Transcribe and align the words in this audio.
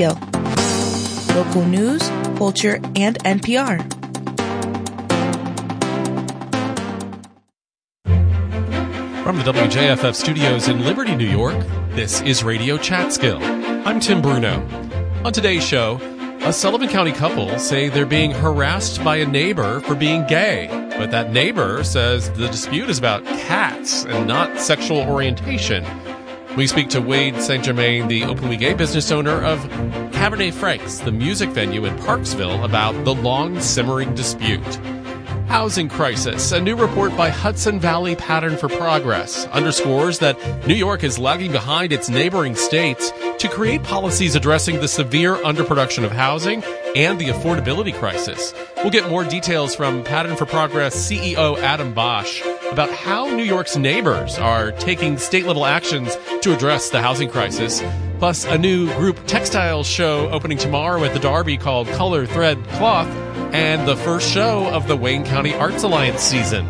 Local 0.00 1.64
news, 1.66 2.08
culture, 2.36 2.76
and 2.94 3.18
NPR. 3.24 3.78
From 9.24 9.38
the 9.38 9.42
WJFF 9.42 10.14
studios 10.14 10.68
in 10.68 10.84
Liberty, 10.84 11.16
New 11.16 11.26
York, 11.26 11.56
this 11.90 12.20
is 12.20 12.44
Radio 12.44 12.78
Chatskill. 12.78 13.40
I'm 13.84 13.98
Tim 13.98 14.22
Bruno. 14.22 14.64
On 15.24 15.32
today's 15.32 15.66
show, 15.66 15.96
a 16.42 16.52
Sullivan 16.52 16.88
County 16.88 17.10
couple 17.10 17.58
say 17.58 17.88
they're 17.88 18.06
being 18.06 18.30
harassed 18.30 19.02
by 19.02 19.16
a 19.16 19.26
neighbor 19.26 19.80
for 19.80 19.96
being 19.96 20.24
gay, 20.28 20.68
but 20.96 21.10
that 21.10 21.32
neighbor 21.32 21.82
says 21.82 22.30
the 22.34 22.46
dispute 22.46 22.88
is 22.88 22.98
about 22.98 23.24
cats 23.24 24.04
and 24.04 24.28
not 24.28 24.60
sexual 24.60 25.00
orientation. 25.00 25.84
We 26.58 26.66
speak 26.66 26.88
to 26.88 27.00
Wade 27.00 27.40
St. 27.40 27.62
Germain, 27.64 28.08
the 28.08 28.24
openly 28.24 28.56
gay 28.56 28.74
business 28.74 29.12
owner 29.12 29.40
of 29.44 29.60
Cabernet 30.10 30.52
Franks, 30.52 30.98
the 30.98 31.12
music 31.12 31.50
venue 31.50 31.84
in 31.84 31.96
Parksville, 31.98 32.64
about 32.64 33.04
the 33.04 33.14
long 33.14 33.60
simmering 33.60 34.12
dispute. 34.16 34.74
Housing 35.46 35.88
crisis. 35.88 36.50
A 36.50 36.60
new 36.60 36.74
report 36.74 37.16
by 37.16 37.28
Hudson 37.28 37.78
Valley 37.78 38.16
Pattern 38.16 38.56
for 38.56 38.68
Progress 38.68 39.46
underscores 39.46 40.18
that 40.18 40.36
New 40.66 40.74
York 40.74 41.04
is 41.04 41.16
lagging 41.16 41.52
behind 41.52 41.92
its 41.92 42.08
neighboring 42.08 42.56
states 42.56 43.12
to 43.38 43.48
create 43.48 43.84
policies 43.84 44.34
addressing 44.34 44.80
the 44.80 44.88
severe 44.88 45.36
underproduction 45.36 46.02
of 46.02 46.10
housing 46.10 46.64
and 46.96 47.20
the 47.20 47.26
affordability 47.26 47.94
crisis. 47.94 48.52
We'll 48.78 48.90
get 48.90 49.08
more 49.08 49.22
details 49.22 49.76
from 49.76 50.02
Pattern 50.02 50.34
for 50.34 50.44
Progress 50.44 50.96
CEO 50.96 51.56
Adam 51.58 51.94
Bosch 51.94 52.42
about 52.70 52.90
how 52.90 53.26
New 53.26 53.42
York's 53.42 53.76
neighbors 53.76 54.38
are 54.38 54.72
taking 54.72 55.18
state 55.18 55.46
level 55.46 55.66
actions 55.66 56.16
to 56.42 56.54
address 56.54 56.90
the 56.90 57.00
housing 57.00 57.28
crisis. 57.28 57.82
Plus, 58.18 58.44
a 58.44 58.58
new 58.58 58.92
group 58.94 59.18
textile 59.26 59.84
show 59.84 60.28
opening 60.30 60.58
tomorrow 60.58 61.04
at 61.04 61.12
the 61.12 61.20
Derby 61.20 61.56
called 61.56 61.86
Color 61.88 62.26
Thread 62.26 62.62
Cloth, 62.70 63.08
and 63.52 63.88
the 63.88 63.96
first 63.96 64.30
show 64.30 64.66
of 64.68 64.88
the 64.88 64.96
Wayne 64.96 65.24
County 65.24 65.54
Arts 65.54 65.82
Alliance 65.82 66.20
season. 66.20 66.66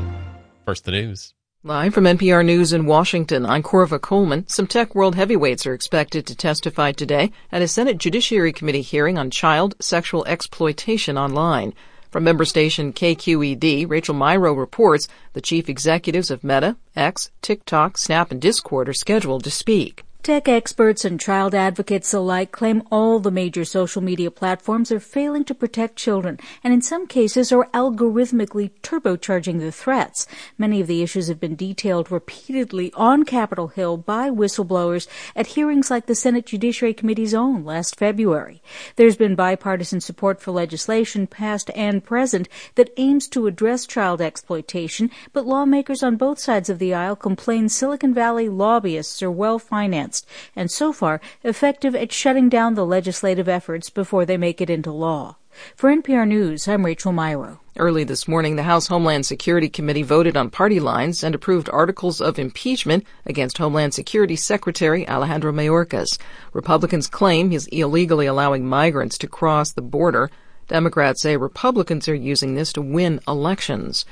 First, 0.65 0.85
the 0.85 0.93
news. 0.93 1.35
Live 1.65 1.93
from 1.93 2.05
NPR 2.05 2.45
News 2.45 2.73
in 2.73 2.87
Washington, 2.87 3.45
I'm 3.45 3.65
Korva 3.65 4.01
Coleman. 4.01 4.47
Some 4.47 4.69
tech 4.69 4.95
world 4.95 5.17
heavyweights 5.17 5.67
are 5.67 5.75
expected 5.75 6.25
to 6.27 6.37
testify 6.37 6.93
today 6.93 7.33
at 7.51 7.63
a 7.63 7.69
Senate 7.69 7.99
Judiciary 7.99 8.53
Committee 8.53 8.81
hearing 8.81 9.19
on 9.19 9.31
child 9.31 9.75
sexual 9.81 10.25
exploitation 10.27 11.19
online. 11.19 11.75
From 12.11 12.25
member 12.25 12.47
station 12.47 12.95
KQED, 12.95 13.89
Rachel 13.89 14.15
Myrow 14.15 14.57
reports 14.57 15.09
the 15.35 15.43
chief 15.43 15.69
executives 15.69 16.31
of 16.31 16.43
Meta, 16.43 16.77
X, 16.97 17.31
TikTok, 17.43 17.99
Snap, 17.99 18.31
and 18.31 18.41
Discord 18.41 18.89
are 18.89 18.95
scheduled 18.95 19.45
to 19.45 19.51
speak. 19.51 20.05
Tech 20.23 20.47
experts 20.47 21.07
and 21.07 21.19
child 21.19 21.55
advocates 21.55 22.13
alike 22.13 22.53
claim 22.53 22.83
all 22.93 23.19
the 23.19 23.31
major 23.31 23.65
social 23.65 24.03
media 24.03 24.31
platforms 24.31 24.93
are 24.93 25.01
failing 25.01 25.43
to 25.45 25.55
protect 25.55 25.97
children 25.97 26.39
and 26.63 26.75
in 26.75 26.83
some 26.83 27.07
cases 27.07 27.51
are 27.51 27.67
algorithmically 27.73 28.71
turbocharging 28.83 29.59
the 29.59 29.73
threats. 29.73 30.27
Many 30.59 30.83
of 30.83 30.87
the 30.87 31.03
issues 31.03 31.29
have 31.29 31.41
been 31.41 31.57
detailed 31.57 32.13
repeatedly 32.13 32.93
on 32.95 33.25
Capitol 33.25 33.69
Hill 33.69 33.97
by 33.97 34.29
whistleblowers 34.29 35.07
at 35.35 35.47
hearings 35.47 35.91
like 35.91 36.05
the 36.05 36.15
Senate 36.15 36.45
Judiciary 36.45 36.93
Committee's 36.93 37.33
own 37.33 37.65
last 37.65 37.97
February. 37.97 38.61
There's 38.97 39.17
been 39.17 39.35
bipartisan 39.35 40.03
support 40.03 40.43
for 40.43 40.51
legislation 40.51 41.27
past 41.27 41.71
and 41.75 42.05
present 42.05 42.51
that 42.75 42.93
aims 42.99 43.29
to 43.29 43.47
address 43.47 43.87
child 43.87 44.21
exploitation, 44.21 45.11
but 45.33 45.47
lawmakers 45.47 46.03
on 46.03 46.17
both 46.17 46.39
sides 46.39 46.69
of 46.69 46.79
the 46.79 46.93
aisle 46.93 47.17
complain 47.17 47.71
Silicon 47.71 48.13
Valley 48.13 48.51
lobbyists 48.51 49.23
are 49.23 49.31
well 49.31 49.59
financed 49.59 50.08
and 50.55 50.71
so 50.71 50.93
far 50.93 51.21
effective 51.45 51.95
at 51.95 52.13
shutting 52.13 52.49
down 52.49 52.75
the 52.75 52.87
legislative 52.87 53.49
efforts 53.49 53.91
before 53.91 54.25
they 54.25 54.37
make 54.37 54.61
it 54.61 54.71
into 54.71 54.91
law. 54.91 55.37
For 55.75 55.91
NPR 55.91 56.27
News, 56.27 56.69
I'm 56.69 56.87
Rachel 56.87 57.13
Myrow. 57.13 57.59
Early 57.77 58.05
this 58.05 58.29
morning, 58.29 58.57
the 58.57 58.63
House 58.63 58.87
Homeland 58.87 59.27
Security 59.27 59.69
Committee 59.69 60.03
voted 60.03 60.37
on 60.37 60.51
party 60.51 60.79
lines 60.79 61.25
and 61.25 61.35
approved 61.35 61.69
articles 61.71 62.21
of 62.21 62.39
impeachment 62.39 63.05
against 63.27 63.59
Homeland 63.59 63.95
Security 63.95 64.37
Secretary 64.37 65.09
Alejandro 65.09 65.53
Mayorkas. 65.53 66.19
Republicans 66.53 67.09
claim 67.09 67.51
he's 67.51 67.67
illegally 67.69 68.27
allowing 68.27 68.67
migrants 68.67 69.19
to 69.19 69.27
cross 69.27 69.73
the 69.73 69.83
border. 69.83 70.31
Democrats 70.69 71.23
say 71.23 71.37
Republicans 71.37 72.09
are 72.09 72.15
using 72.15 72.55
this 72.55 72.73
to 72.73 72.83
win 72.83 73.21
elections. 73.27 74.05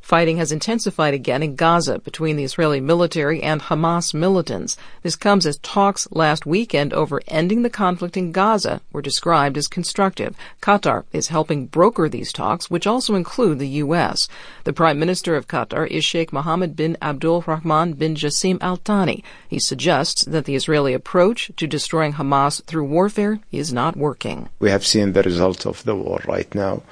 Fighting 0.00 0.38
has 0.38 0.52
intensified 0.52 1.14
again 1.14 1.42
in 1.42 1.54
Gaza 1.54 1.98
between 1.98 2.36
the 2.36 2.44
Israeli 2.44 2.80
military 2.80 3.42
and 3.42 3.60
Hamas 3.60 4.14
militants. 4.14 4.76
This 5.02 5.16
comes 5.16 5.46
as 5.46 5.58
talks 5.58 6.08
last 6.10 6.46
weekend 6.46 6.92
over 6.94 7.20
ending 7.28 7.62
the 7.62 7.70
conflict 7.70 8.16
in 8.16 8.32
Gaza 8.32 8.80
were 8.92 9.02
described 9.02 9.56
as 9.56 9.68
constructive. 9.68 10.36
Qatar 10.62 11.04
is 11.12 11.28
helping 11.28 11.66
broker 11.66 12.08
these 12.08 12.32
talks, 12.32 12.70
which 12.70 12.86
also 12.86 13.14
include 13.14 13.58
the 13.58 13.68
U.S. 13.84 14.28
The 14.64 14.72
Prime 14.72 14.98
Minister 14.98 15.36
of 15.36 15.48
Qatar 15.48 15.86
is 15.88 16.04
Sheikh 16.04 16.32
Mohammed 16.32 16.74
bin 16.74 16.96
Abdul 17.02 17.44
Rahman 17.46 17.92
bin 17.94 18.14
Jassim 18.14 18.58
Al 18.60 18.76
Thani. 18.76 19.22
He 19.48 19.58
suggests 19.58 20.24
that 20.24 20.44
the 20.44 20.54
Israeli 20.54 20.94
approach 20.94 21.50
to 21.56 21.66
destroying 21.66 22.14
Hamas 22.14 22.64
through 22.64 22.84
warfare 22.84 23.40
is 23.52 23.72
not 23.72 23.96
working. 23.96 24.48
We 24.58 24.70
have 24.70 24.86
seen 24.86 25.12
the 25.12 25.22
result 25.22 25.66
of 25.66 25.84
the 25.84 25.94
war 25.94 26.20
right 26.26 26.52
now 26.54 26.82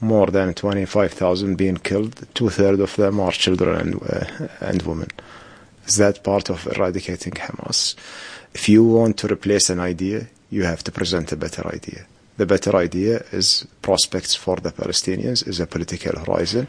more 0.00 0.26
than 0.26 0.54
25,000 0.54 1.56
being 1.56 1.76
killed. 1.76 2.26
Two 2.34 2.50
thirds 2.50 2.80
of 2.80 2.96
them 2.96 3.20
are 3.20 3.32
children 3.32 3.76
and, 3.80 4.02
uh, 4.02 4.48
and 4.60 4.82
women. 4.82 5.08
Is 5.86 5.96
that 5.96 6.22
part 6.22 6.50
of 6.50 6.66
eradicating 6.66 7.32
Hamas? 7.32 7.94
If 8.54 8.68
you 8.68 8.84
want 8.84 9.16
to 9.18 9.32
replace 9.32 9.70
an 9.70 9.80
idea, 9.80 10.26
you 10.50 10.64
have 10.64 10.84
to 10.84 10.92
present 10.92 11.32
a 11.32 11.36
better 11.36 11.66
idea. 11.66 12.06
The 12.36 12.46
better 12.46 12.76
idea 12.76 13.24
is 13.32 13.66
prospects 13.82 14.34
for 14.34 14.56
the 14.56 14.70
Palestinians, 14.70 15.46
is 15.46 15.60
a 15.60 15.66
political 15.66 16.18
horizon, 16.20 16.68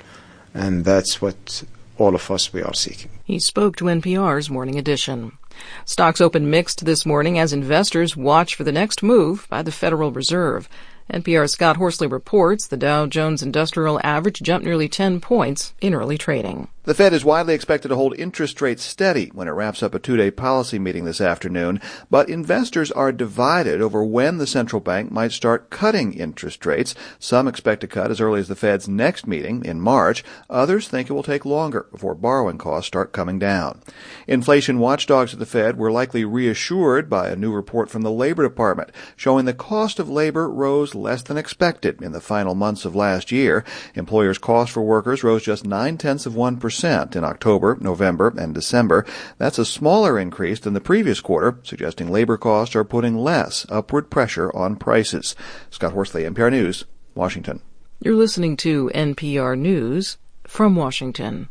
and 0.53 0.83
that's 0.83 1.21
what 1.21 1.63
all 1.97 2.15
of 2.15 2.31
us 2.31 2.51
we 2.51 2.63
are 2.63 2.73
seeking. 2.73 3.11
He 3.23 3.39
spoke 3.39 3.75
to 3.77 3.85
NPR's 3.85 4.49
Morning 4.49 4.79
Edition. 4.79 5.37
Stocks 5.85 6.21
opened 6.21 6.49
mixed 6.49 6.85
this 6.85 7.05
morning 7.05 7.37
as 7.37 7.53
investors 7.53 8.15
watch 8.15 8.55
for 8.55 8.63
the 8.63 8.71
next 8.71 9.03
move 9.03 9.45
by 9.49 9.61
the 9.61 9.71
Federal 9.71 10.11
Reserve. 10.11 10.69
NPR's 11.11 11.53
Scott 11.53 11.77
Horsley 11.77 12.05
reports 12.05 12.67
the 12.67 12.77
Dow 12.77 13.07
Jones 13.07 13.41
Industrial 13.41 13.99
Average 14.03 14.41
jumped 14.41 14.63
nearly 14.63 14.87
10 14.87 15.19
points 15.19 15.73
in 15.81 15.95
early 15.95 16.19
trading. 16.19 16.67
The 16.89 16.95
Fed 16.95 17.13
is 17.13 17.23
widely 17.23 17.53
expected 17.53 17.89
to 17.89 17.95
hold 17.95 18.17
interest 18.17 18.59
rates 18.63 18.81
steady 18.81 19.27
when 19.27 19.47
it 19.47 19.51
wraps 19.51 19.83
up 19.83 19.93
a 19.93 19.99
two-day 19.99 20.31
policy 20.31 20.79
meeting 20.79 21.05
this 21.05 21.21
afternoon, 21.21 21.79
but 22.09 22.29
investors 22.29 22.91
are 22.91 23.11
divided 23.11 23.79
over 23.79 24.03
when 24.03 24.39
the 24.39 24.47
central 24.47 24.79
bank 24.79 25.11
might 25.11 25.31
start 25.31 25.69
cutting 25.69 26.13
interest 26.13 26.65
rates. 26.65 26.95
Some 27.19 27.47
expect 27.47 27.81
to 27.81 27.87
cut 27.87 28.09
as 28.09 28.19
early 28.19 28.39
as 28.39 28.47
the 28.47 28.55
Fed's 28.55 28.89
next 28.89 29.27
meeting 29.27 29.63
in 29.63 29.79
March. 29.79 30.23
Others 30.49 30.87
think 30.87 31.11
it 31.11 31.13
will 31.13 31.21
take 31.21 31.45
longer 31.45 31.85
before 31.91 32.15
borrowing 32.15 32.57
costs 32.57 32.87
start 32.87 33.11
coming 33.11 33.37
down. 33.37 33.83
Inflation 34.25 34.79
watchdogs 34.79 35.31
at 35.31 35.37
the 35.37 35.45
Fed 35.45 35.77
were 35.77 35.91
likely 35.91 36.25
reassured 36.25 37.07
by 37.07 37.29
a 37.29 37.35
new 37.35 37.53
report 37.53 37.91
from 37.91 38.01
the 38.01 38.09
Labor 38.09 38.41
Department 38.41 38.89
showing 39.15 39.45
the 39.45 39.53
cost 39.53 39.99
of 39.99 40.09
labor 40.09 40.49
rose 40.49 40.95
less 40.95 41.21
than 41.21 41.37
expected 41.37 42.01
in 42.01 42.13
the 42.13 42.19
final 42.19 42.55
months 42.55 42.83
of 42.83 42.95
last 42.95 43.31
year. 43.31 43.63
Employers' 43.93 44.39
cost 44.39 44.71
for 44.71 44.81
workers 44.81 45.23
rose 45.23 45.43
just 45.43 45.67
nine 45.67 45.95
tenths 45.95 46.25
of 46.25 46.33
one 46.33 46.57
percent 46.57 46.78
in 46.83 47.23
October, 47.23 47.77
November, 47.81 48.33
and 48.37 48.53
December. 48.53 49.05
That's 49.37 49.59
a 49.59 49.65
smaller 49.65 50.19
increase 50.19 50.59
than 50.59 50.73
the 50.73 50.81
previous 50.81 51.21
quarter, 51.21 51.59
suggesting 51.63 52.09
labor 52.09 52.37
costs 52.37 52.75
are 52.75 52.83
putting 52.83 53.17
less 53.17 53.65
upward 53.69 54.09
pressure 54.09 54.55
on 54.55 54.75
prices. 54.75 55.35
Scott 55.69 55.93
Horsley, 55.93 56.23
NPR 56.23 56.51
News, 56.51 56.85
Washington. 57.15 57.61
You're 58.01 58.15
listening 58.15 58.55
to 58.57 58.89
NPR 58.93 59.57
News 59.57 60.17
from 60.45 60.75
Washington. 60.75 61.49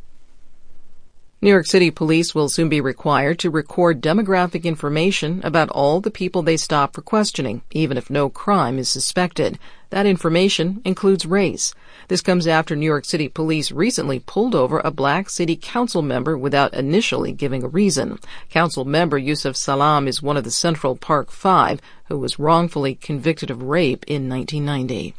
New 1.40 1.50
York 1.50 1.66
City 1.66 1.92
police 1.92 2.34
will 2.34 2.48
soon 2.48 2.68
be 2.68 2.80
required 2.80 3.38
to 3.38 3.50
record 3.50 4.02
demographic 4.02 4.64
information 4.64 5.40
about 5.44 5.68
all 5.70 6.00
the 6.00 6.10
people 6.10 6.42
they 6.42 6.56
stop 6.56 6.94
for 6.94 7.02
questioning, 7.02 7.62
even 7.70 7.96
if 7.96 8.10
no 8.10 8.28
crime 8.28 8.76
is 8.76 8.88
suspected. 8.88 9.56
That 9.90 10.04
information 10.04 10.82
includes 10.84 11.26
race. 11.26 11.74
This 12.08 12.22
comes 12.22 12.46
after 12.46 12.74
New 12.74 12.86
York 12.86 13.04
City 13.04 13.28
police 13.28 13.70
recently 13.70 14.18
pulled 14.20 14.54
over 14.54 14.80
a 14.80 14.90
black 14.90 15.28
city 15.28 15.56
council 15.56 16.00
member 16.00 16.38
without 16.38 16.72
initially 16.72 17.32
giving 17.32 17.62
a 17.62 17.68
reason. 17.68 18.18
Council 18.48 18.86
member 18.86 19.18
Yusef 19.18 19.54
Salaam 19.54 20.08
is 20.08 20.22
one 20.22 20.38
of 20.38 20.44
the 20.44 20.50
Central 20.50 20.96
Park 20.96 21.30
Five 21.30 21.82
who 22.06 22.18
was 22.18 22.38
wrongfully 22.38 22.94
convicted 22.94 23.50
of 23.50 23.62
rape 23.62 24.04
in 24.06 24.26
1990. 24.26 25.14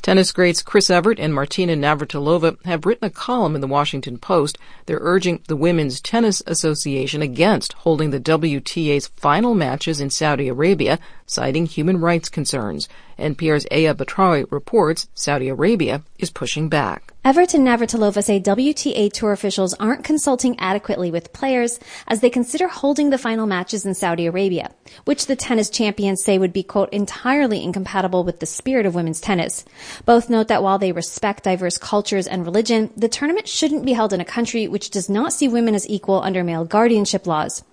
Tennis 0.00 0.30
greats 0.32 0.62
Chris 0.62 0.88
Evert 0.88 1.18
and 1.18 1.34
Martina 1.34 1.74
Navratilova 1.74 2.64
have 2.64 2.86
written 2.86 3.06
a 3.06 3.10
column 3.10 3.54
in 3.54 3.60
the 3.60 3.66
Washington 3.66 4.18
Post. 4.18 4.56
They're 4.86 4.98
urging 5.00 5.42
the 5.48 5.56
Women's 5.56 6.00
Tennis 6.00 6.42
Association 6.46 7.22
against 7.22 7.72
holding 7.72 8.10
the 8.10 8.20
WTA's 8.20 9.08
final 9.16 9.54
matches 9.54 10.00
in 10.00 10.10
Saudi 10.10 10.48
Arabia. 10.48 10.98
citing 11.26 11.66
human 11.66 12.00
rights 12.00 12.28
concerns. 12.28 12.88
NPR's 13.18 13.66
Aya 13.70 13.94
Batrawi 13.94 14.50
reports 14.50 15.08
Saudi 15.14 15.48
Arabia 15.48 16.02
is 16.18 16.30
pushing 16.30 16.68
back. 16.68 17.12
Evert 17.24 17.54
and 17.54 17.66
Navratilova 17.66 18.22
say 18.22 18.38
WTA 18.38 19.12
Tour 19.12 19.32
officials 19.32 19.74
aren't 19.74 20.04
consulting 20.04 20.58
adequately 20.60 21.10
with 21.10 21.32
players 21.32 21.80
as 22.06 22.20
they 22.20 22.30
consider 22.30 22.68
holding 22.68 23.10
the 23.10 23.18
final 23.18 23.46
matches 23.46 23.84
in 23.84 23.94
Saudi 23.94 24.26
Arabia, 24.26 24.70
which 25.06 25.26
the 25.26 25.34
tennis 25.34 25.68
champions 25.68 26.22
say 26.22 26.38
would 26.38 26.52
be, 26.52 26.62
quote, 26.62 26.92
entirely 26.92 27.64
incompatible 27.64 28.22
with 28.22 28.38
the 28.38 28.46
spirit 28.46 28.86
of 28.86 28.94
women's 28.94 29.20
tennis. 29.20 29.64
Both 30.04 30.30
note 30.30 30.48
that 30.48 30.62
while 30.62 30.78
they 30.78 30.92
respect 30.92 31.44
diverse 31.44 31.78
cultures 31.78 32.28
and 32.28 32.44
religion, 32.44 32.90
the 32.96 33.08
tournament 33.08 33.48
shouldn't 33.48 33.84
be 33.84 33.92
held 33.94 34.12
in 34.12 34.20
a 34.20 34.24
country 34.24 34.68
which 34.68 34.90
does 34.90 35.10
not 35.10 35.32
see 35.32 35.48
women 35.48 35.74
as 35.74 35.88
equal 35.88 36.22
under 36.22 36.44
male 36.44 36.64
guardianship 36.64 37.26
laws. 37.26 37.64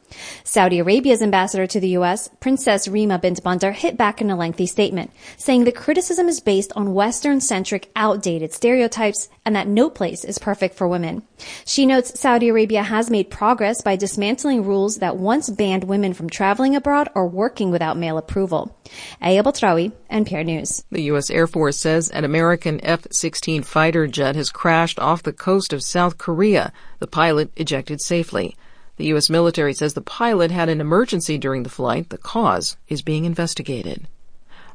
Saudi 0.44 0.80
Arabia's 0.80 1.22
ambassador 1.22 1.68
to 1.68 1.80
the 1.80 1.90
U.S., 1.90 2.30
Princess 2.40 2.88
Rima 2.88 3.20
bint 3.20 3.44
Bandar, 3.44 3.72
hit 3.72 3.98
back 3.98 4.22
in 4.22 4.30
a 4.30 4.36
lengthy 4.36 4.66
statement, 4.66 5.12
saying 5.38 5.64
the 5.64 5.72
criticism 5.72 6.28
is 6.28 6.40
based 6.40 6.72
on 6.76 6.94
Western-centric, 6.94 7.92
outdated 7.96 8.54
stereotypes 8.54 9.30
and 9.46 9.56
that 9.56 9.68
no 9.68 9.90
place 9.90 10.24
is 10.24 10.38
perfect 10.40 10.76
for 10.76 10.88
women. 10.88 11.24
She 11.66 11.86
notes 11.86 12.20
Saudi 12.20 12.50
Arabia 12.50 12.84
has 12.84 13.10
made 13.10 13.30
progress 13.30 13.82
by 13.82 13.96
dismantling 13.96 14.64
rules 14.64 14.98
that 14.98 15.18
once 15.18 15.50
banned 15.50 15.84
women 15.84 16.14
from 16.14 16.30
traveling 16.30 16.76
abroad 16.76 17.10
or 17.16 17.28
working 17.28 17.72
without 17.72 17.98
male 17.98 18.18
approval. 18.18 18.78
Aya 19.22 19.44
Batrawi, 19.44 19.92
NPR 20.12 20.46
News. 20.46 20.84
The 20.92 21.04
U.S. 21.04 21.30
Air 21.30 21.48
Force 21.48 21.78
says 21.78 22.10
an 22.10 22.24
American 22.24 22.80
F-16 22.84 23.66
fighter 23.66 24.08
jet 24.08 24.36
has 24.36 24.50
crashed 24.50 25.00
off 25.00 25.24
the 25.24 25.34
coast 25.34 25.74
of 25.74 25.84
South 25.84 26.18
Korea. 26.18 26.72
The 27.00 27.08
pilot 27.08 27.52
ejected 27.56 28.02
safely. 28.02 28.56
The 28.98 29.06
U.S. 29.06 29.28
military 29.28 29.74
says 29.74 29.96
the 29.96 30.02
pilot 30.02 30.52
had 30.52 30.70
an 30.70 30.80
emergency 30.80 31.40
during 31.40 31.64
the 31.64 31.70
flight. 31.70 32.10
The 32.10 32.18
cause 32.20 32.78
is 32.88 33.02
being 33.02 33.26
investigated. 33.26 34.08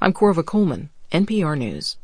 I'm 0.00 0.12
Korva 0.12 0.44
Coleman, 0.44 0.90
NPR 1.12 1.56
News. 1.56 1.96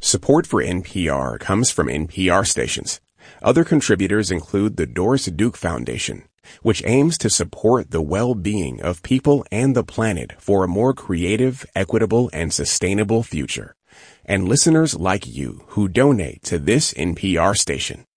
Support 0.00 0.48
for 0.48 0.60
NPR 0.60 1.38
comes 1.38 1.70
from 1.70 1.86
NPR 1.86 2.44
stations. 2.44 3.00
Other 3.40 3.62
contributors 3.62 4.32
include 4.32 4.76
the 4.76 4.86
Doris 4.86 5.26
Duke 5.26 5.56
Foundation, 5.56 6.24
which 6.62 6.82
aims 6.84 7.16
to 7.18 7.30
support 7.30 7.92
the 7.92 8.02
well-being 8.02 8.82
of 8.82 9.04
people 9.04 9.46
and 9.52 9.76
the 9.76 9.84
planet 9.84 10.32
for 10.40 10.64
a 10.64 10.68
more 10.68 10.92
creative, 10.92 11.64
equitable, 11.76 12.30
and 12.32 12.52
sustainable 12.52 13.22
future. 13.22 13.76
And 14.24 14.48
listeners 14.48 14.98
like 14.98 15.24
you 15.26 15.62
who 15.68 15.86
donate 15.86 16.42
to 16.44 16.58
this 16.58 16.92
NPR 16.94 17.56
station. 17.56 18.07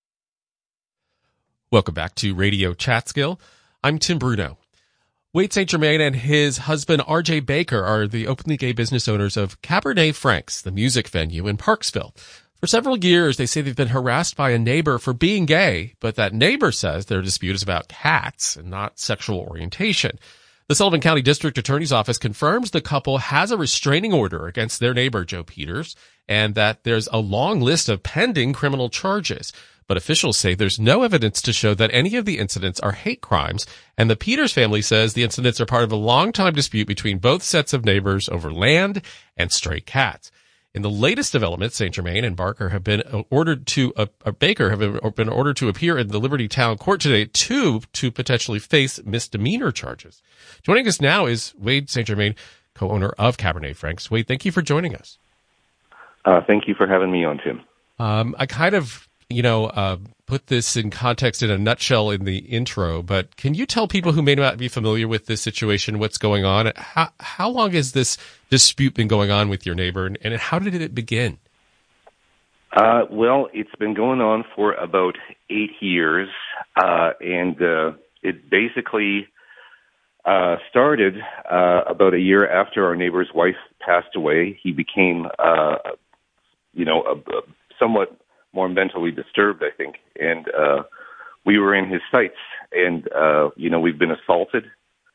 Welcome 1.71 1.93
back 1.93 2.15
to 2.15 2.35
Radio 2.35 2.73
Chatskill. 2.73 3.39
I'm 3.81 3.97
Tim 3.97 4.19
Bruno. 4.19 4.57
Wade 5.31 5.53
St. 5.53 5.69
Germain 5.69 6.01
and 6.01 6.17
his 6.17 6.57
husband 6.57 7.01
RJ 7.03 7.45
Baker 7.45 7.81
are 7.81 8.07
the 8.07 8.27
openly 8.27 8.57
gay 8.57 8.73
business 8.73 9.07
owners 9.07 9.37
of 9.37 9.61
Cabernet 9.61 10.13
Franks, 10.13 10.61
the 10.61 10.69
music 10.69 11.07
venue 11.07 11.47
in 11.47 11.55
Parksville. 11.55 12.13
For 12.59 12.67
several 12.67 12.97
years, 12.97 13.37
they 13.37 13.45
say 13.45 13.61
they've 13.61 13.73
been 13.73 13.87
harassed 13.87 14.35
by 14.35 14.49
a 14.49 14.59
neighbor 14.59 14.99
for 14.99 15.13
being 15.13 15.45
gay, 15.45 15.93
but 16.01 16.15
that 16.15 16.33
neighbor 16.33 16.73
says 16.73 17.05
their 17.05 17.21
dispute 17.21 17.55
is 17.55 17.63
about 17.63 17.87
cats 17.87 18.57
and 18.57 18.69
not 18.69 18.99
sexual 18.99 19.39
orientation. 19.39 20.19
The 20.67 20.75
Sullivan 20.75 20.99
County 20.99 21.21
District 21.21 21.57
Attorney's 21.57 21.93
Office 21.93 22.17
confirms 22.17 22.71
the 22.71 22.81
couple 22.81 23.19
has 23.19 23.49
a 23.49 23.57
restraining 23.57 24.11
order 24.11 24.45
against 24.45 24.81
their 24.81 24.93
neighbor, 24.93 25.23
Joe 25.23 25.45
Peters, 25.45 25.95
and 26.27 26.53
that 26.55 26.83
there's 26.83 27.07
a 27.13 27.19
long 27.19 27.61
list 27.61 27.87
of 27.87 28.03
pending 28.03 28.51
criminal 28.51 28.89
charges. 28.89 29.53
But 29.91 29.97
officials 29.97 30.37
say 30.37 30.55
there's 30.55 30.79
no 30.79 31.03
evidence 31.03 31.41
to 31.41 31.51
show 31.51 31.73
that 31.73 31.89
any 31.91 32.15
of 32.15 32.23
the 32.23 32.39
incidents 32.39 32.79
are 32.79 32.93
hate 32.93 33.19
crimes, 33.19 33.65
and 33.97 34.09
the 34.09 34.15
Peters 34.15 34.53
family 34.53 34.81
says 34.81 35.11
the 35.11 35.23
incidents 35.23 35.59
are 35.59 35.65
part 35.65 35.83
of 35.83 35.91
a 35.91 35.97
long-time 35.97 36.53
dispute 36.53 36.87
between 36.87 37.17
both 37.17 37.43
sets 37.43 37.73
of 37.73 37.83
neighbors 37.83 38.29
over 38.29 38.53
land 38.53 39.01
and 39.35 39.51
stray 39.51 39.81
cats. 39.81 40.31
In 40.73 40.81
the 40.81 40.89
latest 40.89 41.33
development, 41.33 41.73
St. 41.73 41.93
Germain 41.93 42.23
and 42.23 42.37
Barker 42.37 42.69
have 42.69 42.85
been 42.85 43.03
ordered 43.29 43.67
to, 43.67 43.93
uh, 43.97 44.05
uh, 44.23 44.31
Baker 44.31 44.69
have 44.69 44.79
been 45.17 45.27
ordered 45.27 45.57
to 45.57 45.67
appear 45.67 45.97
in 45.97 46.07
the 46.07 46.21
Liberty 46.21 46.47
Town 46.47 46.77
Court 46.77 47.01
today, 47.01 47.25
too, 47.25 47.81
to 47.91 48.11
potentially 48.11 48.59
face 48.59 49.03
misdemeanor 49.03 49.73
charges. 49.73 50.21
Joining 50.63 50.87
us 50.87 51.01
now 51.01 51.25
is 51.25 51.53
Wade 51.57 51.89
St. 51.89 52.07
Germain, 52.07 52.35
co-owner 52.75 53.09
of 53.17 53.35
Cabernet 53.35 53.75
Franks. 53.75 54.09
Wade, 54.09 54.25
thank 54.25 54.45
you 54.45 54.53
for 54.53 54.61
joining 54.61 54.95
us. 54.95 55.17
Uh, 56.23 56.39
thank 56.47 56.65
you 56.69 56.75
for 56.75 56.87
having 56.87 57.11
me 57.11 57.25
on, 57.25 57.41
Tim. 57.43 57.59
Um, 57.99 58.37
I 58.39 58.45
kind 58.45 58.73
of 58.73 59.09
you 59.31 59.41
know, 59.41 59.65
uh, 59.65 59.97
put 60.25 60.47
this 60.47 60.77
in 60.77 60.89
context 60.89 61.43
in 61.43 61.49
a 61.49 61.57
nutshell 61.57 62.09
in 62.09 62.23
the 62.23 62.37
intro, 62.37 63.01
but 63.01 63.35
can 63.35 63.53
you 63.53 63.65
tell 63.65 63.87
people 63.87 64.13
who 64.13 64.21
may 64.21 64.35
not 64.35 64.57
be 64.57 64.67
familiar 64.67 65.07
with 65.07 65.25
this 65.25 65.41
situation 65.41 65.99
what's 65.99 66.17
going 66.17 66.45
on? 66.45 66.71
How, 66.75 67.09
how 67.19 67.49
long 67.49 67.71
has 67.71 67.91
this 67.91 68.17
dispute 68.49 68.93
been 68.93 69.07
going 69.07 69.31
on 69.31 69.49
with 69.49 69.65
your 69.65 69.75
neighbor, 69.75 70.05
and, 70.05 70.17
and 70.21 70.35
how 70.35 70.59
did 70.59 70.73
it 70.73 70.95
begin? 70.95 71.37
Uh, 72.73 73.01
well, 73.09 73.49
it's 73.53 73.75
been 73.77 73.93
going 73.93 74.21
on 74.21 74.45
for 74.55 74.73
about 74.73 75.17
eight 75.49 75.71
years, 75.81 76.29
uh, 76.81 77.11
and 77.19 77.61
uh, 77.61 77.91
it 78.23 78.49
basically 78.49 79.27
uh, 80.23 80.55
started 80.69 81.15
uh, 81.51 81.81
about 81.87 82.13
a 82.13 82.19
year 82.19 82.49
after 82.49 82.85
our 82.85 82.95
neighbor's 82.95 83.29
wife 83.35 83.57
passed 83.79 84.15
away. 84.15 84.57
He 84.63 84.71
became, 84.71 85.25
uh, 85.37 85.75
you 86.73 86.85
know, 86.85 87.03
a, 87.03 87.15
a 87.15 87.41
somewhat 87.77 88.15
more 88.53 88.69
mentally 88.69 89.11
disturbed, 89.11 89.63
I 89.63 89.75
think. 89.75 89.95
And 90.19 90.47
uh, 90.49 90.83
we 91.45 91.57
were 91.57 91.75
in 91.75 91.89
his 91.89 92.01
sights, 92.11 92.37
and 92.71 93.07
uh, 93.13 93.49
you 93.55 93.69
know 93.69 93.79
we've 93.79 93.99
been 93.99 94.11
assaulted, 94.11 94.65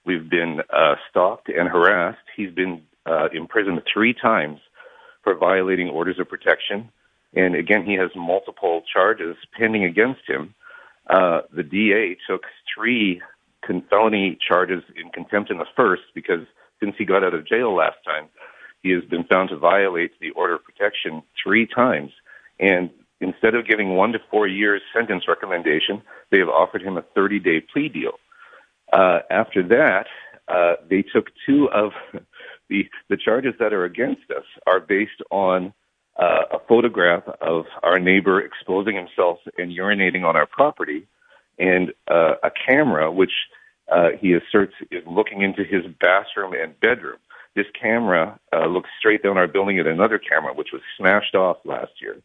we've 0.04 0.28
been 0.28 0.60
uh, 0.72 0.94
stalked 1.10 1.48
and 1.48 1.68
harassed. 1.68 2.18
He's 2.36 2.52
been 2.52 2.82
uh, 3.04 3.28
imprisoned 3.32 3.82
three 3.92 4.14
times 4.14 4.60
for 5.22 5.34
violating 5.34 5.88
orders 5.88 6.18
of 6.18 6.28
protection, 6.28 6.90
and 7.34 7.54
again 7.54 7.84
he 7.84 7.94
has 7.94 8.10
multiple 8.14 8.82
charges 8.92 9.36
pending 9.56 9.84
against 9.84 10.22
him. 10.26 10.54
Uh, 11.08 11.42
the 11.52 11.62
DA 11.62 12.16
took 12.28 12.42
three 12.74 13.22
felony 13.90 14.38
charges 14.46 14.82
in 14.96 15.10
contempt 15.10 15.50
in 15.50 15.58
the 15.58 15.66
first 15.76 16.02
because 16.14 16.46
since 16.80 16.94
he 16.98 17.04
got 17.04 17.24
out 17.24 17.34
of 17.34 17.46
jail 17.46 17.74
last 17.74 17.96
time, 18.04 18.28
he 18.82 18.90
has 18.90 19.04
been 19.04 19.24
found 19.24 19.48
to 19.48 19.56
violate 19.56 20.12
the 20.20 20.30
order 20.30 20.54
of 20.54 20.64
protection 20.64 21.22
three 21.42 21.66
times. 21.66 22.12
And 22.60 22.90
Instead 23.20 23.54
of 23.54 23.66
giving 23.66 23.96
one 23.96 24.12
to 24.12 24.18
four 24.30 24.46
years 24.46 24.82
sentence 24.94 25.24
recommendation, 25.26 26.02
they 26.30 26.38
have 26.38 26.48
offered 26.48 26.82
him 26.82 26.96
a 26.96 27.02
30 27.02 27.38
day 27.38 27.60
plea 27.60 27.88
deal. 27.88 28.12
Uh, 28.92 29.20
after 29.30 29.62
that, 29.62 30.06
uh, 30.48 30.74
they 30.88 31.02
took 31.02 31.26
two 31.46 31.68
of 31.70 31.92
the, 32.68 32.84
the 33.08 33.16
charges 33.16 33.54
that 33.58 33.72
are 33.72 33.84
against 33.84 34.30
us 34.30 34.44
are 34.66 34.80
based 34.80 35.22
on 35.30 35.72
uh, 36.18 36.42
a 36.52 36.58
photograph 36.68 37.24
of 37.40 37.64
our 37.82 37.98
neighbor 37.98 38.40
exposing 38.40 38.96
himself 38.96 39.38
and 39.58 39.70
urinating 39.76 40.24
on 40.24 40.36
our 40.36 40.46
property 40.46 41.06
and 41.58 41.92
uh, 42.10 42.34
a 42.42 42.50
camera 42.66 43.10
which 43.10 43.32
uh, 43.90 44.08
he 44.18 44.32
asserts 44.32 44.74
is 44.90 45.02
looking 45.06 45.42
into 45.42 45.62
his 45.62 45.82
bathroom 46.00 46.52
and 46.52 46.78
bedroom. 46.80 47.18
This 47.54 47.66
camera 47.80 48.38
uh, 48.52 48.66
looks 48.66 48.90
straight 48.98 49.22
down 49.22 49.38
our 49.38 49.48
building 49.48 49.78
at 49.78 49.86
another 49.86 50.18
camera 50.18 50.52
which 50.52 50.68
was 50.72 50.82
smashed 50.98 51.34
off 51.34 51.58
last 51.64 51.92
year. 52.00 52.16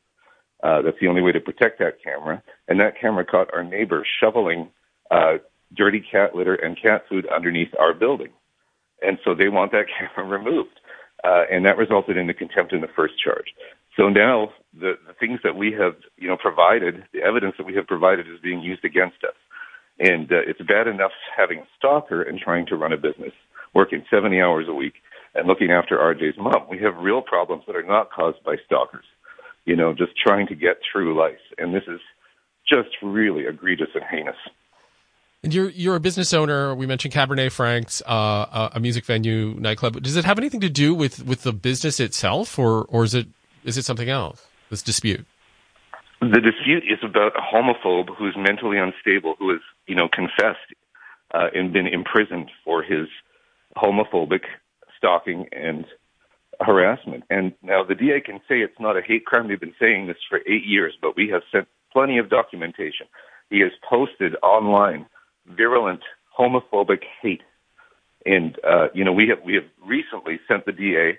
Uh, 0.63 0.81
that's 0.81 0.97
the 0.99 1.07
only 1.07 1.21
way 1.21 1.31
to 1.31 1.39
protect 1.39 1.79
that 1.79 2.03
camera. 2.03 2.41
And 2.67 2.79
that 2.79 2.99
camera 2.99 3.25
caught 3.25 3.53
our 3.53 3.63
neighbor 3.63 4.05
shoveling 4.19 4.69
uh, 5.09 5.37
dirty 5.75 6.01
cat 6.01 6.35
litter 6.35 6.55
and 6.55 6.79
cat 6.79 7.03
food 7.09 7.27
underneath 7.27 7.73
our 7.79 7.93
building. 7.93 8.29
And 9.01 9.17
so 9.25 9.33
they 9.33 9.49
want 9.49 9.71
that 9.71 9.85
camera 10.15 10.37
removed. 10.39 10.79
Uh, 11.23 11.43
and 11.51 11.65
that 11.65 11.77
resulted 11.77 12.17
in 12.17 12.27
the 12.27 12.33
contempt 12.33 12.73
in 12.73 12.81
the 12.81 12.87
first 12.95 13.13
charge. 13.23 13.53
So 13.95 14.09
now 14.09 14.49
the, 14.73 14.93
the 15.05 15.13
things 15.19 15.39
that 15.43 15.55
we 15.55 15.71
have, 15.73 15.95
you 16.17 16.27
know, 16.27 16.37
provided, 16.37 17.03
the 17.13 17.21
evidence 17.21 17.55
that 17.57 17.65
we 17.65 17.75
have 17.75 17.85
provided 17.85 18.27
is 18.27 18.39
being 18.41 18.61
used 18.61 18.83
against 18.85 19.23
us. 19.23 19.35
And 19.99 20.31
uh, 20.31 20.41
it's 20.47 20.61
bad 20.61 20.87
enough 20.87 21.11
having 21.35 21.59
a 21.59 21.67
stalker 21.77 22.23
and 22.23 22.39
trying 22.39 22.65
to 22.67 22.75
run 22.75 22.93
a 22.93 22.97
business, 22.97 23.33
working 23.75 24.03
70 24.09 24.41
hours 24.41 24.65
a 24.67 24.73
week 24.73 24.93
and 25.35 25.47
looking 25.47 25.71
after 25.71 25.97
RJ's 25.97 26.37
mom. 26.37 26.67
We 26.69 26.79
have 26.79 26.97
real 26.97 27.21
problems 27.21 27.63
that 27.67 27.75
are 27.75 27.83
not 27.83 28.11
caused 28.11 28.43
by 28.43 28.55
stalkers 28.65 29.05
you 29.65 29.75
know, 29.75 29.93
just 29.93 30.11
trying 30.17 30.47
to 30.47 30.55
get 30.55 30.77
through 30.91 31.17
life. 31.17 31.39
And 31.57 31.73
this 31.73 31.83
is 31.87 31.99
just 32.67 32.89
really 33.01 33.45
egregious 33.45 33.89
and 33.93 34.03
heinous. 34.09 34.35
And 35.43 35.53
you're 35.53 35.69
you're 35.69 35.95
a 35.95 35.99
business 35.99 36.33
owner. 36.33 36.75
We 36.75 36.85
mentioned 36.85 37.13
Cabernet 37.13 37.51
Franks, 37.51 38.01
uh, 38.05 38.69
a 38.73 38.79
music 38.79 39.05
venue, 39.05 39.55
nightclub. 39.57 40.01
Does 40.01 40.15
it 40.15 40.23
have 40.23 40.37
anything 40.37 40.59
to 40.61 40.69
do 40.69 40.93
with, 40.93 41.25
with 41.25 41.41
the 41.41 41.51
business 41.51 41.99
itself, 41.99 42.59
or 42.59 42.85
or 42.85 43.03
is 43.03 43.15
it 43.15 43.27
is 43.63 43.77
it 43.77 43.85
something 43.85 44.09
else? 44.09 44.45
This 44.69 44.83
dispute. 44.83 45.25
The 46.21 46.39
dispute 46.39 46.83
is 46.83 46.99
about 47.03 47.31
a 47.35 47.41
homophobe 47.41 48.15
who's 48.15 48.35
mentally 48.37 48.77
unstable, 48.77 49.35
who 49.39 49.49
has 49.49 49.61
you 49.87 49.95
know 49.95 50.07
confessed 50.07 50.59
uh, 51.33 51.47
and 51.55 51.73
been 51.73 51.87
imprisoned 51.87 52.51
for 52.63 52.83
his 52.83 53.07
homophobic 53.75 54.43
stalking 54.95 55.47
and 55.51 55.85
harassment. 56.65 57.23
And 57.29 57.53
now 57.61 57.83
the 57.83 57.95
DA 57.95 58.21
can 58.21 58.39
say 58.47 58.59
it's 58.59 58.79
not 58.79 58.97
a 58.97 59.01
hate 59.01 59.25
crime. 59.25 59.47
They've 59.47 59.59
been 59.59 59.75
saying 59.79 60.07
this 60.07 60.17
for 60.29 60.39
eight 60.47 60.65
years, 60.65 60.93
but 61.01 61.15
we 61.15 61.29
have 61.29 61.43
sent 61.51 61.67
plenty 61.91 62.17
of 62.17 62.29
documentation. 62.29 63.07
He 63.49 63.59
has 63.61 63.71
posted 63.89 64.35
online 64.43 65.07
virulent 65.47 66.01
homophobic 66.37 67.03
hate 67.21 67.41
And 68.25 68.57
uh, 68.63 68.87
you 68.93 69.03
know, 69.03 69.13
we 69.13 69.27
have 69.29 69.39
we 69.45 69.55
have 69.55 69.65
recently 69.85 70.39
sent 70.47 70.65
the 70.65 70.71
DA 70.71 71.17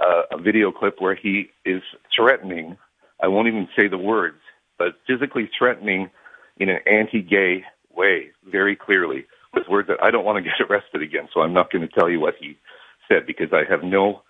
uh, 0.00 0.22
a 0.32 0.38
video 0.40 0.72
clip 0.72 0.96
where 1.00 1.14
he 1.14 1.50
is 1.64 1.82
threatening. 2.16 2.76
I 3.22 3.28
won't 3.28 3.48
even 3.48 3.68
say 3.76 3.88
the 3.88 3.98
words, 3.98 4.38
but 4.78 4.94
physically 5.06 5.50
threatening 5.56 6.10
in 6.58 6.68
an 6.68 6.80
anti-gay 6.86 7.64
way, 7.94 8.30
very 8.50 8.76
clearly, 8.76 9.26
with 9.52 9.68
words 9.68 9.88
that 9.88 10.02
I 10.02 10.10
don't 10.10 10.24
want 10.24 10.38
to 10.38 10.42
get 10.50 10.70
arrested 10.70 11.02
again. 11.02 11.28
So 11.32 11.40
I'm 11.40 11.52
not 11.52 11.70
going 11.70 11.86
to 11.86 11.94
tell 11.94 12.10
you 12.10 12.20
what 12.20 12.34
he 12.40 12.58
said 13.08 13.26
because 13.26 13.48
I 13.52 13.70
have 13.70 13.82
no 13.82 14.22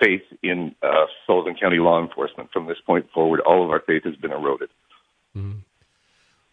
faith 0.00 0.22
in 0.42 0.74
uh, 0.82 1.06
Sullivan 1.26 1.54
County 1.54 1.78
law 1.78 2.00
enforcement 2.02 2.50
from 2.52 2.66
this 2.66 2.78
point 2.84 3.10
forward. 3.12 3.40
All 3.40 3.64
of 3.64 3.70
our 3.70 3.80
faith 3.80 4.04
has 4.04 4.16
been 4.16 4.32
eroded. 4.32 4.70
Mm-hmm. 5.36 5.58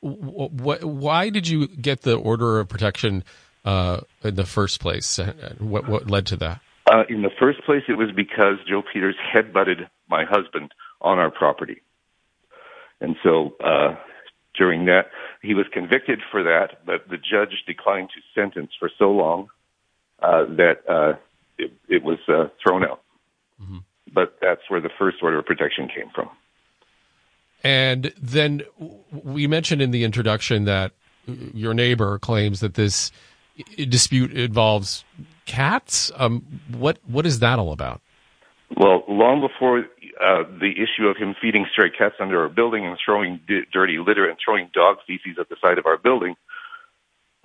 What, 0.01 0.83
why 0.83 1.29
did 1.29 1.47
you 1.47 1.67
get 1.67 2.01
the 2.03 2.15
order 2.15 2.59
of 2.59 2.69
protection 2.69 3.23
uh, 3.65 4.01
in 4.23 4.35
the 4.35 4.45
first 4.45 4.79
place? 4.79 5.19
What, 5.59 5.89
what 5.89 6.09
led 6.09 6.25
to 6.27 6.37
that? 6.37 6.61
Uh, 6.89 7.03
in 7.09 7.21
the 7.21 7.29
first 7.39 7.63
place, 7.65 7.83
it 7.87 7.97
was 7.97 8.09
because 8.15 8.55
Joe 8.67 8.81
Peters 8.81 9.15
headbutted 9.33 9.87
my 10.09 10.23
husband 10.25 10.73
on 11.01 11.19
our 11.19 11.29
property. 11.29 11.81
And 13.01 13.15
so 13.23 13.55
uh, 13.63 13.95
during 14.57 14.85
that, 14.85 15.07
he 15.41 15.53
was 15.53 15.65
convicted 15.71 16.19
for 16.31 16.43
that, 16.43 16.85
but 16.85 17.07
the 17.09 17.17
judge 17.17 17.63
declined 17.67 18.09
to 18.09 18.41
sentence 18.41 18.71
for 18.79 18.89
so 18.97 19.11
long 19.11 19.49
uh, 20.21 20.45
that 20.45 20.83
uh, 20.89 21.13
it, 21.57 21.71
it 21.87 22.03
was 22.03 22.19
uh, 22.27 22.47
thrown 22.61 22.83
out. 22.83 23.01
Mm-hmm. 23.61 23.77
But 24.13 24.37
that's 24.41 24.61
where 24.69 24.81
the 24.81 24.89
first 24.97 25.17
order 25.21 25.39
of 25.39 25.45
protection 25.45 25.87
came 25.87 26.09
from. 26.13 26.29
And 27.63 28.13
then 28.19 28.63
we 29.11 29.47
mentioned 29.47 29.81
in 29.81 29.91
the 29.91 30.03
introduction 30.03 30.65
that 30.65 30.93
your 31.25 31.73
neighbor 31.73 32.17
claims 32.19 32.61
that 32.61 32.73
this 32.73 33.11
dispute 33.89 34.31
involves 34.33 35.03
cats. 35.45 36.11
Um, 36.15 36.61
what 36.71 36.99
what 37.05 37.25
is 37.25 37.39
that 37.39 37.59
all 37.59 37.71
about? 37.71 38.01
Well, 38.77 39.03
long 39.07 39.41
before 39.41 39.79
uh, 39.79 40.43
the 40.59 40.71
issue 40.71 41.07
of 41.07 41.17
him 41.17 41.35
feeding 41.41 41.65
stray 41.71 41.89
cats 41.89 42.15
under 42.19 42.41
our 42.41 42.49
building 42.49 42.85
and 42.85 42.97
throwing 43.03 43.39
d- 43.47 43.63
dirty 43.73 43.97
litter 43.97 44.29
and 44.29 44.37
throwing 44.43 44.69
dog 44.73 44.97
feces 45.07 45.37
at 45.39 45.49
the 45.49 45.55
side 45.61 45.77
of 45.77 45.85
our 45.85 45.97
building, 45.97 46.35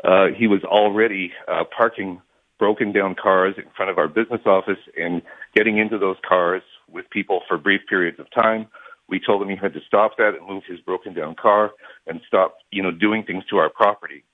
uh, 0.05 0.27
he 0.37 0.47
was 0.47 0.63
already 0.65 1.33
uh, 1.49 1.65
parking 1.77 2.21
broken 2.59 2.93
down 2.93 3.15
cars 3.21 3.55
in 3.57 3.65
front 3.77 3.91
of 3.91 3.99
our 3.99 4.07
business 4.07 4.43
office 4.47 4.79
and 4.97 5.23
getting 5.55 5.79
into 5.79 5.99
those 5.99 6.17
cars 6.27 6.63
with 6.91 7.09
people 7.11 7.43
for 7.49 7.57
brief 7.59 7.83
periods 7.89 8.19
of 8.19 8.31
time. 8.31 8.67
We 9.09 9.21
told 9.21 9.43
him 9.43 9.49
he 9.49 9.57
had 9.57 9.75
to 9.75 9.81
stop 9.87 10.17
that 10.19 10.35
and 10.35 10.47
move 10.47 10.63
his 10.67 10.81
broken 10.81 11.15
down 11.15 11.35
car 11.35 11.73
and 12.07 12.21
stop, 12.27 12.57
you 12.71 12.83
know, 12.83 12.91
doing 12.91 13.23
things 13.25 13.45
to 13.51 13.59
our 13.59 13.69
property. 13.69 14.25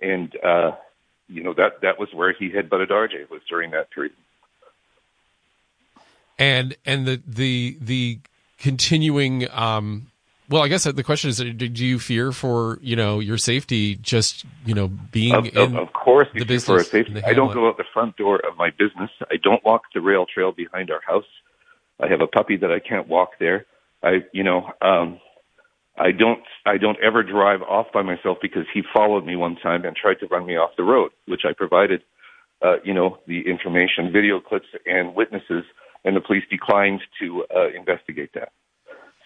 And 0.00 0.32
uh, 0.44 0.72
you 1.28 1.42
know 1.42 1.54
that 1.54 1.80
that 1.82 1.98
was 1.98 2.08
where 2.12 2.32
he 2.32 2.50
had 2.50 2.68
butted 2.68 2.90
RJ 2.90 3.30
was 3.30 3.40
during 3.48 3.70
that 3.70 3.90
period. 3.90 4.12
And 6.38 6.76
and 6.84 7.06
the 7.06 7.22
the 7.26 7.76
the 7.80 8.18
continuing 8.58 9.48
um 9.50 10.11
well, 10.52 10.62
I 10.62 10.68
guess 10.68 10.84
the 10.84 11.02
question 11.02 11.30
is, 11.30 11.38
do 11.38 11.86
you 11.86 11.98
fear 11.98 12.30
for 12.30 12.78
you 12.82 12.94
know 12.94 13.20
your 13.20 13.38
safety? 13.38 13.96
Just 13.96 14.44
you 14.66 14.74
know 14.74 14.88
being 14.88 15.34
of, 15.34 15.46
in 15.46 15.76
of 15.76 15.94
course 15.94 16.28
the 16.34 16.44
business. 16.44 16.90
Safety. 16.90 17.22
I 17.24 17.32
don't 17.32 17.54
go 17.54 17.68
out 17.68 17.78
the 17.78 17.84
front 17.94 18.16
door 18.18 18.36
of 18.46 18.58
my 18.58 18.68
business. 18.68 19.10
I 19.30 19.36
don't 19.42 19.64
walk 19.64 19.84
the 19.94 20.02
rail 20.02 20.26
trail 20.26 20.52
behind 20.52 20.90
our 20.90 21.00
house. 21.06 21.24
I 22.00 22.08
have 22.08 22.20
a 22.20 22.26
puppy 22.26 22.58
that 22.58 22.70
I 22.70 22.80
can't 22.80 23.08
walk 23.08 23.30
there. 23.40 23.64
I 24.02 24.24
you 24.32 24.44
know 24.44 24.66
um, 24.82 25.18
I 25.96 26.12
don't 26.12 26.42
I 26.66 26.76
don't 26.76 26.98
ever 27.02 27.22
drive 27.22 27.62
off 27.62 27.86
by 27.94 28.02
myself 28.02 28.36
because 28.42 28.66
he 28.74 28.82
followed 28.92 29.24
me 29.24 29.36
one 29.36 29.56
time 29.56 29.86
and 29.86 29.96
tried 29.96 30.20
to 30.20 30.26
run 30.26 30.44
me 30.44 30.56
off 30.56 30.72
the 30.76 30.84
road, 30.84 31.12
which 31.26 31.42
I 31.48 31.54
provided 31.54 32.02
uh, 32.60 32.74
you 32.84 32.92
know 32.92 33.16
the 33.26 33.40
information, 33.48 34.12
video 34.12 34.38
clips, 34.38 34.68
and 34.84 35.14
witnesses, 35.14 35.64
and 36.04 36.14
the 36.14 36.20
police 36.20 36.44
declined 36.50 37.00
to 37.20 37.46
uh, 37.56 37.68
investigate 37.74 38.32
that. 38.34 38.52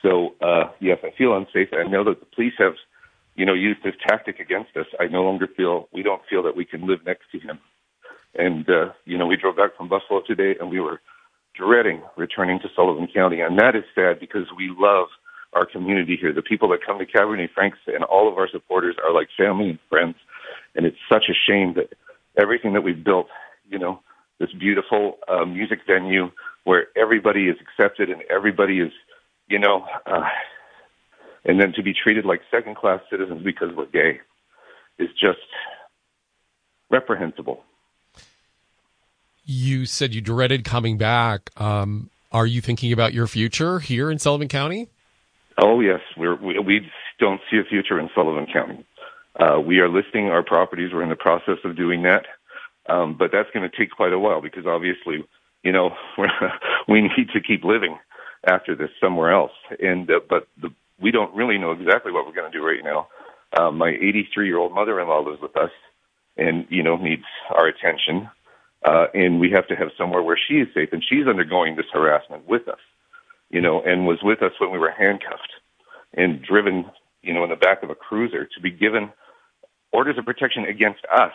So 0.07 0.35
uh, 0.41 0.71
yes, 0.81 0.99
I 1.03 1.11
feel 1.17 1.37
unsafe. 1.37 1.69
I 1.73 1.89
know 1.89 2.05
that 2.05 2.21
the 2.21 2.27
police 2.27 2.55
have 2.59 2.75
you 3.35 3.45
know 3.45 3.55
used 3.55 3.81
this 3.83 3.95
tactic 4.07 4.39
against 4.39 4.77
us. 4.77 4.87
I 5.01 5.07
no 5.07 5.23
longer 5.23 5.49
feel 5.57 5.89
we 5.93 6.03
don't 6.03 6.23
feel 6.31 6.43
that 6.45 6.57
we 6.57 6.65
can 6.65 6.87
live 6.87 7.01
next 7.05 7.25
to 7.33 7.39
him. 7.41 7.59
And 8.35 8.69
uh, 8.69 8.93
you 9.05 9.19
know 9.19 9.27
we 9.27 9.37
drove 9.37 9.57
back 9.57 9.77
from 9.77 9.89
Buffalo 9.89 10.23
today, 10.27 10.55
and 10.61 10.71
we 10.71 10.81
were 10.81 11.01
dreading 11.57 12.03
returning 12.17 12.61
to 12.61 12.69
Sullivan 12.77 13.09
County, 13.13 13.41
and 13.41 13.59
that 13.59 13.75
is 13.75 13.85
sad 13.95 14.21
because 14.21 14.47
we 14.57 14.71
love 14.79 15.09
our 15.57 15.67
community 15.67 16.17
here. 16.21 16.33
The 16.33 16.43
people 16.43 16.69
that 16.69 16.85
come 16.87 16.99
to 16.99 17.07
Cabernet 17.07 17.51
Franks 17.55 17.79
and 17.87 18.05
all 18.05 18.31
of 18.31 18.37
our 18.37 18.49
supporters 18.51 18.97
are 19.03 19.13
like 19.13 19.29
family 19.37 19.71
and 19.71 19.79
friends. 19.89 20.17
And 20.75 20.85
it's 20.85 20.97
such 21.11 21.25
a 21.31 21.35
shame 21.49 21.75
that 21.75 21.95
everything 22.41 22.75
that 22.75 22.83
we've 22.83 23.03
built, 23.03 23.29
you 23.69 23.79
know, 23.79 24.01
this 24.39 24.51
beautiful 24.53 25.17
uh, 25.27 25.47
music 25.47 25.81
venue 25.87 26.31
where 26.65 26.89
everybody 26.97 27.49
is 27.49 27.57
accepted 27.61 28.11
and 28.11 28.23
everybody 28.29 28.81
is, 28.81 28.93
you 29.49 29.59
know, 29.59 29.85
uh, 30.07 30.23
and 31.45 31.61
then 31.61 31.73
to 31.75 31.83
be 31.83 31.95
treated 31.95 32.25
like 32.25 32.41
second 32.51 32.77
class 32.77 33.01
citizens 33.11 33.43
because 33.43 33.69
we're 33.77 33.87
gay 33.87 34.21
is 34.99 35.09
just 35.21 35.39
reprehensible. 36.91 37.63
You 39.45 39.87
said 39.87 40.15
you 40.15 40.21
dreaded 40.21 40.65
coming 40.65 40.99
back. 40.99 41.51
Um, 41.61 42.11
are 42.33 42.47
you 42.47 42.61
thinking 42.61 42.93
about 42.93 43.13
your 43.13 43.27
future 43.27 43.79
here 43.79 44.11
in 44.11 44.19
Sullivan 44.19 44.49
County? 44.49 44.89
Oh 45.59 45.81
yes, 45.81 46.01
We're, 46.17 46.35
we 46.35 46.59
we 46.59 46.91
don't 47.19 47.41
see 47.51 47.59
a 47.59 47.65
future 47.65 47.99
in 47.99 48.11
Sullivan 48.15 48.47
County. 48.53 48.85
Uh, 49.39 49.61
we 49.61 49.79
are 49.79 49.89
listing 49.89 50.27
our 50.27 50.43
properties. 50.43 50.93
We're 50.93 51.03
in 51.03 51.09
the 51.09 51.17
process 51.17 51.59
of 51.65 51.77
doing 51.77 52.03
that, 52.03 52.27
um, 52.89 53.17
but 53.19 53.31
that's 53.33 53.49
going 53.55 53.69
to 53.69 53.77
take 53.77 53.91
quite 53.91 54.13
a 54.13 54.19
while 54.19 54.43
because 54.43 54.67
obviously, 54.67 55.25
you 55.63 55.73
know, 55.73 55.91
we 56.89 57.03
need 57.03 57.29
to 57.33 57.41
keep 57.41 57.65
living 57.65 57.99
after 58.45 58.75
this 58.75 58.91
somewhere 59.01 59.33
else. 59.33 59.53
And 59.81 60.11
uh, 60.11 60.21
but 60.29 60.49
the, 60.61 60.71
we 61.01 61.11
don't 61.11 61.35
really 61.35 61.59
know 61.59 61.73
exactly 61.73 62.13
what 62.13 62.27
we're 62.27 62.35
going 62.35 62.51
to 62.51 62.59
do 62.59 62.65
right 62.65 62.83
now. 62.83 63.09
Uh, 63.57 63.71
my 63.71 63.91
83 63.91 64.47
year 64.47 64.59
old 64.59 64.75
mother-in-law 64.75 65.21
lives 65.21 65.41
with 65.41 65.57
us, 65.57 65.71
and 66.37 66.67
you 66.69 66.83
know 66.83 66.97
needs 66.97 67.25
our 67.51 67.67
attention. 67.67 68.29
Uh, 68.85 69.07
and 69.15 69.41
we 69.41 69.51
have 69.51 69.67
to 69.67 69.75
have 69.75 69.89
somewhere 69.99 70.23
where 70.23 70.39
she 70.49 70.55
is 70.55 70.69
safe, 70.75 70.91
and 70.93 71.03
she's 71.09 71.27
undergoing 71.27 71.77
this 71.77 71.87
harassment 71.93 72.47
with 72.47 72.69
us 72.69 72.79
you 73.51 73.61
know, 73.61 73.83
and 73.83 74.07
was 74.07 74.19
with 74.23 74.43
us 74.43 74.53
when 74.59 74.71
we 74.71 74.79
were 74.79 74.91
handcuffed 74.91 75.53
and 76.15 76.43
driven, 76.43 76.91
you 77.23 77.33
know, 77.33 77.45
in 77.45 77.51
the 77.51 77.57
back 77.57 77.83
of 77.83 77.91
a 77.91 77.95
cruiser 77.95 78.45
to 78.45 78.61
be 78.61 78.71
given 78.71 79.13
orders 79.93 80.19
of 80.19 80.25
protection 80.25 80.65
against 80.65 81.01
us 81.13 81.33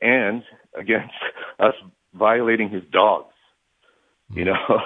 and 0.00 0.42
against 0.74 1.14
us 1.58 1.74
violating 2.14 2.70
his 2.70 2.82
dogs. 2.92 3.32
You 4.34 4.44
know, 4.44 4.80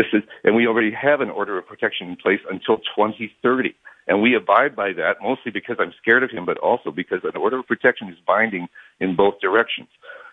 this 0.00 0.22
is, 0.22 0.28
and 0.44 0.54
we 0.56 0.66
already 0.66 0.92
have 0.92 1.20
an 1.20 1.30
order 1.30 1.58
of 1.58 1.66
protection 1.66 2.08
in 2.08 2.16
place 2.16 2.40
until 2.50 2.78
2030. 2.78 3.74
And 4.08 4.22
we 4.22 4.34
abide 4.34 4.74
by 4.74 4.92
that 4.94 5.16
mostly 5.22 5.52
because 5.52 5.76
I'm 5.78 5.92
scared 6.00 6.24
of 6.24 6.30
him, 6.30 6.44
but 6.44 6.58
also 6.58 6.90
because 6.90 7.20
an 7.22 7.36
order 7.36 7.58
of 7.58 7.66
protection 7.66 8.08
is 8.08 8.16
binding 8.26 8.68
in 8.98 9.14
both 9.14 9.40
directions. 9.40 9.88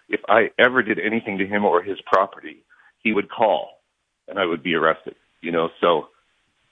If 0.09 0.21
I 0.29 0.49
ever 0.57 0.81
did 0.81 0.99
anything 0.99 1.37
to 1.39 1.45
him 1.45 1.65
or 1.65 1.83
his 1.83 1.97
property, 2.05 2.63
he 3.03 3.13
would 3.13 3.29
call 3.29 3.79
and 4.27 4.39
I 4.39 4.45
would 4.45 4.63
be 4.63 4.73
arrested 4.73 5.15
you 5.41 5.51
know, 5.51 5.69
so, 5.81 6.07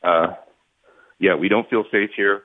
uh, 0.04 0.34
yeah, 1.20 1.36
we 1.36 1.50
don't 1.50 1.70
feel 1.70 1.84
safe 1.92 2.12
here. 2.16 2.44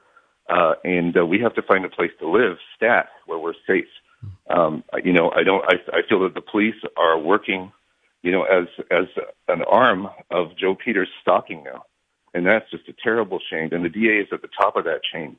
Uh, 0.48 0.74
and 0.84 1.16
uh, 1.16 1.24
we 1.24 1.38
have 1.40 1.54
to 1.54 1.62
find 1.62 1.84
a 1.84 1.88
place 1.88 2.10
to 2.18 2.28
live, 2.28 2.56
stat, 2.76 3.08
where 3.26 3.38
we're 3.38 3.54
safe. 3.66 3.86
Um, 4.48 4.82
you 5.04 5.12
know, 5.12 5.30
I 5.30 5.44
don't. 5.44 5.64
I, 5.64 5.98
I 5.98 6.00
feel 6.08 6.20
that 6.24 6.34
the 6.34 6.40
police 6.40 6.74
are 6.96 7.18
working, 7.18 7.72
you 8.22 8.32
know, 8.32 8.44
as 8.44 8.66
as 8.90 9.06
an 9.48 9.62
arm 9.62 10.08
of 10.30 10.56
Joe 10.56 10.74
Peters' 10.74 11.08
stalking 11.22 11.64
now, 11.64 11.84
and 12.34 12.46
that's 12.46 12.70
just 12.70 12.88
a 12.88 12.94
terrible 13.02 13.38
shame. 13.50 13.70
And 13.72 13.84
the 13.84 13.88
DA 13.88 14.18
is 14.18 14.28
at 14.32 14.42
the 14.42 14.48
top 14.60 14.76
of 14.76 14.84
that 14.84 15.00
chain. 15.12 15.36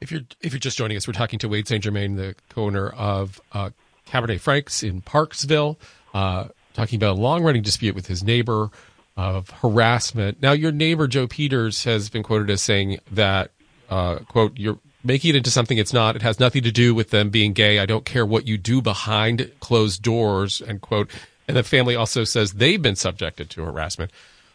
if 0.00 0.10
you're 0.10 0.22
if 0.40 0.52
you're 0.52 0.60
just 0.60 0.78
joining 0.78 0.96
us, 0.96 1.06
we're 1.06 1.12
talking 1.12 1.38
to 1.40 1.48
Wade 1.48 1.68
St. 1.68 1.82
Germain, 1.82 2.16
the 2.16 2.34
co-owner 2.48 2.88
of 2.90 3.40
uh, 3.52 3.70
Cabernet 4.08 4.40
Franks 4.40 4.82
in 4.82 5.02
Parksville. 5.02 5.76
Uh, 6.14 6.48
talking 6.74 6.96
about 6.96 7.16
a 7.16 7.20
long 7.20 7.42
running 7.42 7.62
dispute 7.62 7.94
with 7.94 8.06
his 8.06 8.22
neighbor 8.22 8.70
of 9.16 9.50
harassment. 9.50 10.40
Now, 10.40 10.52
your 10.52 10.72
neighbor, 10.72 11.06
Joe 11.06 11.26
Peters, 11.26 11.84
has 11.84 12.08
been 12.08 12.22
quoted 12.22 12.50
as 12.50 12.62
saying 12.62 12.98
that, 13.10 13.50
uh, 13.90 14.16
quote, 14.20 14.58
you're 14.58 14.78
making 15.04 15.30
it 15.30 15.36
into 15.36 15.50
something 15.50 15.78
it's 15.78 15.92
not. 15.92 16.16
It 16.16 16.22
has 16.22 16.38
nothing 16.40 16.62
to 16.62 16.72
do 16.72 16.94
with 16.94 17.10
them 17.10 17.30
being 17.30 17.52
gay. 17.52 17.78
I 17.78 17.86
don't 17.86 18.04
care 18.04 18.24
what 18.24 18.46
you 18.46 18.58
do 18.58 18.80
behind 18.80 19.50
closed 19.60 20.02
doors, 20.02 20.62
end 20.66 20.80
quote. 20.80 21.10
And 21.48 21.56
the 21.56 21.62
family 21.62 21.96
also 21.96 22.24
says 22.24 22.52
they've 22.52 22.80
been 22.80 22.96
subjected 22.96 23.50
to 23.50 23.64
harassment. 23.64 24.10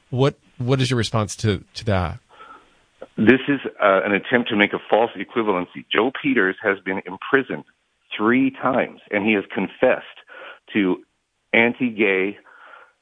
What 0.10 0.36
What 0.58 0.82
is 0.82 0.90
your 0.90 0.98
response 0.98 1.36
to, 1.38 1.64
to 1.76 1.86
that? 1.86 2.20
This 3.18 3.42
is 3.48 3.60
uh, 3.82 4.02
an 4.06 4.14
attempt 4.14 4.50
to 4.50 4.56
make 4.56 4.74
a 4.74 4.80
false 4.90 5.12
equivalency. 5.18 5.86
Joe 5.92 6.12
Peters 6.22 6.56
has 6.62 6.80
been 6.80 7.02
imprisoned 7.06 7.66
three 8.16 8.52
times, 8.52 9.02
and 9.12 9.26
he 9.26 9.34
has 9.34 9.44
confessed 9.54 10.06
to 10.74 11.04
anti-gay 11.54 12.38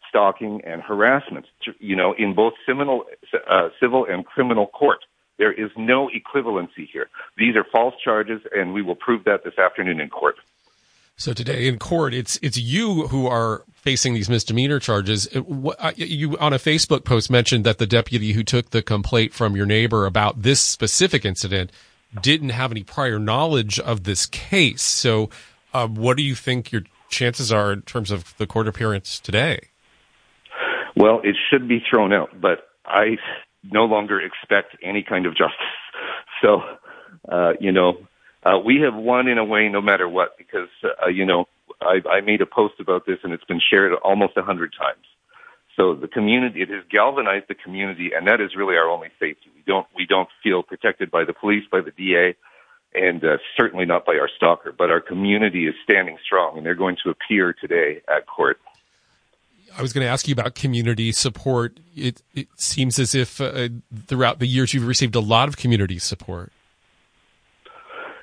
stalking 0.09 0.61
and 0.65 0.81
harassment, 0.81 1.45
you 1.79 1.95
know, 1.95 2.13
in 2.17 2.33
both 2.33 2.53
uh, 2.69 3.69
civil 3.81 4.05
and 4.09 4.25
criminal 4.25 4.67
court. 4.67 4.99
There 5.37 5.51
is 5.51 5.69
no 5.77 6.09
equivalency 6.09 6.87
here. 6.91 7.09
These 7.37 7.55
are 7.55 7.65
false 7.71 7.95
charges, 8.03 8.41
and 8.55 8.73
we 8.73 8.81
will 8.81 8.95
prove 8.95 9.25
that 9.25 9.43
this 9.43 9.57
afternoon 9.57 9.99
in 9.99 10.09
court. 10.09 10.35
So 11.17 11.31
today 11.31 11.67
in 11.67 11.79
court, 11.79 12.13
it's 12.13 12.37
it's 12.41 12.57
you 12.57 13.07
who 13.07 13.27
are 13.27 13.63
facing 13.73 14.13
these 14.13 14.29
misdemeanor 14.29 14.79
charges. 14.79 15.27
Uh, 15.33 15.93
you 15.95 16.37
on 16.39 16.51
a 16.51 16.57
Facebook 16.57 17.05
post 17.05 17.29
mentioned 17.29 17.63
that 17.65 17.77
the 17.77 17.87
deputy 17.87 18.33
who 18.33 18.43
took 18.43 18.71
the 18.71 18.81
complaint 18.81 19.33
from 19.33 19.55
your 19.55 19.65
neighbor 19.65 20.05
about 20.05 20.41
this 20.41 20.59
specific 20.59 21.23
incident 21.23 21.71
didn't 22.21 22.49
have 22.49 22.71
any 22.71 22.83
prior 22.83 23.17
knowledge 23.17 23.79
of 23.79 24.03
this 24.03 24.25
case. 24.25 24.81
So, 24.81 25.29
uh, 25.73 25.87
what 25.87 26.17
do 26.17 26.23
you 26.23 26.35
think 26.35 26.71
your 26.71 26.83
chances 27.09 27.51
are 27.51 27.71
in 27.71 27.83
terms 27.83 28.11
of 28.11 28.35
the 28.37 28.47
court 28.47 28.67
appearance 28.67 29.19
today? 29.19 29.69
Well, 30.97 31.21
it 31.23 31.35
should 31.49 31.67
be 31.67 31.81
thrown 31.89 32.11
out, 32.11 32.29
but 32.39 32.69
I 32.85 33.17
no 33.71 33.85
longer 33.85 34.19
expect 34.19 34.75
any 34.83 35.03
kind 35.03 35.25
of 35.25 35.33
justice. 35.33 35.55
So, 36.41 36.61
uh, 37.31 37.53
you 37.61 37.71
know, 37.71 37.97
uh, 38.43 38.59
we 38.59 38.81
have 38.81 38.93
won 38.93 39.29
in 39.29 39.37
a 39.37 39.45
way 39.45 39.69
no 39.69 39.81
matter 39.81 40.07
what 40.07 40.37
because, 40.37 40.67
uh, 40.83 41.07
you 41.07 41.25
know, 41.25 41.45
I, 41.81 42.01
I 42.09 42.21
made 42.21 42.41
a 42.41 42.45
post 42.45 42.75
about 42.79 43.05
this 43.05 43.19
and 43.23 43.31
it's 43.31 43.45
been 43.45 43.61
shared 43.61 43.93
almost 44.03 44.33
a 44.35 44.43
hundred 44.43 44.73
times. 44.77 45.05
So 45.77 45.95
the 45.95 46.09
community, 46.09 46.61
it 46.61 46.69
has 46.69 46.83
galvanized 46.91 47.45
the 47.47 47.55
community 47.55 48.11
and 48.15 48.27
that 48.27 48.41
is 48.41 48.55
really 48.55 48.75
our 48.75 48.89
only 48.89 49.09
safety. 49.17 49.49
We 49.55 49.63
don't, 49.65 49.87
we 49.95 50.05
don't 50.05 50.27
feel 50.43 50.61
protected 50.61 51.09
by 51.09 51.23
the 51.23 51.33
police, 51.33 51.63
by 51.71 51.79
the 51.79 51.91
DA, 51.91 52.35
and 52.93 53.23
uh, 53.23 53.37
certainly 53.57 53.85
not 53.85 54.05
by 54.05 54.17
our 54.17 54.29
stalker, 54.35 54.73
but 54.77 54.91
our 54.91 55.01
community 55.01 55.67
is 55.67 55.75
standing 55.83 56.17
strong 56.23 56.57
and 56.57 56.65
they're 56.65 56.75
going 56.75 56.97
to 57.05 57.09
appear 57.09 57.53
today 57.53 58.01
at 58.07 58.27
court. 58.27 58.59
I 59.77 59.81
was 59.81 59.93
going 59.93 60.05
to 60.05 60.11
ask 60.11 60.27
you 60.27 60.33
about 60.33 60.55
community 60.55 61.11
support. 61.11 61.79
It, 61.95 62.21
it 62.33 62.47
seems 62.55 62.99
as 62.99 63.13
if 63.13 63.41
uh, 63.41 63.69
throughout 64.07 64.39
the 64.39 64.47
years 64.47 64.73
you've 64.73 64.87
received 64.87 65.15
a 65.15 65.19
lot 65.19 65.47
of 65.47 65.57
community 65.57 65.99
support. 65.99 66.51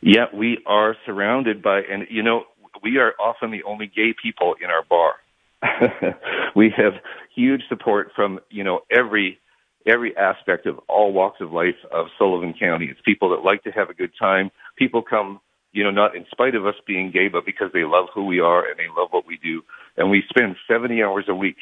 Yeah, 0.01 0.27
we 0.35 0.59
are 0.67 0.97
surrounded 1.07 1.63
by, 1.63 1.83
and 1.83 2.07
you 2.11 2.23
know, 2.23 2.45
we 2.83 2.99
are 2.99 3.13
often 3.21 3.51
the 3.51 3.63
only 3.63 3.87
gay 3.87 4.15
people 4.21 4.57
in 4.61 4.69
our 4.71 4.83
bar. 4.83 5.15
we 6.57 6.73
have 6.77 6.95
huge 7.35 7.63
support 7.69 8.11
from, 8.17 8.41
you 8.51 8.65
know, 8.65 8.81
every 8.91 9.39
every 9.87 10.17
aspect 10.17 10.67
of 10.67 10.79
all 10.89 11.13
walks 11.13 11.41
of 11.41 11.53
life 11.53 11.77
of 11.93 12.07
Sullivan 12.19 12.55
County. 12.59 12.87
It's 12.87 13.01
people 13.05 13.31
that 13.31 13.45
like 13.45 13.63
to 13.65 13.71
have 13.71 13.91
a 13.91 13.95
good 13.95 14.13
time. 14.19 14.51
People 14.77 15.03
come, 15.03 15.41
you 15.73 15.83
know, 15.83 15.91
not 15.91 16.15
in 16.15 16.27
spite 16.31 16.55
of 16.55 16.67
us 16.67 16.75
being 16.87 17.11
gay, 17.11 17.29
but 17.29 17.47
because 17.47 17.71
they 17.73 17.85
love 17.85 18.07
who 18.15 18.27
we 18.27 18.41
are 18.41 18.69
and 18.69 18.79
they 18.79 18.89
love 18.97 19.09
what 19.11 19.27
we 19.27 19.39
do. 19.39 19.63
And 19.97 20.11
we 20.11 20.23
spend 20.29 20.57
70 20.69 21.03
hours 21.03 21.25
a 21.29 21.35
week, 21.35 21.57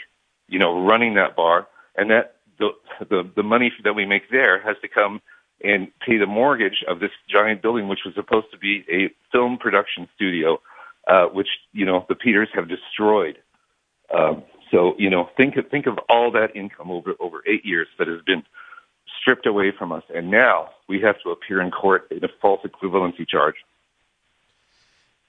you 0.48 0.58
know, 0.58 0.84
running 0.84 1.14
that 1.14 1.36
bar. 1.36 1.68
And 1.96 2.10
that 2.10 2.36
the 2.58 2.70
the, 3.08 3.30
the 3.34 3.42
money 3.42 3.72
that 3.84 3.94
we 3.94 4.06
make 4.06 4.30
there 4.30 4.60
has 4.60 4.76
to 4.82 4.88
come 4.88 5.20
and 5.62 5.88
pay 6.06 6.16
the 6.18 6.26
mortgage 6.26 6.84
of 6.88 7.00
this 7.00 7.10
giant 7.28 7.62
building, 7.62 7.88
which 7.88 8.00
was 8.04 8.14
supposed 8.14 8.46
to 8.52 8.58
be 8.58 8.84
a 8.90 9.10
film 9.32 9.58
production 9.58 10.08
studio, 10.14 10.60
uh, 11.06 11.26
which 11.26 11.48
you 11.72 11.84
know 11.84 12.06
the 12.08 12.14
Peters 12.14 12.48
have 12.54 12.68
destroyed. 12.68 13.38
Um, 14.16 14.42
so 14.70 14.94
you 14.98 15.10
know, 15.10 15.28
think 15.36 15.56
of 15.56 15.68
think 15.70 15.86
of 15.86 15.98
all 16.08 16.30
that 16.32 16.54
income 16.54 16.90
over 16.90 17.14
over 17.20 17.42
eight 17.46 17.64
years 17.64 17.88
that 17.98 18.08
has 18.08 18.22
been 18.22 18.42
stripped 19.20 19.46
away 19.46 19.72
from 19.76 19.92
us, 19.92 20.04
and 20.14 20.30
now 20.30 20.70
we 20.88 21.00
have 21.00 21.16
to 21.24 21.30
appear 21.30 21.60
in 21.60 21.70
court 21.70 22.08
in 22.10 22.24
a 22.24 22.28
false 22.40 22.60
equivalency 22.64 23.28
charge. 23.28 23.56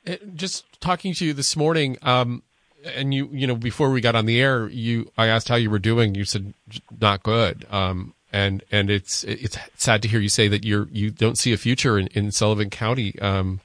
Uh, 0.08 0.15
just 0.36 0.65
talking 0.81 1.13
to 1.13 1.25
you 1.25 1.34
this 1.34 1.55
morning, 1.55 1.98
um, 2.01 2.43
and 2.84 3.13
you 3.13 3.29
you 3.31 3.46
know 3.46 3.55
before 3.55 3.91
we 3.91 4.01
got 4.01 4.15
on 4.15 4.25
the 4.25 4.41
air, 4.41 4.67
you 4.67 5.12
I 5.17 5.27
asked 5.27 5.48
how 5.48 5.55
you 5.55 5.70
were 5.70 5.79
doing. 5.79 6.15
You 6.15 6.25
said 6.25 6.53
not 7.00 7.24
good. 7.24 7.65
Um, 7.70 8.13
and 8.31 8.63
and 8.72 8.89
it's 8.89 9.24
it's 9.24 9.58
sad 9.75 10.01
to 10.01 10.08
hear 10.08 10.20
you 10.20 10.29
say 10.29 10.48
that 10.48 10.63
you're 10.63 10.88
you 10.91 11.12
don't 11.12 11.38
see 11.38 11.53
a 11.53 11.58
future 11.58 11.98
in, 11.98 12.08
in 12.08 12.31
Sullivan 12.31 12.70
County. 12.70 13.20
Um, 13.20 13.60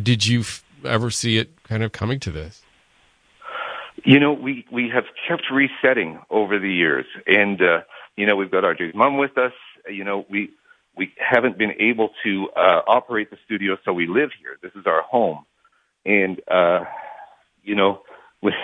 did 0.00 0.26
you 0.26 0.40
f- 0.40 0.64
ever 0.84 1.10
see 1.10 1.38
it 1.38 1.62
kind 1.64 1.82
of 1.82 1.92
coming 1.92 2.18
to 2.20 2.30
this? 2.30 2.62
You 4.04 4.18
know, 4.18 4.32
we 4.32 4.64
we 4.72 4.90
have 4.92 5.04
kept 5.28 5.44
resetting 5.52 6.18
over 6.30 6.58
the 6.58 6.72
years, 6.72 7.06
and 7.26 7.60
uh, 7.60 7.80
you 8.16 8.26
know 8.26 8.36
we've 8.36 8.50
got 8.50 8.64
RJ's 8.64 8.94
mom 8.94 9.18
with 9.18 9.36
us. 9.36 9.52
You 9.88 10.04
know, 10.04 10.24
we 10.30 10.50
we 10.96 11.12
haven't 11.18 11.58
been 11.58 11.74
able 11.78 12.10
to 12.24 12.48
uh, 12.56 12.80
operate 12.86 13.30
the 13.30 13.38
studio, 13.44 13.76
so 13.84 13.92
we 13.92 14.06
live 14.06 14.30
here. 14.40 14.58
This 14.62 14.72
is 14.74 14.86
our 14.86 15.02
home, 15.02 15.44
and 16.04 16.40
uh, 16.50 16.84
you 17.62 17.74
know, 17.74 18.02
with, 18.42 18.54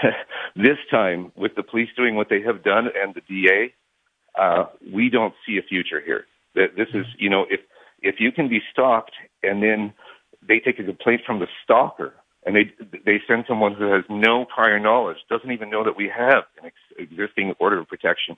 this 0.57 0.79
time 0.91 1.33
with 1.37 1.55
the 1.55 1.63
police 1.63 1.89
doing 1.97 2.17
what 2.17 2.29
they 2.29 2.43
have 2.43 2.65
done 2.65 2.89
and 3.01 3.15
the 3.15 3.21
DA 3.21 3.73
uh, 4.39 4.67
we 4.95 5.11
don't 5.11 5.35
see 5.47 5.59
a 5.59 5.63
future 5.63 6.01
here. 6.01 6.27
This 6.55 6.89
is, 6.95 7.07
you 7.19 7.31
know, 7.31 7.47
if 7.51 7.61
if 8.01 8.17
you 8.19 8.33
can 8.33 8.49
be 8.49 8.61
stalked 8.73 9.13
and 9.43 9.63
then 9.63 9.93
they 10.47 10.61
take 10.61 10.79
a 10.79 10.85
complaint 10.85 11.23
from 11.27 11.41
the 11.41 11.47
stalker 11.63 12.15
and 12.47 12.55
they 12.55 12.73
they 13.05 13.21
send 13.29 13.45
someone 13.49 13.75
who 13.75 13.93
has 13.93 14.05
no 14.09 14.45
prior 14.45 14.79
knowledge, 14.79 15.19
doesn't 15.29 15.53
even 15.53 15.71
know 15.71 15.85
that 15.85 15.97
we 15.97 16.09
have 16.09 16.45
an 16.61 16.67
ex- 16.67 16.99
existing 16.99 17.55
order 17.59 17.79
of 17.79 17.89
protection, 17.89 18.37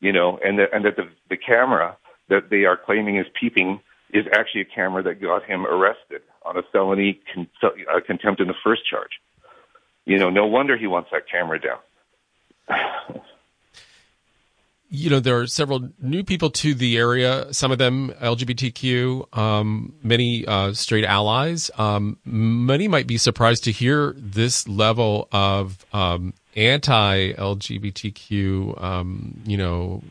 you 0.00 0.12
know, 0.12 0.38
and 0.44 0.58
that 0.58 0.68
and 0.72 0.84
that 0.84 0.96
the 0.96 1.08
the 1.30 1.36
camera 1.36 1.96
that 2.28 2.50
they 2.50 2.64
are 2.64 2.76
claiming 2.76 3.16
is 3.16 3.26
peeping 3.38 3.80
is 4.12 4.26
actually 4.32 4.60
a 4.60 4.64
camera 4.66 5.02
that 5.02 5.20
got 5.20 5.44
him 5.44 5.66
arrested 5.66 6.22
on 6.44 6.56
a 6.56 6.62
felony 6.72 7.20
con- 7.32 7.48
uh, 7.62 8.00
contempt 8.06 8.40
in 8.40 8.48
the 8.48 8.54
first 8.62 8.82
charge. 8.88 9.20
You 10.04 10.18
know, 10.18 10.30
no 10.30 10.46
wonder 10.46 10.76
he 10.76 10.86
wants 10.86 11.10
that 11.12 11.28
camera 11.30 11.60
down. 11.60 11.78
you 14.90 15.08
know, 15.08 15.20
there 15.20 15.38
are 15.38 15.46
several 15.46 15.88
new 16.02 16.22
people 16.22 16.50
to 16.50 16.74
the 16.74 16.98
area, 16.98 17.52
some 17.52 17.72
of 17.72 17.78
them 17.78 18.12
LGBTQ, 18.20 19.36
um, 19.36 19.94
many 20.02 20.46
uh, 20.46 20.74
straight 20.74 21.04
allies. 21.04 21.70
Um, 21.78 22.18
many 22.26 22.88
might 22.88 23.06
be 23.06 23.16
surprised 23.16 23.64
to 23.64 23.72
hear 23.72 24.14
this 24.18 24.68
level 24.68 25.28
of 25.32 25.86
um, 25.94 26.34
anti 26.56 27.32
LGBTQ, 27.32 28.82
um, 28.82 29.40
you 29.46 29.56
know, 29.56 30.02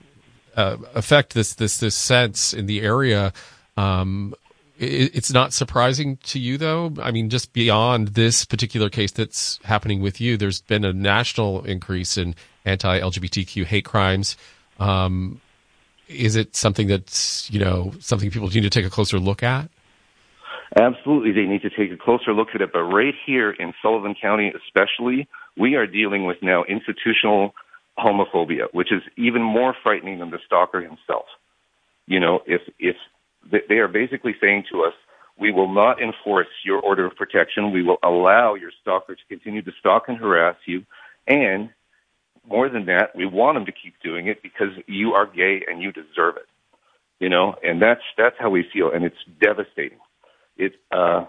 uh, 0.56 0.78
affect 0.96 1.36
this, 1.36 1.54
this, 1.54 1.78
this 1.78 1.96
sense 1.96 2.52
in 2.52 2.66
the 2.66 2.82
area. 2.82 3.34
Um, 3.78 4.34
it, 4.78 5.16
it's 5.16 5.32
not 5.32 5.54
surprising 5.54 6.18
to 6.24 6.40
you, 6.40 6.58
though. 6.58 6.94
I 7.02 7.12
mean, 7.12 7.30
just 7.30 7.54
beyond 7.54 8.10
this 8.10 8.46
particular 8.46 8.90
case 8.90 9.12
that's 9.12 9.60
happening 9.64 10.02
with 10.02 10.20
you, 10.20 10.38
there's 10.38 10.62
been 10.62 10.84
a 10.84 10.94
national 10.94 11.64
increase 11.66 12.18
in 12.18 12.36
anti 12.66 13.00
LGBTQ 13.00 13.66
hate 13.66 13.86
crimes. 13.86 14.38
Um, 14.80 15.40
is 16.08 16.36
it 16.36 16.56
something 16.56 16.88
that's 16.88 17.50
you 17.52 17.60
know 17.60 17.94
something 18.00 18.30
people 18.32 18.50
need 18.50 18.62
to 18.62 18.70
take 18.70 18.86
a 18.86 18.90
closer 18.90 19.20
look 19.20 19.44
at? 19.44 19.70
Absolutely, 20.76 21.32
they 21.32 21.48
need 21.50 21.62
to 21.62 21.70
take 21.70 21.92
a 21.92 21.98
closer 21.98 22.34
look 22.34 22.50
at 22.56 22.62
it. 22.62 22.72
But 22.72 22.84
right 22.84 23.14
here 23.26 23.52
in 23.52 23.74
Sullivan 23.82 24.16
County, 24.20 24.52
especially, 24.56 25.28
we 25.58 25.76
are 25.76 25.86
dealing 25.86 26.26
with 26.26 26.38
now 26.42 26.64
institutional 26.64 27.54
homophobia, 27.98 28.68
which 28.72 28.92
is 28.92 29.02
even 29.18 29.42
more 29.42 29.76
frightening 29.84 30.20
than 30.20 30.32
the 30.32 30.40
stalker 30.46 30.82
himself. 30.82 31.26
You 32.08 32.20
know, 32.20 32.40
if 32.46 32.62
if 32.80 32.96
they 33.50 33.76
are 33.76 33.88
basically 33.88 34.36
saying 34.42 34.66
to 34.72 34.84
us, 34.84 34.94
we 35.40 35.52
will 35.52 35.74
not 35.74 36.02
enforce 36.02 36.48
your 36.64 36.80
order 36.80 37.06
of 37.06 37.16
protection. 37.16 37.72
We 37.72 37.84
will 37.84 37.98
allow 38.04 38.56
your 38.56 38.72
stalker 38.82 39.16
to 39.16 39.22
continue 39.28 39.62
to 39.64 39.72
stalk 39.80 40.04
and 40.08 40.18
harass 40.18 40.56
you, 40.66 40.86
and 41.28 41.70
more 42.48 42.70
than 42.70 42.86
that, 42.88 43.16
we 43.16 43.26
want 43.26 43.56
them 43.56 43.66
to 43.66 43.72
keep 43.72 43.94
doing 44.04 44.28
it 44.28 44.42
because 44.42 44.70
you 44.88 45.14
are 45.14 45.26
gay 45.26 45.62
and 45.68 45.82
you 45.82 45.92
deserve 45.92 46.38
it. 46.38 46.48
You 47.20 47.30
know, 47.30 47.56
and 47.64 47.82
that's 47.82 48.02
that's 48.18 48.36
how 48.40 48.50
we 48.50 48.66
feel, 48.74 48.92
and 48.92 49.06
it's 49.06 49.16
devastating. 49.40 50.00
It, 50.58 50.74
uh, 50.92 51.26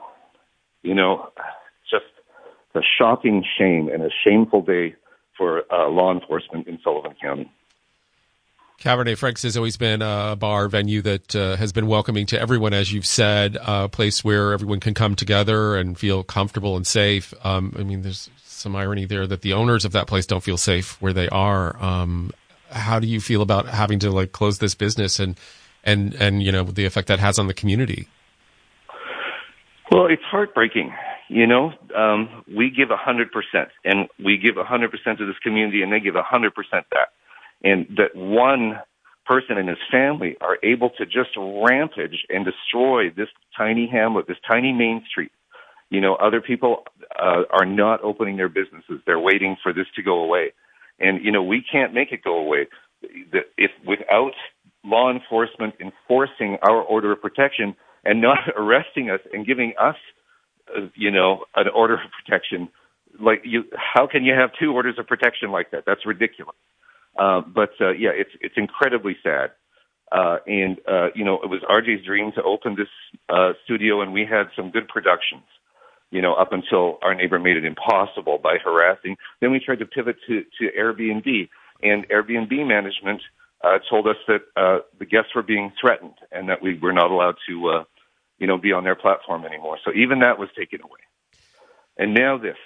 you 0.82 0.94
know, 0.94 1.28
just 1.90 2.04
a 2.74 2.80
shocking 2.98 3.44
shame 3.58 3.90
and 3.92 4.02
a 4.02 4.08
shameful 4.24 4.62
day 4.62 4.96
for 5.36 5.64
uh, 5.70 5.88
law 5.88 6.12
enforcement 6.12 6.66
in 6.66 6.78
Sullivan 6.82 7.14
County. 7.20 7.52
Cabernet 8.82 9.16
Franks 9.16 9.44
has 9.44 9.56
always 9.56 9.76
been 9.76 10.02
a 10.02 10.34
bar 10.34 10.66
venue 10.66 11.02
that 11.02 11.36
uh, 11.36 11.54
has 11.54 11.72
been 11.72 11.86
welcoming 11.86 12.26
to 12.26 12.40
everyone, 12.40 12.74
as 12.74 12.92
you've 12.92 13.06
said, 13.06 13.56
a 13.64 13.88
place 13.88 14.24
where 14.24 14.52
everyone 14.52 14.80
can 14.80 14.92
come 14.92 15.14
together 15.14 15.76
and 15.76 15.96
feel 15.96 16.24
comfortable 16.24 16.76
and 16.76 16.84
safe. 16.84 17.32
Um, 17.44 17.76
I 17.78 17.84
mean, 17.84 18.02
there's 18.02 18.28
some 18.38 18.74
irony 18.74 19.04
there 19.04 19.24
that 19.28 19.42
the 19.42 19.52
owners 19.52 19.84
of 19.84 19.92
that 19.92 20.08
place 20.08 20.26
don't 20.26 20.42
feel 20.42 20.56
safe 20.56 21.00
where 21.00 21.12
they 21.12 21.28
are. 21.28 21.80
Um, 21.80 22.32
how 22.70 22.98
do 22.98 23.06
you 23.06 23.20
feel 23.20 23.40
about 23.40 23.68
having 23.68 24.00
to 24.00 24.10
like 24.10 24.32
close 24.32 24.58
this 24.58 24.74
business 24.74 25.20
and 25.20 25.38
and 25.84 26.14
and 26.14 26.42
you 26.42 26.50
know 26.50 26.64
the 26.64 26.84
effect 26.84 27.06
that 27.06 27.20
has 27.20 27.38
on 27.38 27.46
the 27.46 27.54
community? 27.54 28.08
Well, 29.92 30.06
it's 30.06 30.24
heartbreaking. 30.24 30.92
You 31.28 31.46
know, 31.46 31.72
um, 31.96 32.42
we 32.52 32.70
give 32.76 32.90
a 32.90 32.96
hundred 32.96 33.30
percent, 33.30 33.68
and 33.84 34.08
we 34.18 34.38
give 34.38 34.56
a 34.56 34.64
hundred 34.64 34.90
percent 34.90 35.18
to 35.18 35.26
this 35.26 35.38
community, 35.40 35.82
and 35.82 35.92
they 35.92 36.00
give 36.00 36.16
a 36.16 36.22
hundred 36.24 36.52
percent 36.56 36.90
back. 36.90 37.10
And 37.64 37.86
that 37.96 38.14
one 38.14 38.80
person 39.24 39.56
and 39.58 39.68
his 39.68 39.78
family 39.90 40.36
are 40.40 40.58
able 40.62 40.90
to 40.90 41.06
just 41.06 41.30
rampage 41.36 42.26
and 42.28 42.44
destroy 42.44 43.10
this 43.10 43.28
tiny 43.56 43.88
hamlet, 43.90 44.26
this 44.26 44.38
tiny 44.48 44.72
main 44.72 45.04
street, 45.08 45.30
you 45.90 46.00
know, 46.00 46.14
other 46.16 46.40
people 46.40 46.84
uh, 47.18 47.42
are 47.50 47.66
not 47.66 48.02
opening 48.02 48.36
their 48.36 48.48
businesses. 48.48 49.00
They're 49.06 49.20
waiting 49.20 49.56
for 49.62 49.72
this 49.72 49.86
to 49.96 50.02
go 50.02 50.22
away. 50.22 50.52
And, 50.98 51.24
you 51.24 51.30
know, 51.30 51.42
we 51.42 51.62
can't 51.70 51.94
make 51.94 52.12
it 52.12 52.24
go 52.24 52.36
away. 52.38 52.66
If 53.02 53.70
without 53.86 54.32
law 54.84 55.10
enforcement 55.12 55.74
enforcing 55.80 56.58
our 56.62 56.80
order 56.82 57.12
of 57.12 57.20
protection 57.20 57.76
and 58.04 58.20
not 58.20 58.38
arresting 58.56 59.10
us 59.10 59.20
and 59.32 59.46
giving 59.46 59.74
us 59.78 59.96
uh, 60.76 60.86
you 60.94 61.10
know, 61.10 61.44
an 61.56 61.66
order 61.74 61.94
of 61.94 62.00
protection. 62.24 62.68
Like 63.20 63.42
you, 63.44 63.64
how 63.76 64.06
can 64.06 64.24
you 64.24 64.34
have 64.34 64.50
two 64.58 64.72
orders 64.72 64.96
of 64.98 65.06
protection 65.06 65.50
like 65.50 65.70
that? 65.72 65.84
That's 65.86 66.06
ridiculous. 66.06 66.56
Uh, 67.16 67.40
but 67.40 67.70
uh, 67.80 67.90
yeah, 67.90 68.10
it's 68.14 68.30
it's 68.40 68.54
incredibly 68.56 69.16
sad. 69.22 69.50
Uh, 70.10 70.38
and 70.46 70.78
uh, 70.86 71.08
you 71.14 71.24
know, 71.24 71.40
it 71.42 71.48
was 71.48 71.60
RJ's 71.68 72.04
dream 72.04 72.32
to 72.34 72.42
open 72.42 72.76
this 72.76 72.88
uh, 73.28 73.52
studio, 73.64 74.02
and 74.02 74.12
we 74.12 74.26
had 74.26 74.48
some 74.56 74.70
good 74.70 74.88
productions. 74.88 75.44
You 76.10 76.20
know, 76.20 76.34
up 76.34 76.52
until 76.52 76.98
our 77.02 77.14
neighbor 77.14 77.38
made 77.38 77.56
it 77.56 77.64
impossible 77.64 78.38
by 78.42 78.58
harassing. 78.62 79.16
Then 79.40 79.50
we 79.50 79.60
tried 79.60 79.78
to 79.78 79.86
pivot 79.86 80.16
to 80.28 80.44
to 80.58 80.70
Airbnb, 80.78 81.48
and 81.82 82.08
Airbnb 82.08 82.66
management 82.66 83.22
uh, 83.62 83.78
told 83.88 84.06
us 84.06 84.16
that 84.26 84.42
uh, 84.56 84.78
the 84.98 85.06
guests 85.06 85.34
were 85.34 85.42
being 85.42 85.72
threatened 85.80 86.14
and 86.30 86.48
that 86.48 86.62
we 86.62 86.78
were 86.78 86.92
not 86.92 87.10
allowed 87.10 87.36
to, 87.48 87.68
uh, 87.68 87.84
you 88.38 88.46
know, 88.46 88.58
be 88.58 88.72
on 88.72 88.84
their 88.84 88.96
platform 88.96 89.44
anymore. 89.44 89.78
So 89.84 89.92
even 89.94 90.20
that 90.20 90.38
was 90.38 90.48
taken 90.58 90.80
away. 90.82 91.00
And 91.96 92.14
now 92.14 92.38
this, 92.38 92.56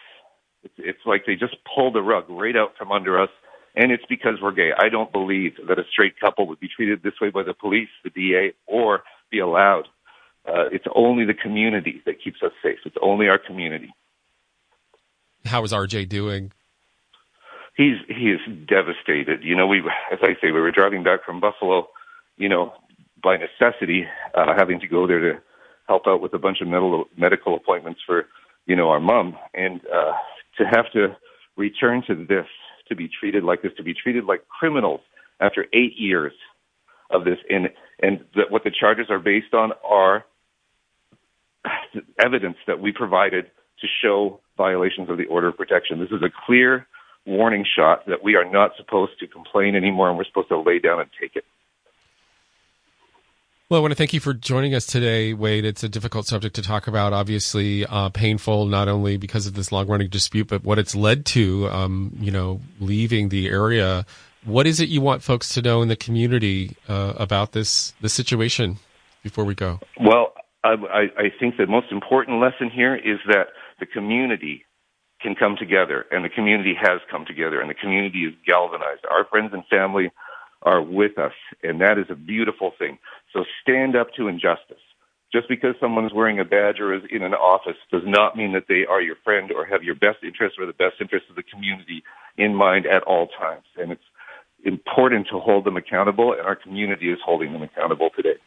it's, 0.62 0.74
it's 0.78 0.98
like 1.04 1.24
they 1.26 1.34
just 1.34 1.56
pulled 1.74 1.94
the 1.94 2.02
rug 2.02 2.24
right 2.28 2.56
out 2.56 2.72
from 2.78 2.92
under 2.92 3.20
us 3.20 3.28
and 3.76 3.92
it's 3.92 4.04
because 4.08 4.40
we're 4.40 4.52
gay. 4.52 4.70
I 4.76 4.88
don't 4.88 5.12
believe 5.12 5.56
that 5.68 5.78
a 5.78 5.84
straight 5.92 6.18
couple 6.18 6.46
would 6.48 6.58
be 6.58 6.68
treated 6.68 7.02
this 7.02 7.12
way 7.20 7.30
by 7.30 7.42
the 7.42 7.54
police, 7.54 7.88
the 8.02 8.10
DA, 8.10 8.54
or 8.66 9.02
be 9.30 9.38
allowed. 9.38 9.86
Uh, 10.48 10.68
it's 10.72 10.86
only 10.94 11.24
the 11.24 11.34
community 11.34 12.02
that 12.06 12.22
keeps 12.22 12.42
us 12.42 12.52
safe. 12.62 12.78
It's 12.86 12.96
only 13.02 13.28
our 13.28 13.38
community. 13.38 13.92
How 15.44 15.62
is 15.64 15.72
RJ 15.72 16.08
doing? 16.08 16.52
He's 17.76 17.96
he 18.08 18.30
is 18.30 18.40
devastated. 18.66 19.44
You 19.44 19.54
know, 19.54 19.66
we 19.66 19.80
as 20.10 20.18
I 20.22 20.34
say, 20.40 20.50
we 20.50 20.60
were 20.60 20.70
driving 20.70 21.02
back 21.02 21.24
from 21.24 21.40
Buffalo. 21.40 21.88
You 22.38 22.48
know, 22.48 22.72
by 23.22 23.36
necessity, 23.36 24.06
uh, 24.34 24.54
having 24.56 24.80
to 24.80 24.86
go 24.86 25.06
there 25.06 25.20
to 25.20 25.40
help 25.86 26.06
out 26.06 26.22
with 26.22 26.32
a 26.32 26.38
bunch 26.38 26.60
of 26.62 26.68
medical 26.68 27.04
medical 27.16 27.54
appointments 27.54 28.00
for 28.06 28.26
you 28.64 28.76
know 28.76 28.88
our 28.88 29.00
mom, 29.00 29.36
and 29.52 29.80
uh, 29.92 30.12
to 30.58 30.64
have 30.64 30.90
to 30.92 31.16
return 31.56 32.02
to 32.06 32.14
this 32.14 32.46
to 32.88 32.96
be 32.96 33.08
treated 33.08 33.44
like 33.44 33.62
this, 33.62 33.72
to 33.76 33.82
be 33.82 33.94
treated 33.94 34.24
like 34.24 34.46
criminals 34.48 35.00
after 35.40 35.66
eight 35.72 35.94
years 35.96 36.32
of 37.10 37.24
this. 37.24 37.38
And, 37.50 37.68
and 38.02 38.24
the, 38.34 38.42
what 38.48 38.64
the 38.64 38.70
charges 38.70 39.06
are 39.10 39.18
based 39.18 39.54
on 39.54 39.72
are 39.84 40.24
evidence 42.18 42.56
that 42.66 42.80
we 42.80 42.92
provided 42.92 43.50
to 43.80 43.86
show 44.02 44.40
violations 44.56 45.10
of 45.10 45.18
the 45.18 45.26
order 45.26 45.48
of 45.48 45.56
protection. 45.56 46.00
This 46.00 46.10
is 46.10 46.22
a 46.22 46.30
clear 46.46 46.86
warning 47.26 47.64
shot 47.76 48.06
that 48.06 48.22
we 48.22 48.36
are 48.36 48.48
not 48.48 48.72
supposed 48.76 49.18
to 49.20 49.26
complain 49.26 49.74
anymore 49.74 50.08
and 50.08 50.16
we're 50.16 50.24
supposed 50.24 50.48
to 50.48 50.58
lay 50.58 50.78
down 50.78 51.00
and 51.00 51.10
take 51.20 51.36
it. 51.36 51.44
Well, 53.68 53.80
I 53.80 53.82
want 53.82 53.90
to 53.90 53.96
thank 53.96 54.12
you 54.12 54.20
for 54.20 54.32
joining 54.32 54.76
us 54.76 54.86
today, 54.86 55.34
Wade. 55.34 55.64
It's 55.64 55.82
a 55.82 55.88
difficult 55.88 56.28
subject 56.28 56.54
to 56.54 56.62
talk 56.62 56.86
about, 56.86 57.12
obviously 57.12 57.84
uh, 57.84 58.10
painful, 58.10 58.66
not 58.66 58.86
only 58.86 59.16
because 59.16 59.48
of 59.48 59.54
this 59.54 59.72
long 59.72 59.88
running 59.88 60.08
dispute, 60.08 60.46
but 60.46 60.62
what 60.62 60.78
it's 60.78 60.94
led 60.94 61.26
to, 61.26 61.68
um, 61.70 62.16
you 62.20 62.30
know, 62.30 62.60
leaving 62.78 63.28
the 63.28 63.48
area. 63.48 64.06
What 64.44 64.68
is 64.68 64.78
it 64.78 64.88
you 64.88 65.00
want 65.00 65.24
folks 65.24 65.52
to 65.54 65.62
know 65.62 65.82
in 65.82 65.88
the 65.88 65.96
community 65.96 66.76
uh, 66.88 67.14
about 67.16 67.50
this, 67.50 67.92
this 68.00 68.12
situation 68.12 68.76
before 69.24 69.44
we 69.44 69.56
go? 69.56 69.80
Well, 70.00 70.34
I, 70.62 71.10
I 71.18 71.32
think 71.40 71.56
the 71.56 71.66
most 71.66 71.90
important 71.90 72.40
lesson 72.40 72.70
here 72.72 72.94
is 72.94 73.18
that 73.26 73.48
the 73.80 73.86
community 73.86 74.64
can 75.20 75.34
come 75.34 75.56
together, 75.58 76.04
and 76.12 76.24
the 76.24 76.28
community 76.28 76.74
has 76.80 77.00
come 77.10 77.24
together, 77.26 77.60
and 77.60 77.68
the 77.68 77.74
community 77.74 78.26
is 78.26 78.34
galvanized. 78.46 79.04
Our 79.10 79.24
friends 79.24 79.50
and 79.52 79.64
family 79.68 80.12
are 80.66 80.82
with 80.82 81.16
us, 81.16 81.32
and 81.62 81.80
that 81.80 81.96
is 81.96 82.06
a 82.10 82.14
beautiful 82.14 82.72
thing. 82.78 82.98
So 83.32 83.44
stand 83.62 83.96
up 83.96 84.08
to 84.16 84.28
injustice. 84.28 84.82
Just 85.32 85.48
because 85.48 85.74
someone's 85.80 86.12
wearing 86.12 86.38
a 86.38 86.44
badge 86.44 86.80
or 86.80 86.94
is 86.94 87.02
in 87.10 87.22
an 87.22 87.34
office 87.34 87.76
does 87.90 88.02
not 88.04 88.36
mean 88.36 88.52
that 88.52 88.64
they 88.68 88.84
are 88.88 89.00
your 89.00 89.16
friend 89.24 89.50
or 89.50 89.64
have 89.64 89.82
your 89.82 89.94
best 89.94 90.18
interest 90.22 90.56
or 90.58 90.66
the 90.66 90.72
best 90.72 90.96
interest 91.00 91.26
of 91.30 91.36
the 91.36 91.42
community 91.42 92.02
in 92.36 92.54
mind 92.54 92.86
at 92.86 93.02
all 93.04 93.28
times. 93.38 93.64
And 93.76 93.92
it's 93.92 94.02
important 94.64 95.28
to 95.30 95.38
hold 95.38 95.64
them 95.64 95.76
accountable, 95.76 96.32
and 96.32 96.42
our 96.42 96.56
community 96.56 97.10
is 97.10 97.18
holding 97.24 97.52
them 97.52 97.62
accountable 97.62 98.10
today. 98.14 98.38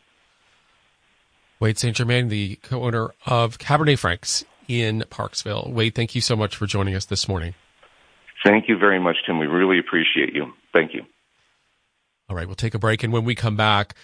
Wade 1.59 1.77
St. 1.77 1.95
Germain, 1.95 2.29
the 2.29 2.57
co 2.63 2.83
owner 2.83 3.11
of 3.25 3.57
Cabernet 3.57 3.99
Franks 3.99 4.45
in 4.67 5.03
Parksville. 5.09 5.71
Wade, 5.71 5.95
thank 5.95 6.15
you 6.15 6.21
so 6.21 6.35
much 6.35 6.55
for 6.55 6.65
joining 6.65 6.95
us 6.95 7.05
this 7.05 7.27
morning. 7.27 7.53
Thank 8.45 8.69
you 8.69 8.77
very 8.77 8.99
much, 8.99 9.17
Tim. 9.25 9.37
We 9.37 9.47
really 9.47 9.79
appreciate 9.79 10.33
you. 10.33 10.53
Thank 10.73 10.93
you. 10.93 11.03
All 12.29 12.35
right, 12.35 12.45
we'll 12.45 12.55
take 12.55 12.75
a 12.75 12.79
break. 12.79 13.03
And 13.03 13.11
when 13.11 13.25
we 13.25 13.33
come 13.33 13.55
back, 13.55 13.95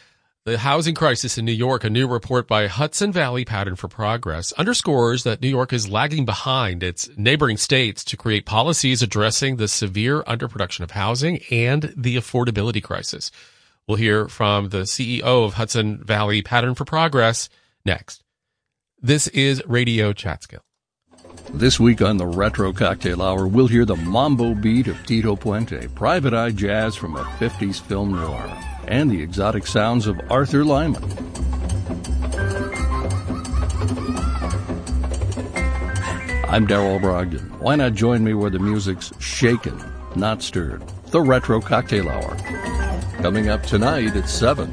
the 0.46 0.58
housing 0.58 0.96
crisis 0.96 1.38
in 1.38 1.46
New 1.46 1.52
York, 1.52 1.84
a 1.84 1.90
new 1.90 2.08
report 2.08 2.48
by 2.48 2.68
Hudson 2.68 3.12
Valley 3.12 3.46
Pattern 3.46 3.76
for 3.76 3.88
Progress, 3.88 4.52
underscores 4.54 5.24
that 5.24 5.42
New 5.42 5.48
York 5.48 5.74
is 5.74 5.90
lagging 5.90 6.26
behind 6.26 6.84
its 6.84 7.10
neighboring 7.18 7.58
states 7.58 8.04
to 8.06 8.18
create 8.18 8.46
policies 8.46 9.02
addressing 9.02 9.56
the 9.56 9.68
severe 9.68 10.24
underproduction 10.24 10.82
of 10.82 10.92
housing 10.92 11.40
and 11.52 11.94
the 11.96 12.16
affordability 12.16 12.84
crisis. 12.84 13.32
We'll 13.88 13.98
hear 13.98 14.28
from 14.28 14.70
the 14.70 14.82
CEO 14.82 15.46
of 15.46 15.54
Hudson 15.54 16.04
Valley 16.04 16.42
Pattern 16.42 16.74
for 16.74 16.86
Progress 16.86 17.50
next. 17.86 18.24
This 19.02 19.28
is 19.28 19.64
Radio 19.68 20.14
Chatskill. 20.14 20.65
This 21.54 21.80
week 21.80 22.02
on 22.02 22.18
the 22.18 22.28
Retro 22.28 22.74
Cocktail 22.74 23.22
Hour, 23.22 23.48
we'll 23.48 23.68
hear 23.68 23.86
the 23.86 23.96
mambo 23.96 24.54
beat 24.54 24.88
of 24.88 25.06
Tito 25.06 25.36
Puente, 25.36 25.94
private 25.96 26.34
eye 26.34 26.52
jazz 26.52 26.96
from 26.96 27.16
a 27.16 27.24
50s 27.24 27.82
film 27.82 28.14
noir, 28.14 28.58
and 28.88 29.10
the 29.10 29.22
exotic 29.22 29.66
sounds 29.66 30.08
of 30.08 30.20
Arthur 30.30 30.66
Lyman. 30.66 31.04
I'm 36.50 36.66
Darrell 36.68 37.00
Brogdon. 37.00 37.60
Why 37.60 37.76
not 37.76 37.94
join 37.94 38.24
me 38.24 38.34
where 38.34 38.50
the 38.50 38.60
music's 38.60 39.12
shaken, 39.20 39.82
not 40.16 40.42
stirred? 40.42 40.84
The 41.08 41.22
Retro 41.22 41.62
Cocktail 41.62 42.10
Hour. 42.10 42.38
Coming 43.22 43.50
up 43.50 43.64
tonight 43.64 44.16
at 44.16 44.30
7 44.30 44.72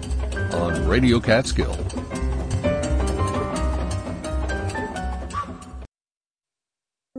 on 0.53 0.87
Radio 0.89 1.19
Catskill. 1.19 1.75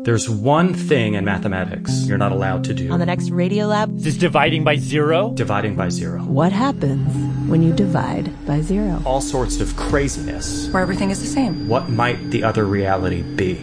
There's 0.04 0.30
one 0.30 0.74
thing 0.74 1.14
in 1.14 1.24
mathematics 1.24 2.06
you're 2.06 2.18
not 2.18 2.34
allowed 2.34 2.66
to 2.66 2.74
do. 2.74 2.92
On 2.92 3.00
the 3.00 3.06
next 3.06 3.30
Radio 3.30 3.68
Lab, 3.68 4.06
is 4.06 4.18
dividing 4.18 4.66
by 4.66 4.76
zero? 4.76 5.32
Dividing 5.32 5.78
by 5.78 5.88
zero. 5.88 6.20
What 6.20 6.52
happens 6.52 7.10
when 7.50 7.62
you 7.64 7.72
divide 7.72 8.46
by 8.46 8.60
zero? 8.60 9.02
All 9.06 9.22
sorts 9.22 9.62
of 9.62 9.78
craziness. 9.78 10.70
Where 10.74 10.84
everything 10.84 11.10
is 11.10 11.22
the 11.22 11.28
same. 11.28 11.70
What 11.70 11.88
might 11.88 12.32
the 12.32 12.44
other 12.44 12.66
reality 12.66 13.22
be? 13.22 13.54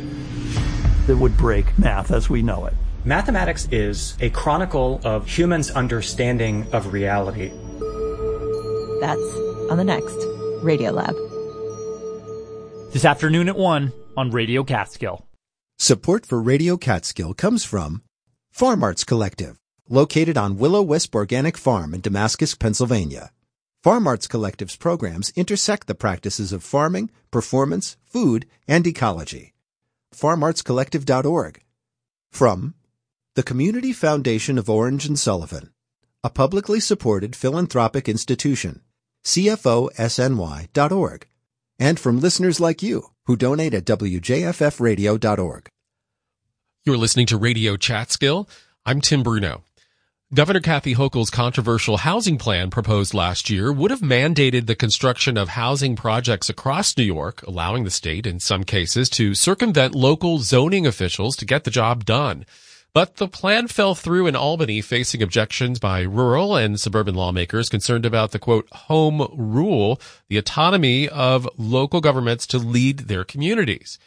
That 1.06 1.18
would 1.18 1.36
break 1.36 1.78
math 1.78 2.10
as 2.10 2.30
we 2.30 2.40
know 2.40 2.64
it. 2.64 2.72
Mathematics 3.04 3.68
is 3.70 4.16
a 4.20 4.30
chronicle 4.30 4.98
of 5.04 5.26
humans' 5.26 5.70
understanding 5.70 6.66
of 6.72 6.94
reality. 6.94 7.48
That's 9.02 9.70
on 9.70 9.76
the 9.76 9.84
next 9.84 10.16
Radio 10.62 10.90
Lab. 10.92 11.14
This 12.94 13.04
afternoon 13.04 13.50
at 13.50 13.56
1 13.56 13.92
on 14.16 14.30
Radio 14.30 14.64
Catskill. 14.64 15.26
Support 15.82 16.26
for 16.26 16.42
Radio 16.42 16.76
Catskill 16.76 17.32
comes 17.32 17.64
from 17.64 18.02
Farm 18.50 18.82
Arts 18.82 19.02
Collective, 19.02 19.58
located 19.88 20.36
on 20.36 20.58
Willow 20.58 20.82
Wisp 20.82 21.14
Organic 21.14 21.56
Farm 21.56 21.94
in 21.94 22.02
Damascus, 22.02 22.54
Pennsylvania. 22.54 23.30
Farm 23.82 24.06
Arts 24.06 24.26
Collective's 24.26 24.76
programs 24.76 25.32
intersect 25.36 25.86
the 25.86 25.94
practices 25.94 26.52
of 26.52 26.62
farming, 26.62 27.08
performance, 27.30 27.96
food, 28.04 28.44
and 28.68 28.86
ecology. 28.86 29.54
FarmArtsCollective.org. 30.14 31.62
From 32.30 32.74
the 33.34 33.42
Community 33.42 33.94
Foundation 33.94 34.58
of 34.58 34.68
Orange 34.68 35.06
and 35.06 35.18
Sullivan, 35.18 35.70
a 36.22 36.28
publicly 36.28 36.80
supported 36.80 37.34
philanthropic 37.34 38.06
institution, 38.06 38.82
CFOSNY.org 39.24 41.26
and 41.78 41.98
from 41.98 42.20
listeners 42.20 42.60
like 42.60 42.82
you 42.82 43.12
who 43.30 43.36
donate 43.36 43.72
at 43.74 43.84
WJFFradio.org. 43.84 45.68
You're 46.84 46.96
listening 46.96 47.26
to 47.26 47.36
Radio 47.36 47.76
Chatskill. 47.76 48.48
I'm 48.84 49.00
Tim 49.00 49.22
Bruno. 49.22 49.62
Governor 50.34 50.58
Kathy 50.58 50.96
Hochul's 50.96 51.30
controversial 51.30 51.98
housing 51.98 52.38
plan 52.38 52.70
proposed 52.70 53.14
last 53.14 53.48
year 53.48 53.72
would 53.72 53.92
have 53.92 54.00
mandated 54.00 54.66
the 54.66 54.74
construction 54.74 55.36
of 55.36 55.50
housing 55.50 55.94
projects 55.94 56.48
across 56.48 56.96
New 56.96 57.04
York, 57.04 57.44
allowing 57.44 57.84
the 57.84 57.90
state, 57.90 58.26
in 58.26 58.40
some 58.40 58.64
cases, 58.64 59.08
to 59.10 59.36
circumvent 59.36 59.94
local 59.94 60.38
zoning 60.38 60.84
officials 60.84 61.36
to 61.36 61.44
get 61.44 61.62
the 61.62 61.70
job 61.70 62.04
done. 62.04 62.44
But 62.92 63.16
the 63.16 63.28
plan 63.28 63.68
fell 63.68 63.94
through 63.94 64.26
in 64.26 64.34
Albany, 64.34 64.80
facing 64.80 65.22
objections 65.22 65.78
by 65.78 66.00
rural 66.00 66.56
and 66.56 66.78
suburban 66.78 67.14
lawmakers 67.14 67.68
concerned 67.68 68.04
about 68.04 68.32
the 68.32 68.40
quote, 68.40 68.68
home 68.72 69.28
rule, 69.32 70.00
the 70.28 70.38
autonomy 70.38 71.08
of 71.08 71.48
local 71.56 72.00
governments 72.00 72.48
to 72.48 72.58
lead 72.58 73.00
their 73.00 73.22
communities. 73.22 73.98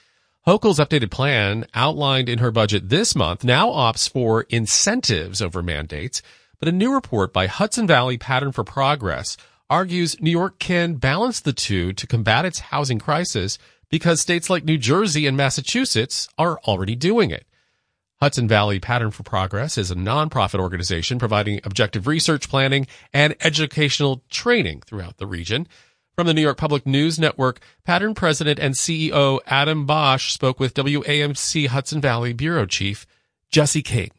Hochul's 0.45 0.79
updated 0.79 1.11
plan, 1.11 1.65
outlined 1.73 2.27
in 2.27 2.39
her 2.39 2.51
budget 2.51 2.89
this 2.89 3.15
month, 3.15 3.45
now 3.45 3.69
opts 3.69 4.09
for 4.09 4.41
incentives 4.49 5.41
over 5.41 5.63
mandates, 5.63 6.21
but 6.59 6.67
a 6.67 6.73
new 6.73 6.93
report 6.93 7.31
by 7.31 7.47
Hudson 7.47 7.87
Valley 7.87 8.17
Pattern 8.17 8.51
for 8.51 8.65
Progress 8.65 9.37
argues 9.69 10.19
New 10.19 10.31
York 10.31 10.59
can 10.59 10.95
balance 10.95 11.39
the 11.39 11.53
two 11.53 11.93
to 11.93 12.05
combat 12.05 12.43
its 12.43 12.59
housing 12.59 12.99
crisis 12.99 13.57
because 13.89 14.19
states 14.19 14.49
like 14.49 14.65
New 14.65 14.77
Jersey 14.77 15.25
and 15.25 15.37
Massachusetts 15.37 16.27
are 16.37 16.59
already 16.65 16.95
doing 16.95 17.31
it. 17.31 17.47
Hudson 18.23 18.47
Valley 18.47 18.79
Pattern 18.79 19.11
for 19.11 19.23
Progress 19.23 19.77
is 19.77 19.91
a 19.91 19.95
nonprofit 19.95 20.61
organization 20.61 21.19
providing 21.19 21.59
objective 21.65 22.07
research 22.07 22.47
planning 22.47 22.87
and 23.11 23.35
educational 23.41 24.23
training 24.29 24.81
throughout 24.87 25.17
the 25.17 25.27
region. 25.27 25.67
From 26.15 26.27
the 26.27 26.33
New 26.33 26.39
York 26.41 26.55
Public 26.57 26.85
News 26.87 27.19
Network, 27.19 27.59
Pattern 27.83 28.15
President 28.15 28.59
and 28.59 28.75
CEO 28.75 29.41
Adam 29.45 29.85
Bosch 29.85 30.31
spoke 30.31 30.57
with 30.57 30.73
WAMC 30.73 31.67
Hudson 31.67 31.99
Valley 31.99 32.31
Bureau 32.31 32.65
Chief 32.65 33.05
Jesse 33.51 33.81
King. 33.81 34.11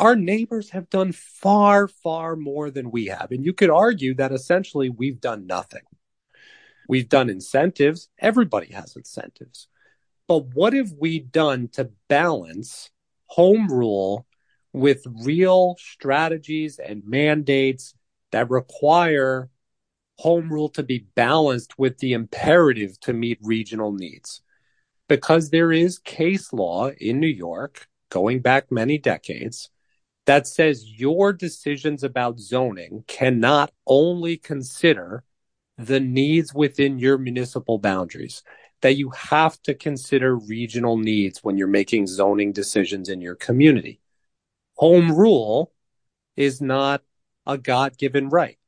Our 0.00 0.16
neighbors 0.16 0.70
have 0.70 0.90
done 0.90 1.12
far, 1.12 1.86
far 1.86 2.34
more 2.34 2.72
than 2.72 2.90
we 2.90 3.06
have. 3.06 3.30
And 3.30 3.44
you 3.44 3.52
could 3.52 3.70
argue 3.70 4.16
that 4.16 4.32
essentially 4.32 4.90
we've 4.90 5.20
done 5.20 5.46
nothing. 5.46 5.82
We've 6.88 7.08
done 7.08 7.30
incentives. 7.30 8.08
Everybody 8.18 8.72
has 8.72 8.96
incentives. 8.96 9.68
But 10.26 10.52
what 10.52 10.72
have 10.72 10.94
we 10.98 11.20
done 11.20 11.68
to 11.74 11.92
balance 12.08 12.90
home 13.26 13.68
rule 13.68 14.26
with 14.72 15.02
real 15.24 15.76
strategies 15.78 16.78
and 16.78 17.02
mandates 17.06 17.94
that 18.32 18.50
require 18.50 19.50
home 20.18 20.52
rule 20.52 20.68
to 20.70 20.82
be 20.82 21.06
balanced 21.14 21.78
with 21.78 21.98
the 21.98 22.12
imperative 22.12 22.98
to 23.00 23.12
meet 23.12 23.38
regional 23.42 23.92
needs. 23.92 24.42
Because 25.08 25.50
there 25.50 25.72
is 25.72 25.98
case 25.98 26.52
law 26.52 26.90
in 26.90 27.20
New 27.20 27.26
York 27.26 27.88
going 28.10 28.40
back 28.40 28.70
many 28.70 28.98
decades 28.98 29.70
that 30.26 30.46
says 30.46 30.84
your 30.98 31.32
decisions 31.32 32.02
about 32.02 32.40
zoning 32.40 33.04
cannot 33.06 33.72
only 33.86 34.36
consider 34.36 35.22
the 35.78 36.00
needs 36.00 36.52
within 36.52 36.98
your 36.98 37.18
municipal 37.18 37.78
boundaries, 37.78 38.42
that 38.82 38.96
you 38.96 39.10
have 39.10 39.60
to 39.62 39.74
consider 39.74 40.36
regional 40.36 40.96
needs 40.96 41.42
when 41.42 41.56
you're 41.56 41.66
making 41.66 42.06
zoning 42.06 42.52
decisions 42.52 43.08
in 43.08 43.20
your 43.20 43.34
community. 43.34 44.00
Home 44.74 45.12
rule 45.12 45.72
is 46.36 46.60
not 46.60 47.02
a 47.46 47.56
God 47.56 47.96
given 47.96 48.28
right 48.28 48.58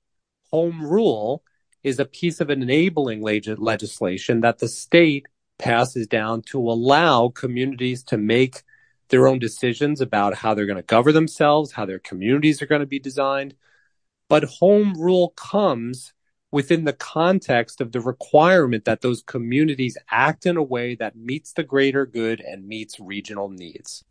home 0.50 0.82
rule 0.82 1.42
is 1.82 1.98
a 1.98 2.04
piece 2.04 2.40
of 2.40 2.50
enabling 2.50 3.22
legislation 3.22 4.40
that 4.40 4.58
the 4.58 4.68
state 4.68 5.26
passes 5.58 6.06
down 6.06 6.42
to 6.42 6.58
allow 6.58 7.28
communities 7.28 8.02
to 8.04 8.16
make 8.16 8.62
their 9.08 9.26
own 9.26 9.38
decisions 9.38 10.00
about 10.00 10.34
how 10.34 10.54
they're 10.54 10.66
going 10.66 10.76
to 10.76 10.82
govern 10.82 11.14
themselves, 11.14 11.72
how 11.72 11.86
their 11.86 11.98
communities 11.98 12.60
are 12.60 12.66
going 12.66 12.80
to 12.80 12.86
be 12.86 12.98
designed. 12.98 13.54
But 14.28 14.44
home 14.44 14.94
rule 14.94 15.30
comes 15.30 16.12
within 16.50 16.84
the 16.84 16.92
context 16.92 17.80
of 17.80 17.92
the 17.92 18.00
requirement 18.00 18.84
that 18.84 19.00
those 19.00 19.22
communities 19.22 19.98
act 20.10 20.46
in 20.46 20.56
a 20.56 20.62
way 20.62 20.94
that 20.94 21.16
meets 21.16 21.52
the 21.52 21.62
greater 21.62 22.06
good 22.06 22.40
and 22.40 22.66
meets 22.66 22.98
regional 22.98 23.48
needs. 23.48 24.04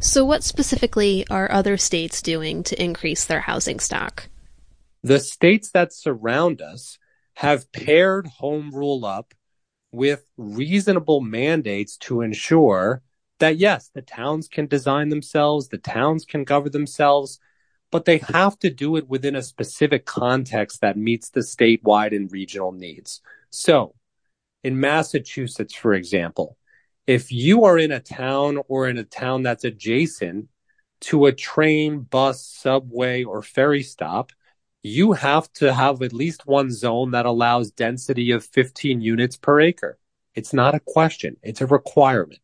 So, 0.00 0.24
what 0.24 0.42
specifically 0.42 1.26
are 1.30 1.50
other 1.50 1.76
states 1.76 2.20
doing 2.20 2.62
to 2.64 2.82
increase 2.82 3.24
their 3.24 3.40
housing 3.40 3.80
stock? 3.80 4.28
The 5.02 5.20
states 5.20 5.70
that 5.70 5.92
surround 5.92 6.60
us 6.60 6.98
have 7.34 7.70
paired 7.72 8.26
home 8.26 8.70
rule 8.72 9.04
up 9.04 9.32
with 9.92 10.24
reasonable 10.36 11.20
mandates 11.20 11.96
to 11.96 12.20
ensure 12.20 13.02
that 13.38 13.56
yes, 13.56 13.90
the 13.94 14.02
towns 14.02 14.48
can 14.48 14.66
design 14.66 15.08
themselves, 15.08 15.68
the 15.68 15.78
towns 15.78 16.24
can 16.24 16.44
govern 16.44 16.72
themselves, 16.72 17.38
but 17.90 18.04
they 18.04 18.18
have 18.18 18.58
to 18.60 18.70
do 18.70 18.96
it 18.96 19.08
within 19.08 19.36
a 19.36 19.42
specific 19.42 20.04
context 20.04 20.80
that 20.80 20.96
meets 20.96 21.30
the 21.30 21.40
statewide 21.40 22.14
and 22.14 22.30
regional 22.32 22.72
needs. 22.72 23.20
So, 23.50 23.94
in 24.64 24.80
Massachusetts, 24.80 25.74
for 25.74 25.94
example, 25.94 26.56
if 27.06 27.30
you 27.30 27.64
are 27.64 27.78
in 27.78 27.92
a 27.92 28.00
town 28.00 28.58
or 28.68 28.88
in 28.88 28.98
a 28.98 29.04
town 29.04 29.42
that's 29.42 29.64
adjacent 29.64 30.48
to 31.02 31.26
a 31.26 31.32
train, 31.32 32.00
bus, 32.00 32.44
subway, 32.44 33.22
or 33.22 33.42
ferry 33.42 33.82
stop, 33.82 34.32
you 34.82 35.12
have 35.12 35.52
to 35.54 35.72
have 35.72 36.02
at 36.02 36.12
least 36.12 36.46
one 36.46 36.70
zone 36.70 37.12
that 37.12 37.26
allows 37.26 37.70
density 37.70 38.30
of 38.30 38.44
15 38.44 39.00
units 39.00 39.36
per 39.36 39.60
acre. 39.60 39.98
It's 40.34 40.52
not 40.52 40.74
a 40.74 40.80
question. 40.80 41.36
It's 41.42 41.60
a 41.60 41.66
requirement. 41.66 42.40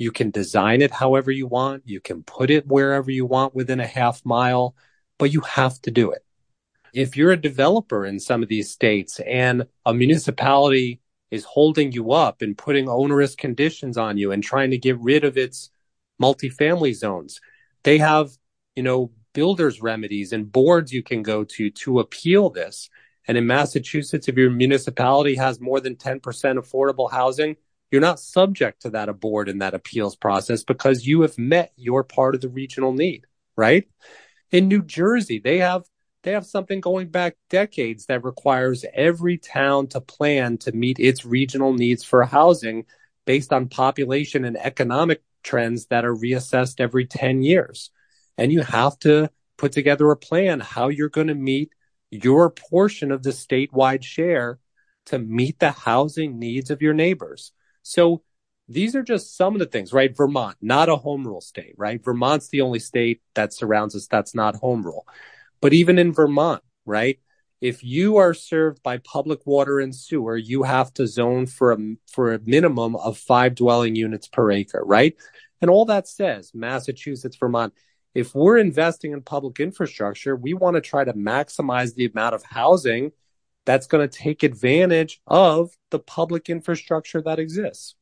You 0.00 0.10
can 0.10 0.30
design 0.30 0.80
it 0.80 0.90
however 0.90 1.30
you 1.30 1.46
want. 1.46 1.82
You 1.84 2.00
can 2.00 2.22
put 2.22 2.50
it 2.50 2.66
wherever 2.66 3.10
you 3.10 3.26
want 3.26 3.54
within 3.54 3.80
a 3.80 3.86
half 3.86 4.24
mile, 4.24 4.74
but 5.18 5.30
you 5.30 5.42
have 5.42 5.78
to 5.82 5.90
do 5.90 6.10
it. 6.10 6.24
If 6.94 7.18
you're 7.18 7.32
a 7.32 7.36
developer 7.36 8.06
in 8.06 8.18
some 8.18 8.42
of 8.42 8.48
these 8.48 8.70
states 8.70 9.20
and 9.20 9.66
a 9.84 9.92
municipality 9.92 11.02
is 11.30 11.44
holding 11.44 11.92
you 11.92 12.12
up 12.12 12.40
and 12.40 12.56
putting 12.56 12.88
onerous 12.88 13.34
conditions 13.34 13.98
on 13.98 14.16
you 14.16 14.32
and 14.32 14.42
trying 14.42 14.70
to 14.70 14.78
get 14.78 14.98
rid 15.00 15.22
of 15.22 15.36
its 15.36 15.68
multifamily 16.20 16.94
zones, 16.94 17.38
they 17.82 17.98
have, 17.98 18.30
you 18.76 18.82
know, 18.82 19.12
builders 19.34 19.82
remedies 19.82 20.32
and 20.32 20.50
boards 20.50 20.94
you 20.94 21.02
can 21.02 21.22
go 21.22 21.44
to 21.44 21.70
to 21.72 22.00
appeal 22.00 22.48
this. 22.48 22.88
And 23.28 23.36
in 23.36 23.46
Massachusetts, 23.46 24.28
if 24.28 24.36
your 24.38 24.48
municipality 24.48 25.34
has 25.34 25.60
more 25.60 25.78
than 25.78 25.94
10% 25.94 26.22
affordable 26.22 27.10
housing, 27.10 27.56
you're 27.90 28.00
not 28.00 28.20
subject 28.20 28.82
to 28.82 28.90
that 28.90 29.20
board 29.20 29.48
and 29.48 29.62
that 29.62 29.74
appeals 29.74 30.16
process 30.16 30.62
because 30.62 31.06
you 31.06 31.22
have 31.22 31.38
met 31.38 31.72
your 31.76 32.04
part 32.04 32.34
of 32.34 32.40
the 32.40 32.48
regional 32.48 32.92
need, 32.92 33.26
right? 33.56 33.88
In 34.50 34.68
New 34.68 34.82
Jersey, 34.82 35.38
they 35.38 35.58
have 35.58 35.84
they 36.22 36.32
have 36.32 36.44
something 36.44 36.80
going 36.80 37.08
back 37.08 37.36
decades 37.48 38.06
that 38.06 38.24
requires 38.24 38.84
every 38.92 39.38
town 39.38 39.86
to 39.88 40.02
plan 40.02 40.58
to 40.58 40.72
meet 40.72 40.98
its 40.98 41.24
regional 41.24 41.72
needs 41.72 42.04
for 42.04 42.24
housing 42.24 42.84
based 43.24 43.52
on 43.52 43.68
population 43.68 44.44
and 44.44 44.58
economic 44.58 45.22
trends 45.42 45.86
that 45.86 46.04
are 46.04 46.14
reassessed 46.14 46.78
every 46.78 47.06
10 47.06 47.42
years 47.42 47.90
and 48.36 48.52
you 48.52 48.62
have 48.62 48.98
to 48.98 49.30
put 49.56 49.72
together 49.72 50.10
a 50.10 50.16
plan 50.16 50.60
how 50.60 50.88
you're 50.88 51.08
going 51.08 51.28
to 51.28 51.34
meet 51.34 51.72
your 52.10 52.50
portion 52.50 53.12
of 53.12 53.22
the 53.22 53.30
statewide 53.30 54.02
share 54.02 54.58
to 55.06 55.18
meet 55.18 55.58
the 55.58 55.70
housing 55.70 56.38
needs 56.38 56.70
of 56.70 56.82
your 56.82 56.94
neighbors. 56.94 57.52
So 57.82 58.22
these 58.68 58.94
are 58.94 59.02
just 59.02 59.36
some 59.36 59.54
of 59.54 59.58
the 59.58 59.66
things, 59.66 59.92
right? 59.92 60.16
Vermont, 60.16 60.56
not 60.60 60.88
a 60.88 60.96
home 60.96 61.26
rule 61.26 61.40
state, 61.40 61.74
right? 61.76 62.02
Vermont's 62.02 62.48
the 62.48 62.60
only 62.60 62.78
state 62.78 63.20
that 63.34 63.52
surrounds 63.52 63.96
us 63.96 64.06
that's 64.06 64.34
not 64.34 64.56
home 64.56 64.82
rule. 64.82 65.06
But 65.60 65.72
even 65.72 65.98
in 65.98 66.12
Vermont, 66.12 66.62
right? 66.86 67.18
If 67.60 67.84
you 67.84 68.16
are 68.16 68.32
served 68.32 68.82
by 68.82 68.98
public 68.98 69.44
water 69.44 69.80
and 69.80 69.94
sewer, 69.94 70.36
you 70.36 70.62
have 70.62 70.94
to 70.94 71.06
zone 71.06 71.46
for 71.46 71.72
a, 71.72 71.78
for 72.10 72.32
a 72.32 72.40
minimum 72.44 72.96
of 72.96 73.18
five 73.18 73.54
dwelling 73.54 73.96
units 73.96 74.28
per 74.28 74.50
acre, 74.50 74.82
right? 74.84 75.16
And 75.60 75.68
all 75.68 75.84
that 75.86 76.08
says 76.08 76.52
Massachusetts, 76.54 77.36
Vermont, 77.36 77.74
if 78.14 78.34
we're 78.34 78.58
investing 78.58 79.12
in 79.12 79.22
public 79.22 79.60
infrastructure, 79.60 80.34
we 80.34 80.54
want 80.54 80.76
to 80.76 80.80
try 80.80 81.04
to 81.04 81.12
maximize 81.12 81.94
the 81.94 82.06
amount 82.06 82.34
of 82.34 82.42
housing 82.44 83.12
that's 83.66 83.86
going 83.86 84.08
to 84.08 84.18
take 84.18 84.42
advantage 84.42 85.20
of 85.26 85.70
the 85.90 85.98
public 85.98 86.48
infrastructure 86.48 87.22
that 87.22 87.38
exists. 87.38 87.94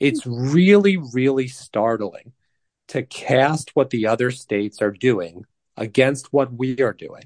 It's 0.00 0.26
really, 0.26 0.96
really 1.12 1.48
startling 1.48 2.32
to 2.88 3.02
cast 3.02 3.74
what 3.74 3.90
the 3.90 4.06
other 4.06 4.30
states 4.30 4.80
are 4.80 4.90
doing 4.90 5.44
against 5.76 6.32
what 6.32 6.52
we 6.52 6.80
are 6.80 6.92
doing 6.92 7.24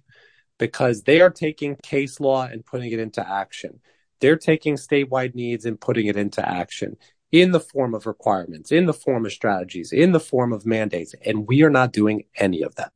because 0.59 1.03
they 1.03 1.21
are 1.21 1.31
taking 1.31 1.77
case 1.83 2.21
law 2.21 2.45
and 2.45 2.65
putting 2.65 2.93
it 2.93 3.01
into 3.01 3.27
action. 3.27 3.81
They're 4.21 4.37
taking 4.37 4.75
statewide 4.75 5.35
needs 5.35 5.65
and 5.65 5.81
putting 5.81 6.07
it 6.07 6.17
into 6.17 6.47
action 6.47 6.97
in 7.33 7.51
the 7.51 7.61
form 7.61 7.95
of 7.95 8.07
requirements, 8.07 8.71
in 8.71 8.87
the 8.87 8.93
form 8.93 9.25
of 9.25 9.33
strategies, 9.33 9.93
in 9.93 10.13
the 10.13 10.21
form 10.21 10.53
of 10.53 10.67
mandates, 10.67 11.15
and 11.25 11.49
we 11.49 11.63
are 11.63 11.71
not 11.71 11.93
doing 11.93 12.25
any 12.37 12.63
of 12.63 12.75
that. 12.77 12.93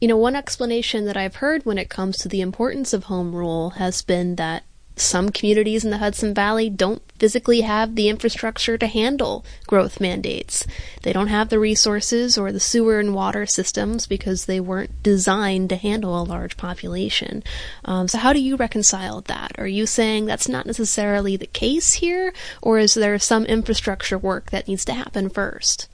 You 0.00 0.08
know, 0.08 0.16
one 0.16 0.34
explanation 0.34 1.04
that 1.04 1.16
I've 1.18 1.36
heard 1.36 1.66
when 1.66 1.76
it 1.76 1.90
comes 1.90 2.16
to 2.18 2.28
the 2.28 2.40
importance 2.40 2.94
of 2.94 3.04
home 3.04 3.34
rule 3.34 3.70
has 3.70 4.00
been 4.00 4.36
that 4.36 4.64
some 4.96 5.28
communities 5.28 5.84
in 5.84 5.90
the 5.90 5.98
Hudson 5.98 6.32
Valley 6.32 6.70
don't 6.70 7.02
physically 7.18 7.60
have 7.60 7.94
the 7.94 8.08
infrastructure 8.08 8.78
to 8.78 8.86
handle 8.86 9.44
growth 9.66 10.00
mandates. 10.00 10.66
They 11.02 11.12
don't 11.12 11.28
have 11.28 11.50
the 11.50 11.58
resources 11.58 12.38
or 12.38 12.50
the 12.50 12.60
sewer 12.60 12.98
and 12.98 13.14
water 13.14 13.44
systems 13.44 14.06
because 14.06 14.46
they 14.46 14.58
weren't 14.58 15.02
designed 15.02 15.68
to 15.68 15.76
handle 15.76 16.18
a 16.18 16.24
large 16.24 16.56
population. 16.56 17.42
Um, 17.84 18.08
so, 18.08 18.16
how 18.18 18.32
do 18.32 18.40
you 18.40 18.56
reconcile 18.56 19.20
that? 19.22 19.52
Are 19.58 19.66
you 19.66 19.84
saying 19.84 20.24
that's 20.24 20.48
not 20.48 20.64
necessarily 20.64 21.36
the 21.36 21.46
case 21.46 21.94
here, 21.94 22.32
or 22.62 22.78
is 22.78 22.94
there 22.94 23.18
some 23.18 23.44
infrastructure 23.44 24.16
work 24.16 24.50
that 24.50 24.66
needs 24.66 24.86
to 24.86 24.94
happen 24.94 25.28
first? 25.28 25.88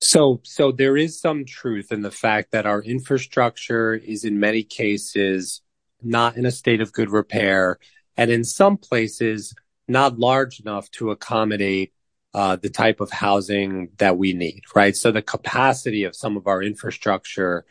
So, 0.00 0.40
so 0.44 0.72
there 0.72 0.96
is 0.96 1.20
some 1.20 1.44
truth 1.44 1.92
in 1.92 2.02
the 2.02 2.10
fact 2.10 2.52
that 2.52 2.66
our 2.66 2.82
infrastructure 2.82 3.94
is 3.94 4.24
in 4.24 4.40
many 4.40 4.62
cases 4.62 5.60
not 6.02 6.36
in 6.36 6.46
a 6.46 6.50
state 6.50 6.80
of 6.80 6.92
good 6.92 7.10
repair 7.10 7.78
and 8.16 8.30
in 8.30 8.44
some 8.44 8.78
places 8.78 9.54
not 9.86 10.18
large 10.18 10.60
enough 10.60 10.90
to 10.92 11.10
accommodate 11.10 11.92
uh, 12.32 12.56
the 12.56 12.70
type 12.70 13.00
of 13.00 13.10
housing 13.10 13.88
that 13.98 14.16
we 14.16 14.32
need, 14.32 14.62
right? 14.74 14.96
So 14.96 15.10
the 15.10 15.22
capacity 15.22 16.04
of 16.04 16.14
some 16.14 16.36
of 16.36 16.46
our 16.46 16.62
infrastructure 16.62 17.64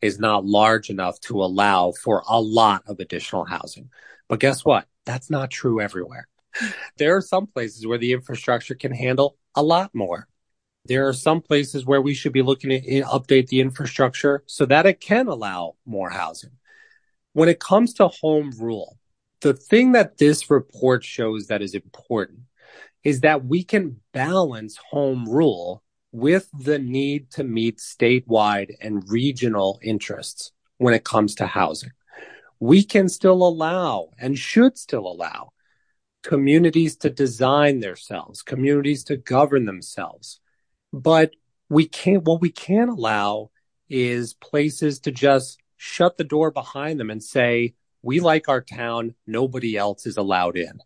is 0.00 0.18
not 0.18 0.44
large 0.44 0.90
enough 0.90 1.20
to 1.20 1.42
allow 1.42 1.92
for 1.92 2.22
a 2.28 2.40
lot 2.40 2.82
of 2.86 2.98
additional 2.98 3.44
housing. 3.44 3.90
But 4.28 4.40
guess 4.40 4.64
what? 4.64 4.86
That's 5.04 5.30
not 5.30 5.50
true 5.50 5.80
everywhere. 5.80 6.26
there 6.96 7.16
are 7.16 7.20
some 7.20 7.46
places 7.46 7.86
where 7.86 7.98
the 7.98 8.12
infrastructure 8.12 8.74
can 8.74 8.92
handle 8.92 9.36
a 9.54 9.62
lot 9.62 9.94
more. 9.94 10.26
There 10.86 11.08
are 11.08 11.12
some 11.12 11.40
places 11.40 11.84
where 11.84 12.00
we 12.00 12.14
should 12.14 12.32
be 12.32 12.42
looking 12.42 12.70
to 12.70 12.76
eh, 12.76 13.02
update 13.02 13.48
the 13.48 13.60
infrastructure 13.60 14.42
so 14.46 14.66
that 14.66 14.86
it 14.86 15.00
can 15.00 15.28
allow 15.28 15.76
more 15.84 16.10
housing. 16.10 16.50
When 17.32 17.48
it 17.48 17.60
comes 17.60 17.94
to 17.94 18.08
home 18.08 18.52
rule, 18.58 18.98
the 19.40 19.54
thing 19.54 19.92
that 19.92 20.18
this 20.18 20.50
report 20.50 21.04
shows 21.04 21.48
that 21.48 21.62
is 21.62 21.74
important 21.74 22.40
is 23.04 23.20
that 23.20 23.44
we 23.44 23.62
can 23.62 24.00
balance 24.12 24.78
home 24.90 25.28
rule 25.28 25.82
with 26.12 26.48
the 26.58 26.78
need 26.78 27.30
to 27.30 27.44
meet 27.44 27.78
statewide 27.78 28.74
and 28.80 29.08
regional 29.08 29.78
interests 29.82 30.52
when 30.78 30.94
it 30.94 31.04
comes 31.04 31.34
to 31.36 31.46
housing. 31.46 31.92
We 32.58 32.82
can 32.82 33.08
still 33.08 33.46
allow 33.46 34.10
and 34.18 34.38
should 34.38 34.78
still 34.78 35.06
allow 35.06 35.52
communities 36.22 36.96
to 36.96 37.10
design 37.10 37.80
themselves, 37.80 38.42
communities 38.42 39.04
to 39.04 39.16
govern 39.16 39.64
themselves. 39.64 40.40
But 40.92 41.32
we 41.68 41.86
can't, 41.86 42.24
what 42.24 42.40
we 42.40 42.50
can't 42.50 42.90
allow 42.90 43.50
is 43.88 44.34
places 44.34 45.00
to 45.00 45.10
just 45.10 45.58
shut 45.76 46.16
the 46.16 46.24
door 46.24 46.50
behind 46.50 46.98
them 46.98 47.10
and 47.10 47.22
say, 47.22 47.74
we 48.02 48.20
like 48.20 48.48
our 48.48 48.60
town, 48.60 49.14
nobody 49.26 49.76
else 49.76 50.06
is 50.06 50.16
allowed 50.16 50.56
in. 50.56 50.80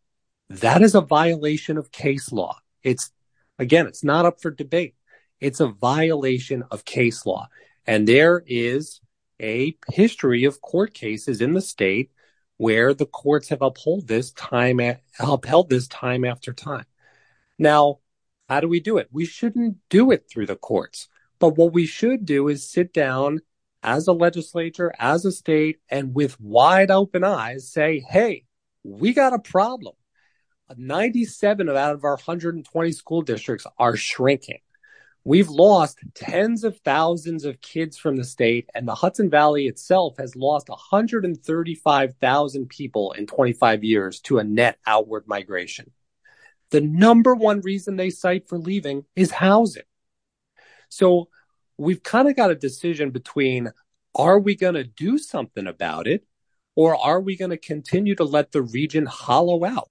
That 0.48 0.82
is 0.82 0.94
a 0.94 1.00
violation 1.00 1.76
of 1.76 1.92
case 1.92 2.32
law. 2.32 2.58
It's, 2.82 3.10
again, 3.58 3.86
it's 3.86 4.02
not 4.02 4.26
up 4.26 4.40
for 4.40 4.50
debate. 4.50 4.94
It's 5.38 5.60
a 5.60 5.68
violation 5.68 6.64
of 6.70 6.84
case 6.84 7.24
law. 7.24 7.48
And 7.86 8.06
there 8.06 8.42
is 8.46 9.00
a 9.40 9.76
history 9.90 10.44
of 10.44 10.60
court 10.60 10.92
cases 10.92 11.40
in 11.40 11.54
the 11.54 11.60
state 11.60 12.10
where 12.56 12.92
the 12.92 13.06
courts 13.06 13.48
have 13.48 13.62
upheld 13.62 14.06
this 14.06 14.32
time, 14.32 14.80
upheld 15.18 15.70
this 15.70 15.88
time 15.88 16.24
after 16.24 16.52
time. 16.52 16.84
Now, 17.58 17.99
how 18.50 18.60
do 18.60 18.66
we 18.66 18.80
do 18.80 18.98
it? 18.98 19.06
We 19.12 19.26
shouldn't 19.26 19.76
do 19.88 20.10
it 20.10 20.28
through 20.28 20.46
the 20.46 20.56
courts. 20.56 21.06
But 21.38 21.56
what 21.56 21.72
we 21.72 21.86
should 21.86 22.26
do 22.26 22.48
is 22.48 22.68
sit 22.68 22.92
down 22.92 23.38
as 23.84 24.08
a 24.08 24.12
legislature, 24.12 24.92
as 24.98 25.24
a 25.24 25.30
state, 25.30 25.78
and 25.88 26.12
with 26.12 26.40
wide 26.40 26.90
open 26.90 27.22
eyes 27.22 27.70
say, 27.70 28.00
hey, 28.00 28.46
we 28.82 29.12
got 29.12 29.32
a 29.32 29.38
problem. 29.38 29.94
97 30.76 31.68
out 31.68 31.94
of 31.94 32.02
our 32.02 32.16
120 32.16 32.90
school 32.90 33.22
districts 33.22 33.68
are 33.78 33.96
shrinking. 33.96 34.58
We've 35.22 35.48
lost 35.48 36.00
tens 36.14 36.64
of 36.64 36.76
thousands 36.78 37.44
of 37.44 37.60
kids 37.60 37.98
from 37.98 38.16
the 38.16 38.24
state, 38.24 38.68
and 38.74 38.88
the 38.88 38.96
Hudson 38.96 39.30
Valley 39.30 39.68
itself 39.68 40.16
has 40.18 40.34
lost 40.34 40.68
135,000 40.68 42.68
people 42.68 43.12
in 43.12 43.28
25 43.28 43.84
years 43.84 44.18
to 44.22 44.38
a 44.38 44.44
net 44.44 44.78
outward 44.86 45.28
migration. 45.28 45.92
The 46.70 46.80
number 46.80 47.34
one 47.34 47.60
reason 47.60 47.96
they 47.96 48.10
cite 48.10 48.48
for 48.48 48.58
leaving 48.58 49.04
is 49.16 49.30
housing. 49.30 49.82
So 50.88 51.28
we've 51.78 52.02
kind 52.02 52.28
of 52.28 52.36
got 52.36 52.50
a 52.50 52.54
decision 52.54 53.10
between 53.10 53.72
are 54.14 54.38
we 54.38 54.56
going 54.56 54.74
to 54.74 54.84
do 54.84 55.18
something 55.18 55.66
about 55.66 56.06
it 56.06 56.24
or 56.74 56.96
are 56.96 57.20
we 57.20 57.36
going 57.36 57.50
to 57.50 57.56
continue 57.56 58.14
to 58.16 58.24
let 58.24 58.52
the 58.52 58.62
region 58.62 59.06
hollow 59.06 59.64
out? 59.64 59.90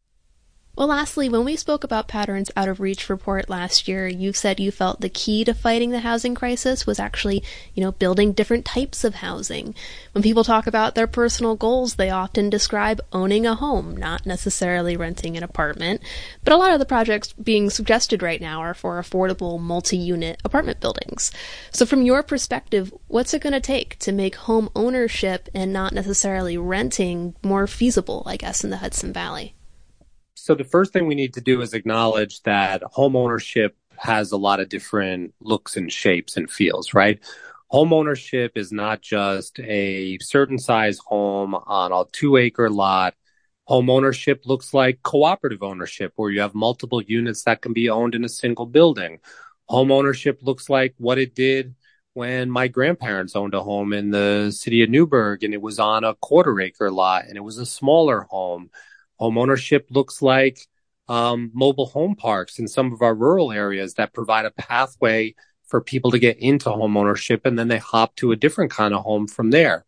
Well, 0.76 0.88
lastly, 0.88 1.28
when 1.28 1.44
we 1.44 1.58
spoke 1.58 1.84
about 1.84 2.08
Pattern's 2.08 2.52
Out 2.56 2.70
of 2.70 2.80
Reach 2.80 3.10
report 3.10 3.50
last 3.50 3.90
year, 3.90 4.08
you 4.08 4.32
said 4.32 4.62
you 4.62 4.72
felt 4.72 5.02
the 5.02 5.10
key 5.10 5.44
to 5.44 5.54
fighting 5.54 5.90
the 5.90 6.00
housing 6.00 6.36
crisis 6.36 6.88
was 6.88 7.00
actually, 7.00 7.44
you 7.74 7.84
know, 7.84 7.92
building 7.92 8.32
different 8.32 8.64
types 8.64 9.04
of 9.04 9.16
housing. 9.16 9.76
When 10.14 10.24
people 10.24 10.46
talk 10.46 10.68
about 10.68 10.96
their 10.96 11.06
personal 11.06 11.56
goals, 11.56 11.96
they 11.96 12.10
often 12.10 12.50
describe 12.50 13.02
owning 13.12 13.46
a 13.46 13.56
home, 13.56 13.98
not 13.98 14.26
necessarily 14.26 14.96
renting 14.96 15.36
an 15.36 15.44
apartment. 15.44 16.02
But 16.46 16.54
a 16.54 16.58
lot 16.58 16.72
of 16.72 16.80
the 16.80 16.86
projects 16.86 17.34
being 17.34 17.70
suggested 17.70 18.24
right 18.24 18.40
now 18.40 18.62
are 18.62 18.74
for 18.74 19.02
affordable 19.02 19.60
multi-unit 19.60 20.40
apartment 20.46 20.80
buildings. 20.80 21.30
So 21.72 21.86
from 21.86 22.04
your 22.04 22.24
perspective, 22.24 22.94
what's 23.08 23.34
it 23.34 23.42
going 23.42 23.52
to 23.52 23.60
take 23.60 24.00
to 24.00 24.14
make 24.14 24.36
home 24.36 24.70
ownership 24.78 25.50
and 25.54 25.74
not 25.74 25.92
necessarily 25.92 26.58
renting 26.58 27.36
more 27.44 27.68
feasible, 27.68 28.24
I 28.26 28.38
guess, 28.38 28.64
in 28.64 28.70
the 28.70 28.78
Hudson 28.78 29.12
Valley? 29.12 29.56
So 30.50 30.56
the 30.56 30.64
first 30.64 30.94
thing 30.94 31.06
we 31.06 31.14
need 31.14 31.36
to 31.36 31.42
do 31.42 31.62
is 31.62 31.76
acknowledge 31.76 32.42
that 32.42 32.82
home 32.82 33.16
ownership 33.16 33.78
has 33.98 34.32
a 34.32 34.38
lot 34.38 34.60
of 34.60 34.68
different 34.68 35.36
looks 35.40 35.78
and 35.78 35.94
shapes 35.94 36.38
and 36.38 36.50
feels, 36.50 36.96
right? 36.96 37.20
Home 37.68 37.94
ownership 37.94 38.54
is 38.56 38.72
not 38.72 39.00
just 39.04 39.60
a 39.60 40.18
certain 40.22 40.58
size 40.58 40.98
home 41.06 41.54
on 41.54 41.92
a 41.92 42.04
two 42.12 42.36
acre 42.36 42.68
lot. 42.68 43.14
Home 43.66 43.92
ownership 43.92 44.42
looks 44.46 44.74
like 44.74 45.04
cooperative 45.04 45.62
ownership 45.62 46.14
where 46.16 46.32
you 46.32 46.42
have 46.42 46.56
multiple 46.56 47.00
units 47.00 47.44
that 47.44 47.62
can 47.62 47.74
be 47.74 47.88
owned 47.88 48.16
in 48.16 48.26
a 48.26 48.30
single 48.30 48.66
building. 48.66 49.20
Home 49.68 49.92
ownership 49.92 50.40
looks 50.42 50.68
like 50.68 50.96
what 50.98 51.20
it 51.20 51.36
did 51.36 51.76
when 52.14 52.50
my 52.50 52.68
grandparents 52.68 53.36
owned 53.36 53.54
a 53.54 53.62
home 53.62 53.94
in 53.94 54.10
the 54.10 54.50
city 54.50 54.82
of 54.82 54.90
Newburgh 54.90 55.44
and 55.44 55.54
it 55.54 55.62
was 55.62 55.78
on 55.78 56.04
a 56.04 56.16
quarter 56.16 56.60
acre 56.60 56.90
lot 56.90 57.26
and 57.28 57.38
it 57.38 57.44
was 57.44 57.60
a 57.60 57.68
smaller 57.68 58.22
home. 58.22 58.72
Home 59.20 59.38
ownership 59.38 59.88
looks 59.90 60.22
like 60.22 60.60
um, 61.08 61.52
mobile 61.54 61.88
home 61.88 62.16
parks 62.16 62.60
in 62.60 62.68
some 62.68 62.94
of 62.94 63.02
our 63.02 63.14
rural 63.14 63.52
areas 63.52 63.96
that 63.96 64.14
provide 64.14 64.46
a 64.46 64.52
pathway 64.52 65.36
for 65.68 65.82
people 65.82 66.12
to 66.12 66.20
get 66.20 66.38
into 66.38 66.70
homeownership 66.70 67.42
and 67.46 67.58
then 67.58 67.68
they 67.68 67.78
hop 67.78 68.16
to 68.16 68.32
a 68.32 68.36
different 68.36 68.72
kind 68.72 68.94
of 68.94 69.04
home 69.04 69.28
from 69.28 69.52
there. 69.52 69.86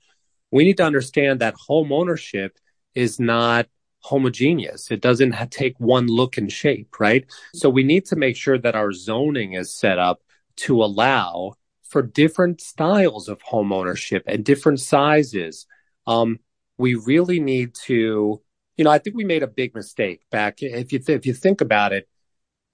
We 0.51 0.63
need 0.63 0.77
to 0.77 0.83
understand 0.83 1.39
that 1.39 1.55
homeownership 1.69 2.51
is 2.93 3.19
not 3.19 3.67
homogeneous. 3.99 4.91
It 4.91 5.01
doesn't 5.01 5.35
take 5.51 5.79
one 5.79 6.07
look 6.07 6.37
and 6.37 6.51
shape, 6.51 6.99
right? 6.99 7.25
So 7.53 7.69
we 7.69 7.83
need 7.83 8.05
to 8.05 8.15
make 8.15 8.35
sure 8.35 8.57
that 8.57 8.75
our 8.75 8.91
zoning 8.91 9.53
is 9.53 9.73
set 9.73 9.97
up 9.97 10.21
to 10.57 10.83
allow 10.83 11.53
for 11.83 12.01
different 12.01 12.61
styles 12.61 13.29
of 13.29 13.39
homeownership 13.39 14.23
and 14.25 14.43
different 14.43 14.79
sizes. 14.79 15.67
Um, 16.07 16.39
we 16.77 16.95
really 16.95 17.39
need 17.39 17.75
to 17.85 18.41
you 18.77 18.83
know, 18.83 18.91
I 18.91 18.97
think 18.97 19.15
we 19.15 19.23
made 19.23 19.43
a 19.43 19.47
big 19.47 19.75
mistake 19.75 20.21
back. 20.31 20.61
If 20.61 20.91
you 20.91 20.99
th- 20.99 21.17
if 21.17 21.25
you 21.25 21.33
think 21.33 21.61
about 21.61 21.93
it, 21.93 22.07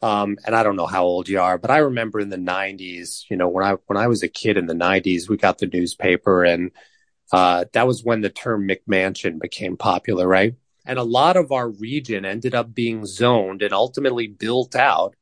um, 0.01 0.37
and 0.45 0.55
I 0.55 0.63
don't 0.63 0.75
know 0.75 0.85
how 0.87 1.03
old 1.03 1.27
you 1.27 1.39
are, 1.39 1.57
but 1.57 1.71
I 1.71 1.79
remember 1.79 2.19
in 2.19 2.29
the 2.29 2.37
'90s, 2.37 3.25
you 3.29 3.37
know, 3.37 3.47
when 3.47 3.65
I 3.65 3.73
when 3.87 3.97
I 3.97 4.07
was 4.07 4.23
a 4.23 4.27
kid 4.27 4.57
in 4.57 4.67
the 4.67 4.73
'90s, 4.73 5.29
we 5.29 5.37
got 5.37 5.57
the 5.57 5.67
newspaper, 5.67 6.43
and 6.43 6.71
uh, 7.31 7.65
that 7.73 7.87
was 7.87 8.03
when 8.03 8.21
the 8.21 8.29
term 8.29 8.67
McMansion 8.67 9.39
became 9.39 9.77
popular, 9.77 10.27
right? 10.27 10.55
And 10.85 10.97
a 10.97 11.03
lot 11.03 11.35
of 11.35 11.51
our 11.51 11.69
region 11.69 12.23
ended 12.25 12.55
up 12.55 12.73
being 12.73 13.05
zoned 13.05 13.61
and 13.61 13.73
ultimately 13.73 14.27
built 14.27 14.75
out 14.75 15.15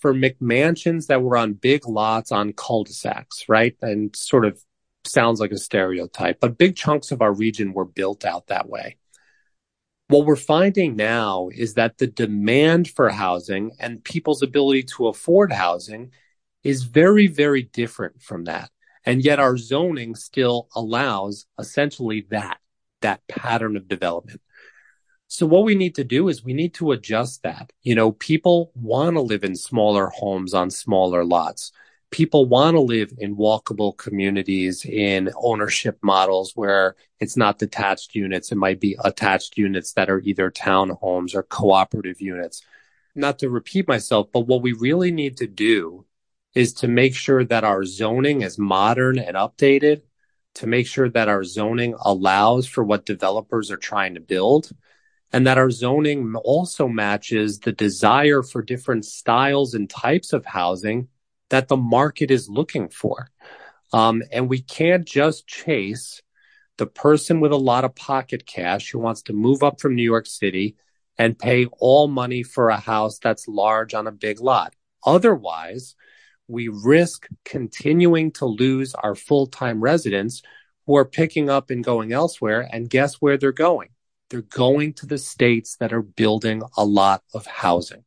for 0.00 0.14
McMansions 0.14 1.08
that 1.08 1.22
were 1.22 1.36
on 1.36 1.54
big 1.54 1.86
lots 1.86 2.32
on 2.32 2.52
cul-de-sacs, 2.52 3.48
right? 3.48 3.76
And 3.82 4.14
sort 4.14 4.44
of 4.44 4.62
sounds 5.04 5.40
like 5.40 5.50
a 5.50 5.58
stereotype, 5.58 6.40
but 6.40 6.58
big 6.58 6.76
chunks 6.76 7.10
of 7.10 7.22
our 7.22 7.32
region 7.32 7.72
were 7.72 7.84
built 7.84 8.24
out 8.24 8.46
that 8.46 8.68
way. 8.68 8.96
What 10.10 10.26
we're 10.26 10.34
finding 10.34 10.96
now 10.96 11.50
is 11.54 11.74
that 11.74 11.98
the 11.98 12.08
demand 12.08 12.90
for 12.90 13.10
housing 13.10 13.70
and 13.78 14.02
people's 14.02 14.42
ability 14.42 14.82
to 14.96 15.06
afford 15.06 15.52
housing 15.52 16.10
is 16.64 16.82
very, 16.82 17.28
very 17.28 17.62
different 17.62 18.20
from 18.20 18.42
that. 18.46 18.70
And 19.06 19.24
yet 19.24 19.38
our 19.38 19.56
zoning 19.56 20.16
still 20.16 20.66
allows 20.74 21.46
essentially 21.60 22.26
that, 22.30 22.58
that 23.02 23.24
pattern 23.28 23.76
of 23.76 23.86
development. 23.86 24.40
So 25.28 25.46
what 25.46 25.62
we 25.62 25.76
need 25.76 25.94
to 25.94 26.02
do 26.02 26.26
is 26.26 26.42
we 26.42 26.54
need 26.54 26.74
to 26.74 26.90
adjust 26.90 27.44
that. 27.44 27.72
You 27.82 27.94
know, 27.94 28.10
people 28.10 28.72
want 28.74 29.14
to 29.14 29.20
live 29.20 29.44
in 29.44 29.54
smaller 29.54 30.08
homes 30.08 30.54
on 30.54 30.70
smaller 30.70 31.24
lots 31.24 31.70
people 32.10 32.46
want 32.46 32.74
to 32.74 32.80
live 32.80 33.12
in 33.18 33.36
walkable 33.36 33.96
communities 33.96 34.84
in 34.84 35.30
ownership 35.36 35.98
models 36.02 36.52
where 36.56 36.96
it's 37.20 37.36
not 37.36 37.58
detached 37.58 38.14
units. 38.14 38.50
It 38.50 38.56
might 38.56 38.80
be 38.80 38.96
attached 39.04 39.56
units 39.56 39.92
that 39.92 40.10
are 40.10 40.20
either 40.20 40.50
townhomes 40.50 41.34
or 41.34 41.44
cooperative 41.44 42.20
units. 42.20 42.62
Not 43.14 43.38
to 43.40 43.50
repeat 43.50 43.86
myself, 43.86 44.28
but 44.32 44.46
what 44.46 44.62
we 44.62 44.72
really 44.72 45.12
need 45.12 45.36
to 45.38 45.46
do 45.46 46.04
is 46.54 46.74
to 46.74 46.88
make 46.88 47.14
sure 47.14 47.44
that 47.44 47.64
our 47.64 47.84
zoning 47.84 48.42
is 48.42 48.58
modern 48.58 49.18
and 49.18 49.36
updated, 49.36 50.02
to 50.56 50.66
make 50.66 50.88
sure 50.88 51.08
that 51.08 51.28
our 51.28 51.44
zoning 51.44 51.94
allows 52.00 52.66
for 52.66 52.82
what 52.82 53.06
developers 53.06 53.70
are 53.70 53.76
trying 53.76 54.14
to 54.14 54.20
build, 54.20 54.70
and 55.32 55.46
that 55.46 55.58
our 55.58 55.70
zoning 55.70 56.34
also 56.34 56.88
matches 56.88 57.60
the 57.60 57.70
desire 57.70 58.42
for 58.42 58.62
different 58.62 59.04
styles 59.04 59.74
and 59.74 59.88
types 59.88 60.32
of 60.32 60.44
housing 60.44 61.06
that 61.50 61.68
the 61.68 61.76
market 61.76 62.30
is 62.30 62.48
looking 62.48 62.88
for. 62.88 63.30
Um, 63.92 64.22
and 64.32 64.48
we 64.48 64.62
can't 64.62 65.04
just 65.04 65.46
chase 65.46 66.22
the 66.78 66.86
person 66.86 67.40
with 67.40 67.52
a 67.52 67.56
lot 67.56 67.84
of 67.84 67.94
pocket 67.94 68.46
cash 68.46 68.90
who 68.90 68.98
wants 68.98 69.22
to 69.22 69.32
move 69.32 69.62
up 69.62 69.80
from 69.80 69.94
New 69.94 70.02
York 70.02 70.26
City 70.26 70.76
and 71.18 71.38
pay 71.38 71.66
all 71.78 72.08
money 72.08 72.42
for 72.42 72.70
a 72.70 72.78
house 72.78 73.18
that's 73.18 73.46
large 73.46 73.92
on 73.92 74.06
a 74.06 74.12
big 74.12 74.40
lot. 74.40 74.74
Otherwise, 75.04 75.94
we 76.48 76.68
risk 76.68 77.26
continuing 77.44 78.32
to 78.32 78.46
lose 78.46 78.94
our 78.94 79.14
full-time 79.14 79.80
residents 79.80 80.42
who 80.86 80.96
are 80.96 81.04
picking 81.04 81.50
up 81.50 81.70
and 81.70 81.84
going 81.84 82.12
elsewhere. 82.12 82.68
And 82.72 82.88
guess 82.88 83.16
where 83.16 83.36
they're 83.36 83.52
going? 83.52 83.90
They're 84.30 84.42
going 84.42 84.94
to 84.94 85.06
the 85.06 85.18
states 85.18 85.76
that 85.76 85.92
are 85.92 86.02
building 86.02 86.62
a 86.76 86.84
lot 86.84 87.22
of 87.34 87.46
housing. 87.46 88.04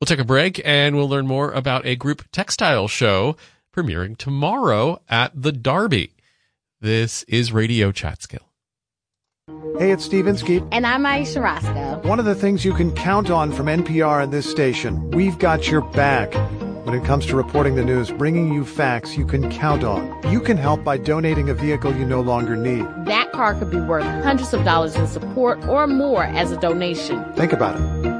We'll 0.00 0.06
take 0.06 0.18
a 0.18 0.24
break 0.24 0.60
and 0.64 0.96
we'll 0.96 1.08
learn 1.08 1.26
more 1.26 1.52
about 1.52 1.84
a 1.84 1.96
group 1.96 2.24
textile 2.32 2.88
show 2.88 3.36
premiering 3.74 4.16
tomorrow 4.16 5.02
at 5.08 5.32
the 5.34 5.52
Darby. 5.52 6.13
This 6.84 7.22
is 7.28 7.50
Radio 7.50 7.92
Chatskill. 7.92 8.42
Hey, 9.78 9.90
it's 9.90 10.04
Steve 10.04 10.26
Inskeep. 10.26 10.62
And 10.70 10.86
I'm 10.86 11.06
Ayesha 11.06 11.40
Rascoe. 11.40 12.06
One 12.06 12.18
of 12.18 12.26
the 12.26 12.34
things 12.34 12.62
you 12.62 12.74
can 12.74 12.92
count 12.92 13.30
on 13.30 13.52
from 13.52 13.68
NPR 13.68 14.22
and 14.22 14.30
this 14.30 14.50
station, 14.50 15.10
we've 15.12 15.38
got 15.38 15.66
your 15.68 15.80
back. 15.80 16.34
When 16.84 16.94
it 16.94 17.02
comes 17.02 17.24
to 17.28 17.36
reporting 17.36 17.76
the 17.76 17.84
news, 17.86 18.10
bringing 18.10 18.52
you 18.52 18.66
facts 18.66 19.16
you 19.16 19.24
can 19.24 19.50
count 19.50 19.82
on. 19.82 20.30
You 20.30 20.40
can 20.40 20.58
help 20.58 20.84
by 20.84 20.98
donating 20.98 21.48
a 21.48 21.54
vehicle 21.54 21.96
you 21.96 22.04
no 22.04 22.20
longer 22.20 22.54
need. 22.54 22.84
That 23.06 23.32
car 23.32 23.54
could 23.54 23.70
be 23.70 23.80
worth 23.80 24.04
hundreds 24.22 24.52
of 24.52 24.62
dollars 24.66 24.94
in 24.94 25.06
support 25.06 25.64
or 25.64 25.86
more 25.86 26.24
as 26.24 26.52
a 26.52 26.60
donation. 26.60 27.24
Think 27.32 27.54
about 27.54 27.80
it. 27.80 28.13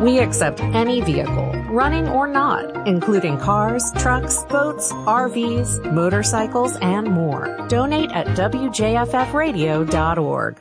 We 0.00 0.20
accept 0.20 0.60
any 0.60 1.00
vehicle, 1.00 1.52
running 1.70 2.06
or 2.08 2.28
not, 2.28 2.86
including 2.86 3.38
cars, 3.38 3.90
trucks, 3.98 4.44
boats, 4.44 4.92
RVs, 4.92 5.92
motorcycles, 5.92 6.76
and 6.76 7.10
more. 7.10 7.66
Donate 7.68 8.12
at 8.12 8.28
WJFFradio.org. 8.28 10.60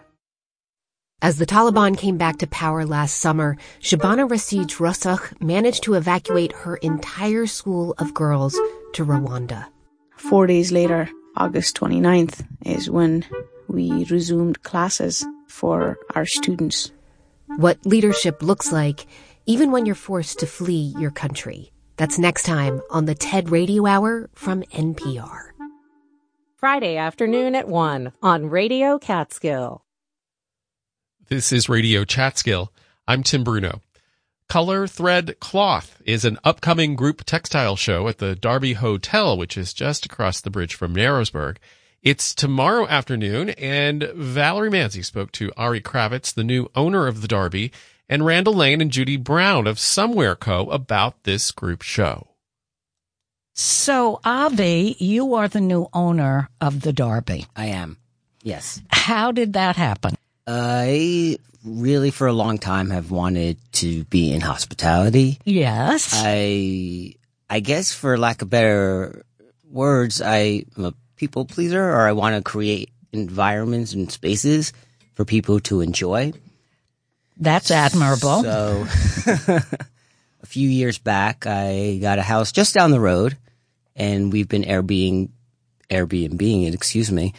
As 1.21 1.38
the 1.38 1.45
Taliban 1.45 1.95
came 1.97 2.17
back 2.17 2.39
to 2.39 2.47
power 2.47 2.83
last 2.85 3.17
summer, 3.17 3.57
Shabana 3.79 4.27
Basij 4.27 4.77
Rasikh 4.77 5.39
managed 5.41 5.83
to 5.83 5.93
evacuate 5.93 6.53
her 6.53 6.77
entire 6.77 7.45
school 7.45 7.93
of 7.99 8.15
girls 8.15 8.57
to 8.93 9.05
Rwanda. 9.05 9.67
Four 10.15 10.47
days 10.47 10.71
later, 10.71 11.11
August 11.35 11.77
29th, 11.77 12.43
is 12.65 12.89
when 12.89 13.23
we 13.67 14.05
resumed 14.05 14.63
classes 14.63 15.23
for 15.47 15.99
our 16.15 16.25
students. 16.25 16.91
What 17.56 17.86
leadership 17.86 18.43
looks 18.43 18.72
like 18.72 19.08
even 19.45 19.72
when 19.72 19.86
you're 19.86 19.95
forced 19.95 20.39
to 20.39 20.45
flee 20.45 20.93
your 21.00 21.12
country. 21.12 21.72
That's 21.95 22.20
next 22.20 22.43
time 22.43 22.82
on 22.91 23.06
the 23.06 23.16
TED 23.16 23.50
Radio 23.50 23.88
Hour 23.88 24.30
from 24.36 24.62
NPR. 24.64 25.52
Friday 26.58 26.98
afternoon 26.98 27.56
at 27.56 27.68
1 27.68 28.12
on 28.22 28.50
Radio 28.50 29.00
Catskill. 29.00 29.86
This 31.30 31.52
is 31.52 31.70
Radio 31.70 32.04
Chatskill. 32.04 32.68
I'm 33.08 33.24
Tim 33.24 33.43
Bruno. 33.43 33.82
Color 34.50 34.88
Thread 34.88 35.39
Cloth 35.39 36.02
is 36.06 36.26
an 36.26 36.38
upcoming 36.43 36.95
group 36.95 37.24
textile 37.26 37.76
show 37.76 38.08
at 38.08 38.18
the 38.18 38.36
Darby 38.36 38.74
Hotel, 38.74 39.38
which 39.38 39.58
is 39.58 39.74
just 39.74 40.06
across 40.06 40.41
the 40.41 40.50
bridge 40.50 40.76
from 40.76 40.95
Narrowsburg. 40.95 41.58
It's 42.04 42.36
tomorrow 42.36 42.88
afternoon, 42.88 43.50
and 43.50 44.04
Valerie 44.16 44.70
Manzi 44.70 45.04
spoke 45.04 45.32
to 45.34 45.52
Ari 45.58 45.82
Kravitz, 45.82 46.34
the 46.34 46.43
new 46.43 46.70
owner 46.76 47.08
of 47.08 47.22
the 47.22 47.28
Derby, 47.28 47.72
and 48.08 48.26
Randall 48.26 48.54
Lane 48.54 48.82
and 48.82 48.91
Judy 48.91 49.18
Brown 49.18 49.66
of 49.66 49.80
Somewhere 49.80 50.36
Co. 50.36 50.70
about 50.70 51.24
this 51.24 51.52
group 51.52 51.82
show. 51.82 52.28
So, 53.54 54.20
Avi, 54.24 54.95
you 55.00 55.34
are 55.34 55.48
the 55.48 55.60
new 55.60 55.88
owner 55.91 56.50
of 56.62 56.82
the 56.82 56.93
Derby. 56.93 57.48
I 57.56 57.68
am. 57.68 57.98
Yes. 58.43 58.80
How 58.89 59.32
did 59.32 59.54
that 59.54 59.76
happen? 59.76 60.16
I 60.45 61.39
really, 61.66 62.12
for 62.12 62.28
a 62.28 62.34
long 62.34 62.60
time, 62.60 62.91
have 62.91 63.10
wanted 63.10 63.58
to 63.74 64.04
be 64.06 64.32
in 64.32 64.41
hospitality. 64.41 65.39
Yes. 65.43 66.12
I, 66.14 67.16
I 67.50 67.60
guess, 67.60 67.91
for 67.91 68.18
lack 68.20 68.43
of 68.43 68.52
better 68.52 69.26
words, 69.70 70.22
I 70.22 70.64
am 70.78 70.86
a 70.86 70.93
people 71.18 71.45
pleaser, 71.45 71.84
or 71.84 72.07
I 72.07 72.13
want 72.13 72.36
to 72.36 72.41
create 72.41 72.91
environments 73.11 73.93
and 73.93 74.11
spaces 74.11 74.74
for 75.13 75.26
people 75.26 75.59
to 75.61 75.82
enjoy. 75.82 76.34
That's 77.38 77.72
admirable. 77.72 78.43
So, 78.43 78.88
a 80.41 80.45
few 80.45 80.70
years 80.70 80.97
back, 80.97 81.45
I 81.45 81.99
got 82.01 82.20
a 82.20 82.24
house 82.24 82.51
just 82.51 82.74
down 82.74 82.91
the 82.91 82.99
road, 82.99 83.38
and 83.95 84.32
we've 84.32 84.47
been 84.47 84.63
Airbnb, 84.63 85.30
Airbnb 85.89 86.68
it, 86.68 86.74
excuse 86.74 87.11
me, 87.11 87.34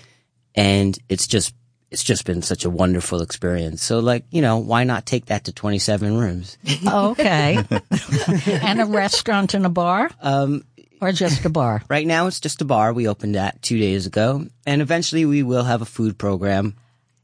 and 0.54 0.98
it's 1.08 1.26
just 1.26 1.54
it's 1.90 2.04
just 2.04 2.26
been 2.26 2.42
such 2.42 2.64
a 2.64 2.70
wonderful 2.70 3.22
experience. 3.22 3.82
So, 3.82 3.98
like, 4.00 4.24
you 4.30 4.42
know, 4.42 4.58
why 4.58 4.84
not 4.84 5.06
take 5.06 5.26
that 5.26 5.44
to 5.44 5.52
27 5.52 6.18
rooms? 6.18 6.58
okay. 6.86 7.64
and 8.46 8.80
a 8.80 8.84
restaurant 8.84 9.54
and 9.54 9.64
a 9.64 9.70
bar? 9.70 10.10
Um, 10.20 10.64
or 11.00 11.12
just 11.12 11.44
a 11.44 11.50
bar? 11.50 11.82
Right 11.88 12.06
now, 12.06 12.26
it's 12.26 12.40
just 12.40 12.60
a 12.60 12.64
bar. 12.64 12.92
We 12.92 13.08
opened 13.08 13.34
that 13.34 13.60
two 13.62 13.78
days 13.78 14.06
ago. 14.06 14.46
And 14.66 14.82
eventually, 14.82 15.24
we 15.24 15.42
will 15.42 15.64
have 15.64 15.82
a 15.82 15.86
food 15.86 16.18
program. 16.18 16.74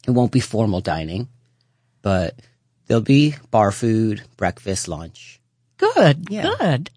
It 0.06 0.10
won't 0.12 0.32
be 0.32 0.40
formal 0.40 0.80
dining, 0.80 1.28
but 2.02 2.34
there'll 2.86 3.02
be 3.02 3.34
bar 3.50 3.72
food, 3.72 4.22
breakfast, 4.36 4.88
lunch. 4.88 5.40
Good, 5.78 6.26
yeah. 6.30 6.50
good. 6.58 6.90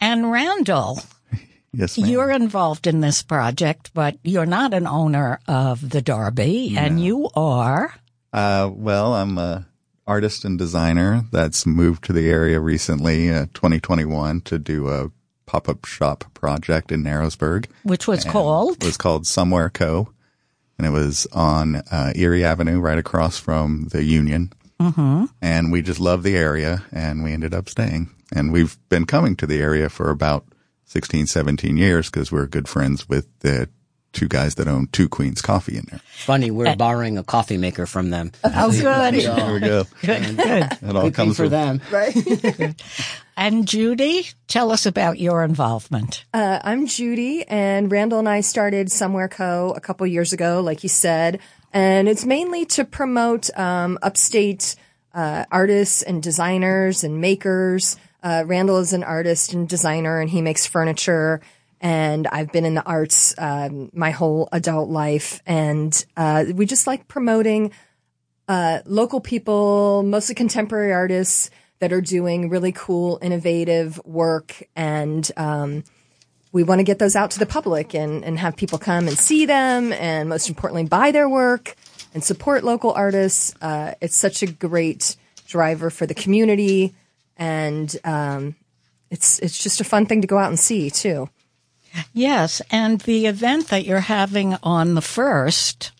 And 0.00 0.30
Randall, 0.30 1.00
Yes, 1.72 1.96
ma'am. 1.98 2.08
You're 2.10 2.30
involved 2.30 2.86
in 2.88 3.00
this 3.00 3.22
project, 3.22 3.90
but 3.94 4.16
you're 4.24 4.46
not 4.46 4.74
an 4.74 4.86
owner 4.88 5.38
of 5.46 5.90
the 5.90 6.02
Darby, 6.02 6.70
No. 6.72 6.80
and 6.80 7.00
you 7.00 7.30
are. 7.36 7.94
Uh, 8.32 8.70
well, 8.72 9.14
I'm 9.14 9.38
a 9.38 9.66
artist 10.06 10.44
and 10.44 10.58
designer 10.58 11.22
that's 11.30 11.66
moved 11.66 12.02
to 12.04 12.12
the 12.12 12.28
area 12.28 12.58
recently, 12.58 13.30
uh, 13.30 13.46
2021, 13.54 14.40
to 14.42 14.58
do 14.58 14.88
a 14.88 15.10
pop-up 15.50 15.84
shop 15.84 16.24
project 16.32 16.92
in 16.92 17.02
Narrowsburg. 17.02 17.66
Which 17.82 18.06
was 18.06 18.22
called? 18.24 18.84
Was 18.84 18.96
called 18.96 19.26
Somewhere 19.26 19.68
Co. 19.68 20.08
And 20.78 20.86
it 20.86 20.90
was 20.90 21.26
on 21.32 21.76
uh, 21.90 22.12
Erie 22.14 22.44
Avenue, 22.44 22.78
right 22.78 22.96
across 22.98 23.36
from 23.36 23.88
the 23.88 24.04
Union. 24.04 24.52
Mm-hmm. 24.80 25.24
And 25.42 25.72
we 25.72 25.82
just 25.82 25.98
loved 25.98 26.22
the 26.22 26.36
area, 26.36 26.84
and 26.92 27.24
we 27.24 27.32
ended 27.32 27.52
up 27.52 27.68
staying. 27.68 28.10
And 28.32 28.52
we've 28.52 28.78
been 28.88 29.06
coming 29.06 29.34
to 29.36 29.46
the 29.46 29.58
area 29.60 29.88
for 29.88 30.08
about 30.10 30.46
16, 30.84 31.26
17 31.26 31.76
years 31.76 32.08
because 32.08 32.30
we're 32.30 32.46
good 32.46 32.68
friends 32.68 33.08
with 33.08 33.26
the 33.40 33.68
two 34.12 34.28
guys 34.28 34.54
that 34.54 34.68
own 34.68 34.86
Two 34.92 35.08
Queens 35.08 35.42
Coffee 35.42 35.76
in 35.76 35.84
there. 35.90 36.00
Funny, 36.12 36.50
we're 36.50 36.74
borrowing 36.76 37.18
a 37.18 37.22
coffee 37.24 37.58
maker 37.58 37.86
from 37.86 38.10
them. 38.10 38.30
Oh, 38.44 38.70
good. 38.70 39.14
There 39.24 39.52
we 39.54 39.60
go. 39.60 39.84
Good, 40.02 40.36
good. 40.36 40.62
It 40.82 40.96
all 40.96 41.02
Good 41.02 41.14
comes 41.14 41.36
for 41.36 41.42
with- 41.44 41.52
them. 41.52 41.80
Right. 41.90 42.14
and 43.40 43.66
Judy, 43.66 44.28
tell 44.48 44.70
us 44.70 44.84
about 44.84 45.18
your 45.18 45.42
involvement. 45.42 46.26
Uh, 46.34 46.60
I'm 46.62 46.86
Judy, 46.86 47.42
and 47.48 47.90
Randall 47.90 48.18
and 48.18 48.28
I 48.28 48.42
started 48.42 48.92
Somewhere 48.92 49.28
Co. 49.28 49.72
a 49.74 49.80
couple 49.80 50.06
years 50.06 50.34
ago, 50.34 50.60
like 50.60 50.82
you 50.82 50.90
said, 50.90 51.40
and 51.72 52.06
it's 52.06 52.26
mainly 52.26 52.66
to 52.66 52.84
promote 52.84 53.48
um, 53.58 53.98
upstate 54.02 54.76
uh, 55.14 55.46
artists 55.50 56.02
and 56.02 56.22
designers 56.22 57.02
and 57.02 57.22
makers. 57.22 57.96
Uh, 58.22 58.44
Randall 58.46 58.76
is 58.76 58.92
an 58.92 59.02
artist 59.02 59.54
and 59.54 59.66
designer, 59.66 60.20
and 60.20 60.28
he 60.28 60.42
makes 60.42 60.66
furniture. 60.66 61.40
And 61.80 62.26
I've 62.26 62.52
been 62.52 62.66
in 62.66 62.74
the 62.74 62.84
arts 62.84 63.34
um, 63.38 63.88
my 63.94 64.10
whole 64.10 64.50
adult 64.52 64.90
life, 64.90 65.40
and 65.46 66.04
uh, 66.14 66.44
we 66.54 66.66
just 66.66 66.86
like 66.86 67.08
promoting 67.08 67.72
uh, 68.48 68.80
local 68.84 69.22
people, 69.22 70.02
mostly 70.02 70.34
contemporary 70.34 70.92
artists 70.92 71.48
that 71.80 71.92
are 71.92 72.00
doing 72.00 72.48
really 72.48 72.72
cool, 72.72 73.18
innovative 73.20 74.00
work. 74.04 74.62
And 74.76 75.30
um, 75.36 75.84
we 76.52 76.62
want 76.62 76.78
to 76.78 76.84
get 76.84 76.98
those 76.98 77.16
out 77.16 77.32
to 77.32 77.38
the 77.38 77.46
public 77.46 77.94
and, 77.94 78.24
and 78.24 78.38
have 78.38 78.56
people 78.56 78.78
come 78.78 79.08
and 79.08 79.18
see 79.18 79.46
them 79.46 79.92
and 79.92 80.28
most 80.28 80.48
importantly, 80.48 80.84
buy 80.84 81.10
their 81.10 81.28
work 81.28 81.74
and 82.14 82.22
support 82.22 82.64
local 82.64 82.92
artists. 82.92 83.54
Uh, 83.60 83.94
it's 84.00 84.16
such 84.16 84.42
a 84.42 84.46
great 84.46 85.16
driver 85.46 85.90
for 85.90 86.06
the 86.06 86.14
community. 86.14 86.94
And 87.36 87.94
um, 88.04 88.56
it's, 89.10 89.38
it's 89.38 89.62
just 89.62 89.80
a 89.80 89.84
fun 89.84 90.06
thing 90.06 90.20
to 90.20 90.28
go 90.28 90.38
out 90.38 90.48
and 90.48 90.58
see, 90.58 90.90
too. 90.90 91.28
Yes, 92.12 92.62
and 92.70 93.00
the 93.00 93.26
event 93.26 93.68
that 93.68 93.84
you're 93.84 93.98
having 94.00 94.54
on 94.62 94.94
the 94.94 95.02
first 95.02 95.90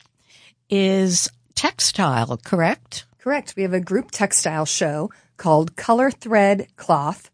is 0.69 1.29
textile, 1.55 2.37
correct? 2.37 3.07
Correct. 3.19 3.55
We 3.57 3.63
have 3.65 3.73
a 3.73 3.81
group 3.81 4.11
textile 4.13 4.67
show 4.67 5.11
called 5.41 5.75
Color 5.75 6.11
Thread 6.11 6.69
Cloth, 6.77 7.31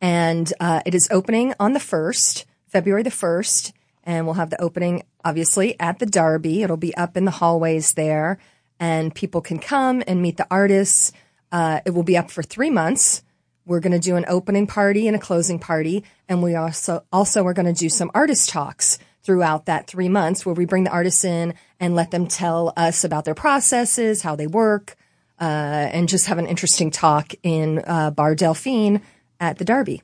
and 0.00 0.52
uh, 0.60 0.82
it 0.86 0.94
is 0.94 1.08
opening 1.10 1.52
on 1.58 1.72
the 1.72 1.80
first, 1.80 2.46
February 2.68 3.02
the 3.02 3.10
first, 3.10 3.72
and 4.04 4.24
we'll 4.24 4.36
have 4.36 4.50
the 4.50 4.62
opening 4.62 5.02
obviously 5.24 5.78
at 5.80 5.98
the 5.98 6.06
Derby. 6.06 6.62
It'll 6.62 6.76
be 6.76 6.96
up 6.96 7.16
in 7.16 7.24
the 7.24 7.32
hallways 7.32 7.94
there, 7.94 8.38
and 8.78 9.12
people 9.12 9.40
can 9.40 9.58
come 9.58 10.00
and 10.06 10.22
meet 10.22 10.36
the 10.36 10.46
artists. 10.48 11.10
Uh, 11.50 11.80
it 11.84 11.90
will 11.90 12.04
be 12.04 12.16
up 12.16 12.30
for 12.30 12.44
three 12.44 12.70
months. 12.70 13.24
We're 13.66 13.80
going 13.80 13.92
to 13.92 13.98
do 13.98 14.14
an 14.14 14.26
opening 14.28 14.68
party 14.68 15.08
and 15.08 15.16
a 15.16 15.20
closing 15.20 15.58
party. 15.58 16.04
And 16.28 16.44
we 16.44 16.54
also, 16.54 17.04
also 17.12 17.44
are 17.46 17.52
going 17.52 17.66
to 17.66 17.78
do 17.78 17.88
some 17.88 18.12
artist 18.14 18.48
talks 18.48 19.00
throughout 19.24 19.66
that 19.66 19.88
three 19.88 20.08
months 20.08 20.46
where 20.46 20.54
we 20.54 20.66
bring 20.66 20.84
the 20.84 20.92
artists 20.92 21.24
in 21.24 21.54
and 21.80 21.96
let 21.96 22.12
them 22.12 22.28
tell 22.28 22.72
us 22.76 23.02
about 23.02 23.24
their 23.24 23.34
processes, 23.34 24.22
how 24.22 24.36
they 24.36 24.46
work, 24.46 24.96
and 25.44 26.08
just 26.08 26.26
have 26.26 26.38
an 26.38 26.46
interesting 26.46 26.90
talk 26.90 27.32
in 27.42 27.82
uh, 27.86 28.10
Bar 28.10 28.34
Delphine 28.34 29.00
at 29.38 29.58
the 29.58 29.64
Derby. 29.64 30.02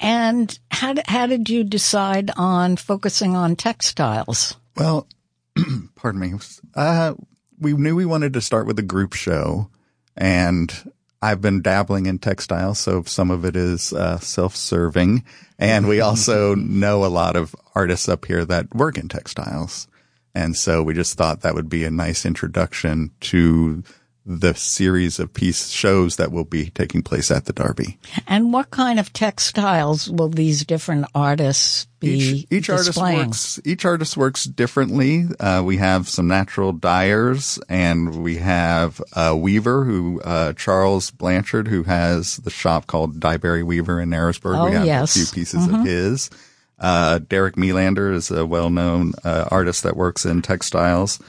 And 0.00 0.58
how 0.70 0.94
did, 0.94 1.06
how 1.06 1.26
did 1.26 1.48
you 1.48 1.64
decide 1.64 2.30
on 2.36 2.76
focusing 2.76 3.36
on 3.36 3.56
textiles? 3.56 4.56
Well, 4.76 5.06
pardon 5.94 6.20
me. 6.20 6.32
Uh, 6.74 7.14
we 7.58 7.74
knew 7.74 7.94
we 7.94 8.06
wanted 8.06 8.32
to 8.32 8.40
start 8.40 8.66
with 8.66 8.78
a 8.78 8.82
group 8.82 9.12
show, 9.12 9.70
and 10.16 10.92
I've 11.20 11.40
been 11.40 11.62
dabbling 11.62 12.06
in 12.06 12.18
textiles, 12.18 12.80
so 12.80 13.02
some 13.04 13.30
of 13.30 13.44
it 13.44 13.54
is 13.54 13.92
uh, 13.92 14.18
self-serving, 14.18 15.24
and 15.58 15.86
we 15.86 16.00
also 16.00 16.54
know 16.56 17.04
a 17.04 17.06
lot 17.06 17.36
of 17.36 17.54
artists 17.74 18.08
up 18.08 18.24
here 18.24 18.44
that 18.44 18.74
work 18.74 18.98
in 18.98 19.08
textiles, 19.08 19.86
and 20.34 20.56
so 20.56 20.82
we 20.82 20.94
just 20.94 21.16
thought 21.16 21.42
that 21.42 21.54
would 21.54 21.68
be 21.68 21.84
a 21.84 21.90
nice 21.90 22.26
introduction 22.26 23.12
to 23.20 23.84
the 24.24 24.54
series 24.54 25.18
of 25.18 25.34
piece 25.34 25.68
shows 25.68 26.14
that 26.16 26.30
will 26.30 26.44
be 26.44 26.70
taking 26.70 27.02
place 27.02 27.30
at 27.30 27.46
the 27.46 27.52
Derby. 27.52 27.98
And 28.28 28.52
what 28.52 28.70
kind 28.70 29.00
of 29.00 29.12
textiles 29.12 30.08
will 30.08 30.28
these 30.28 30.64
different 30.64 31.06
artists 31.14 31.86
be 31.98 32.10
each, 32.10 32.46
each 32.50 32.70
artist 32.70 32.86
displaying? 32.90 33.18
works 33.26 33.60
each 33.64 33.84
artist 33.84 34.16
works 34.16 34.44
differently. 34.44 35.24
Uh, 35.40 35.62
we 35.64 35.78
have 35.78 36.08
some 36.08 36.28
natural 36.28 36.72
dyers, 36.72 37.58
and 37.68 38.22
we 38.22 38.36
have 38.36 39.00
a 39.14 39.36
weaver 39.36 39.84
who 39.84 40.20
uh, 40.22 40.52
Charles 40.52 41.10
Blanchard, 41.10 41.66
who 41.66 41.82
has 41.82 42.36
the 42.38 42.50
shop 42.50 42.86
called 42.86 43.18
Dyeberry 43.18 43.64
Weaver 43.64 44.00
in 44.00 44.10
Narrowsburg. 44.10 44.56
Oh, 44.56 44.66
we 44.66 44.72
have 44.76 44.86
yes. 44.86 45.16
a 45.16 45.18
few 45.18 45.34
pieces 45.34 45.66
Mhm. 45.66 45.80
of 45.80 45.86
his. 45.86 46.30
Uh, 46.78 47.18
Derick 47.18 47.54
Melander 47.56 48.12
is 48.14 48.30
a 48.30 48.44
well-known 48.46 49.12
uh, 49.24 49.46
artist 49.50 49.82
that 49.84 49.96
works 49.96 50.24
in 50.24 50.42
textiles. 50.42 51.20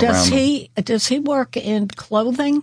Does 0.00 0.28
around- 0.30 0.38
he 0.38 0.70
does 0.76 1.06
he 1.06 1.18
work 1.20 1.56
in 1.56 1.88
clothing? 1.88 2.62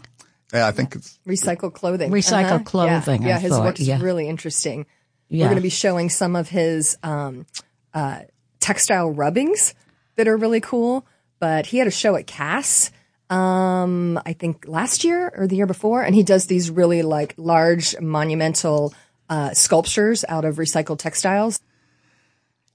Yeah, 0.53 0.67
I 0.67 0.71
think 0.71 0.95
it's 0.95 1.17
Recycled 1.25 1.73
clothing. 1.73 2.11
Recycled 2.11 2.43
Uh-huh. 2.51 2.63
clothing, 2.65 3.21
Yeah, 3.21 3.27
yeah 3.29 3.39
his 3.39 3.51
thought, 3.51 3.63
work 3.63 3.79
is 3.79 3.87
yeah. 3.87 4.01
really 4.01 4.27
interesting. 4.27 4.85
Yeah. 5.29 5.45
We're 5.45 5.49
going 5.51 5.55
to 5.57 5.61
be 5.61 5.69
showing 5.69 6.09
some 6.09 6.35
of 6.35 6.49
his 6.49 6.97
um, 7.03 7.45
uh, 7.93 8.19
textile 8.59 9.11
rubbings 9.11 9.73
that 10.17 10.27
are 10.27 10.35
really 10.35 10.59
cool. 10.59 11.05
But 11.39 11.65
he 11.67 11.77
had 11.77 11.87
a 11.87 11.91
show 11.91 12.15
at 12.17 12.27
Cass, 12.27 12.91
um, 13.29 14.19
I 14.25 14.33
think 14.33 14.65
last 14.67 15.03
year 15.05 15.31
or 15.35 15.47
the 15.47 15.55
year 15.55 15.65
before, 15.65 16.03
and 16.03 16.13
he 16.13 16.21
does 16.21 16.47
these 16.47 16.69
really 16.69 17.01
like 17.01 17.33
large 17.37 17.97
monumental 18.01 18.93
uh, 19.29 19.53
sculptures 19.53 20.25
out 20.27 20.43
of 20.43 20.57
recycled 20.57 20.99
textiles. 20.99 21.61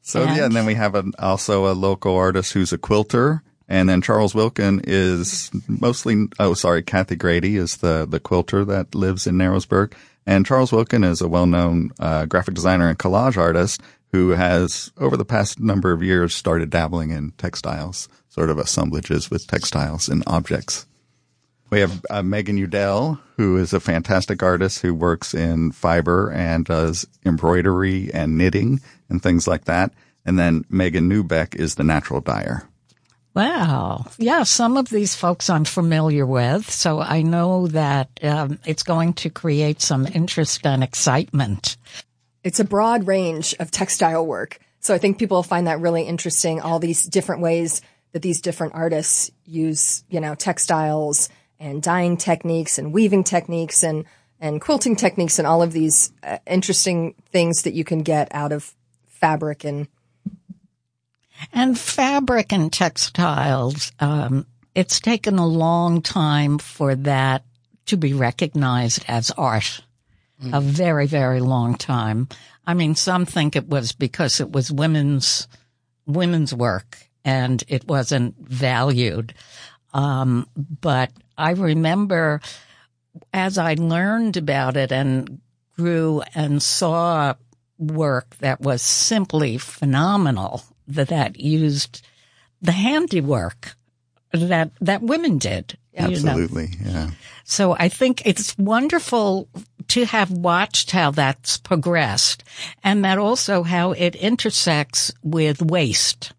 So 0.00 0.22
yeah, 0.24 0.46
and 0.46 0.54
then 0.56 0.64
we 0.66 0.74
have 0.74 0.94
an, 0.94 1.12
also 1.18 1.70
a 1.70 1.74
local 1.74 2.16
artist 2.16 2.54
who's 2.54 2.72
a 2.72 2.78
quilter, 2.78 3.42
and 3.68 3.88
then 3.88 4.02
Charles 4.02 4.34
Wilkin 4.34 4.80
is 4.84 5.50
mostly. 5.68 6.28
Oh, 6.38 6.54
sorry, 6.54 6.82
Kathy 6.82 7.16
Grady 7.16 7.56
is 7.56 7.78
the 7.78 8.06
the 8.08 8.20
quilter 8.20 8.64
that 8.64 8.94
lives 8.94 9.26
in 9.26 9.36
Narrowsburg, 9.36 9.92
and 10.26 10.46
Charles 10.46 10.72
Wilkin 10.72 11.04
is 11.04 11.20
a 11.20 11.28
well-known 11.28 11.90
uh, 11.98 12.26
graphic 12.26 12.54
designer 12.54 12.88
and 12.88 12.98
collage 12.98 13.36
artist 13.36 13.80
who 14.12 14.30
has, 14.30 14.92
over 14.98 15.16
the 15.16 15.24
past 15.24 15.60
number 15.60 15.92
of 15.92 16.02
years, 16.02 16.34
started 16.34 16.70
dabbling 16.70 17.10
in 17.10 17.32
textiles, 17.32 18.08
sort 18.28 18.50
of 18.50 18.58
assemblages 18.58 19.30
with 19.30 19.46
textiles 19.46 20.08
and 20.08 20.22
objects. 20.26 20.86
We 21.68 21.80
have 21.80 22.04
uh, 22.08 22.22
Megan 22.22 22.56
Udell, 22.56 23.20
who 23.36 23.56
is 23.56 23.72
a 23.72 23.80
fantastic 23.80 24.42
artist 24.42 24.80
who 24.80 24.94
works 24.94 25.34
in 25.34 25.72
fiber 25.72 26.30
and 26.30 26.64
does 26.64 27.06
embroidery 27.24 28.10
and 28.14 28.38
knitting 28.38 28.80
and 29.10 29.20
things 29.20 29.48
like 29.48 29.64
that. 29.64 29.92
And 30.24 30.38
then 30.38 30.64
Megan 30.68 31.10
Newbeck 31.10 31.56
is 31.56 31.74
the 31.74 31.84
natural 31.84 32.20
dyer. 32.20 32.68
Wow. 33.36 34.06
Yeah, 34.16 34.44
some 34.44 34.78
of 34.78 34.88
these 34.88 35.14
folks 35.14 35.50
I'm 35.50 35.66
familiar 35.66 36.24
with, 36.24 36.70
so 36.70 37.00
I 37.00 37.20
know 37.20 37.66
that 37.66 38.08
um, 38.22 38.58
it's 38.64 38.82
going 38.82 39.12
to 39.14 39.28
create 39.28 39.82
some 39.82 40.06
interest 40.06 40.66
and 40.66 40.82
excitement. 40.82 41.76
It's 42.42 42.60
a 42.60 42.64
broad 42.64 43.06
range 43.06 43.54
of 43.60 43.70
textile 43.70 44.26
work. 44.26 44.58
So 44.80 44.94
I 44.94 44.98
think 44.98 45.18
people 45.18 45.36
will 45.36 45.42
find 45.42 45.66
that 45.66 45.80
really 45.80 46.04
interesting. 46.04 46.62
All 46.62 46.78
these 46.78 47.04
different 47.04 47.42
ways 47.42 47.82
that 48.12 48.22
these 48.22 48.40
different 48.40 48.74
artists 48.74 49.30
use, 49.44 50.02
you 50.08 50.20
know, 50.20 50.34
textiles 50.34 51.28
and 51.60 51.82
dyeing 51.82 52.16
techniques 52.16 52.78
and 52.78 52.90
weaving 52.90 53.24
techniques 53.24 53.82
and, 53.82 54.06
and 54.40 54.62
quilting 54.62 54.96
techniques 54.96 55.38
and 55.38 55.46
all 55.46 55.60
of 55.60 55.72
these 55.72 56.10
uh, 56.22 56.38
interesting 56.46 57.14
things 57.32 57.64
that 57.64 57.74
you 57.74 57.84
can 57.84 57.98
get 57.98 58.28
out 58.34 58.52
of 58.52 58.74
fabric 59.08 59.62
and 59.62 59.88
And 61.52 61.78
fabric 61.78 62.52
and 62.52 62.72
textiles, 62.72 63.92
um, 64.00 64.46
it's 64.74 65.00
taken 65.00 65.38
a 65.38 65.46
long 65.46 66.02
time 66.02 66.58
for 66.58 66.94
that 66.94 67.44
to 67.86 67.96
be 67.96 68.12
recognized 68.12 69.04
as 69.08 69.30
art. 69.32 69.80
A 70.52 70.60
very, 70.60 71.06
very 71.06 71.40
long 71.40 71.76
time. 71.76 72.28
I 72.66 72.74
mean, 72.74 72.94
some 72.94 73.24
think 73.24 73.56
it 73.56 73.68
was 73.68 73.92
because 73.92 74.38
it 74.38 74.52
was 74.52 74.70
women's, 74.70 75.48
women's 76.04 76.52
work 76.52 76.98
and 77.24 77.64
it 77.68 77.88
wasn't 77.88 78.36
valued. 78.38 79.32
Um, 79.94 80.46
but 80.54 81.10
I 81.38 81.52
remember 81.52 82.42
as 83.32 83.56
I 83.56 83.74
learned 83.74 84.36
about 84.36 84.76
it 84.76 84.92
and 84.92 85.40
grew 85.76 86.22
and 86.34 86.62
saw 86.62 87.34
work 87.78 88.36
that 88.38 88.60
was 88.60 88.82
simply 88.82 89.56
phenomenal 89.58 90.62
that, 90.88 91.08
that 91.08 91.38
used 91.40 92.06
the 92.62 92.72
handiwork 92.72 93.76
that 94.32 94.70
that 94.80 95.02
women 95.02 95.38
did. 95.38 95.78
you 95.92 96.00
know. 96.00 96.06
Absolutely, 96.06 96.68
yeah. 96.84 97.10
So 97.44 97.72
I 97.72 97.88
think 97.88 98.26
it's 98.26 98.56
wonderful 98.58 99.48
to 99.88 100.04
have 100.04 100.30
watched 100.30 100.90
how 100.90 101.12
that's 101.12 101.58
progressed 101.58 102.42
and 102.82 103.04
that 103.04 103.18
also 103.18 103.62
how 103.62 103.92
it 103.92 104.16
intersects 104.16 105.12
with 105.22 105.62
waste. 105.62 106.32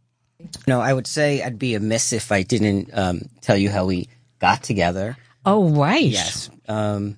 No, 0.68 0.82
I 0.82 0.94
would 0.94 1.08
say 1.08 1.42
I'd 1.42 1.58
be 1.58 1.76
amiss 1.76 2.14
if 2.14 2.32
I 2.32 2.44
didn't 2.44 2.90
um, 2.94 3.22
tell 3.42 3.58
you 3.58 3.70
how 3.70 3.86
we 3.86 4.10
got 4.40 4.64
together. 4.64 5.18
Oh, 5.46 5.70
right. 5.70 6.04
Yes. 6.04 6.50
Um, 6.68 7.18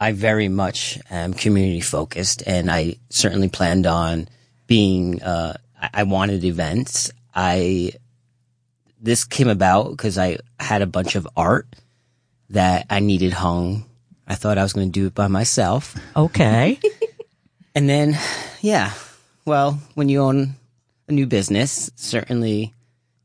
I 0.00 0.12
very 0.12 0.48
much 0.48 0.98
am 1.10 1.34
community 1.34 1.80
focused, 1.80 2.44
and 2.46 2.70
I 2.70 2.96
certainly 3.10 3.48
planned 3.48 3.86
on 3.86 4.28
being. 4.66 5.22
Uh, 5.22 5.56
I, 5.80 6.02
wanted 6.02 6.44
events. 6.44 7.10
I 7.34 7.92
this 9.00 9.24
came 9.24 9.48
about 9.48 9.90
because 9.90 10.18
I 10.18 10.38
had 10.58 10.82
a 10.82 10.86
bunch 10.86 11.14
of 11.14 11.28
art 11.36 11.66
that 12.50 12.86
I 12.90 13.00
needed 13.00 13.32
hung. 13.32 13.84
I 14.26 14.34
thought 14.34 14.58
I 14.58 14.62
was 14.62 14.72
going 14.72 14.90
to 14.90 15.00
do 15.00 15.06
it 15.06 15.14
by 15.14 15.28
myself. 15.28 15.94
Okay. 16.16 16.80
and 17.74 17.88
then, 17.88 18.18
yeah, 18.60 18.92
well, 19.44 19.78
when 19.94 20.08
you 20.08 20.20
own 20.20 20.54
a 21.08 21.12
new 21.12 21.26
business, 21.26 21.90
certainly 21.96 22.74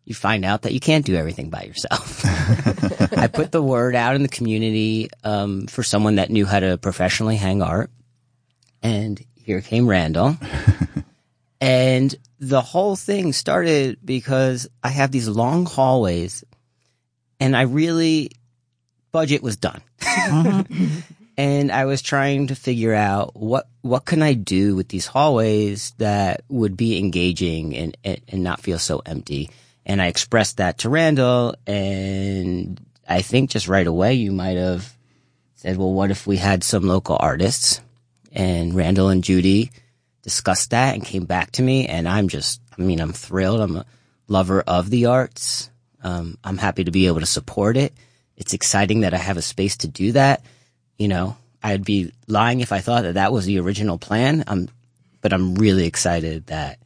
you 0.05 0.13
find 0.13 0.45
out 0.45 0.63
that 0.63 0.73
you 0.73 0.79
can't 0.79 1.05
do 1.05 1.15
everything 1.15 1.49
by 1.49 1.63
yourself. 1.63 2.21
I 3.17 3.27
put 3.27 3.51
the 3.51 3.61
word 3.61 3.95
out 3.95 4.15
in 4.15 4.21
the 4.21 4.29
community 4.29 5.09
um, 5.23 5.67
for 5.67 5.83
someone 5.83 6.15
that 6.15 6.29
knew 6.29 6.45
how 6.45 6.59
to 6.59 6.77
professionally 6.77 7.37
hang 7.37 7.61
art, 7.61 7.89
and 8.81 9.23
here 9.35 9.61
came 9.61 9.87
Randall. 9.87 10.37
and 11.61 12.13
the 12.49 12.61
whole 12.61 12.95
thing 12.95 13.31
started 13.31 13.99
because 14.03 14.67
I 14.83 14.89
have 14.89 15.11
these 15.11 15.29
long 15.29 15.65
hallways, 15.65 16.43
and 17.39 17.55
I 17.55 17.61
really 17.61 18.31
budget 19.11 19.41
was 19.41 19.55
done. 19.55 19.81
and 21.37 21.71
I 21.71 21.85
was 21.85 22.01
trying 22.01 22.47
to 22.47 22.55
figure 22.55 22.93
out 22.93 23.35
what 23.35 23.67
what 23.81 24.05
can 24.05 24.21
I 24.21 24.33
do 24.33 24.75
with 24.75 24.89
these 24.89 25.05
hallways 25.05 25.91
that 25.99 26.43
would 26.49 26.75
be 26.75 26.99
engaging 26.99 27.75
and, 27.75 27.97
and, 28.03 28.21
and 28.27 28.43
not 28.43 28.59
feel 28.59 28.79
so 28.79 29.01
empty. 29.05 29.49
And 29.85 30.01
I 30.01 30.07
expressed 30.07 30.57
that 30.57 30.79
to 30.79 30.89
Randall, 30.89 31.55
and 31.65 32.79
I 33.07 33.21
think 33.21 33.51
just 33.51 33.67
right 33.67 33.87
away 33.87 34.15
you 34.15 34.33
might 34.33 34.57
have 34.57 34.93
said, 35.55 35.77
"Well, 35.77 35.93
what 35.93 36.11
if 36.11 36.27
we 36.27 36.37
had 36.37 36.63
some 36.63 36.83
local 36.83 37.17
artists?" 37.19 37.79
And 38.33 38.73
Randall 38.73 39.09
and 39.09 39.23
Judy 39.23 39.71
discussed 40.23 40.71
that 40.71 40.95
and 40.95 41.05
came 41.05 41.25
back 41.25 41.51
to 41.51 41.61
me, 41.61 41.85
and 41.85 42.07
I'm 42.07 42.27
just, 42.27 42.61
I 42.77 42.81
mean, 42.81 42.99
I'm 42.99 43.13
thrilled. 43.13 43.61
I'm 43.61 43.75
a 43.75 43.85
lover 44.27 44.61
of 44.61 44.89
the 44.89 45.05
arts. 45.05 45.69
Um, 46.01 46.37
I'm 46.43 46.57
happy 46.57 46.83
to 46.85 46.91
be 46.91 47.07
able 47.07 47.19
to 47.19 47.25
support 47.25 47.77
it. 47.77 47.93
It's 48.35 48.53
exciting 48.53 49.01
that 49.01 49.13
I 49.13 49.17
have 49.17 49.37
a 49.37 49.41
space 49.41 49.77
to 49.77 49.87
do 49.87 50.13
that. 50.13 50.43
You 50.97 51.07
know, 51.07 51.37
I'd 51.61 51.85
be 51.85 52.11
lying 52.27 52.61
if 52.61 52.71
I 52.71 52.79
thought 52.79 53.03
that 53.03 53.13
that 53.13 53.31
was 53.31 53.45
the 53.45 53.59
original 53.59 53.97
plan. 53.97 54.43
I'm, 54.47 54.69
but 55.21 55.33
I'm 55.33 55.55
really 55.55 55.85
excited 55.85 56.47
that 56.47 56.79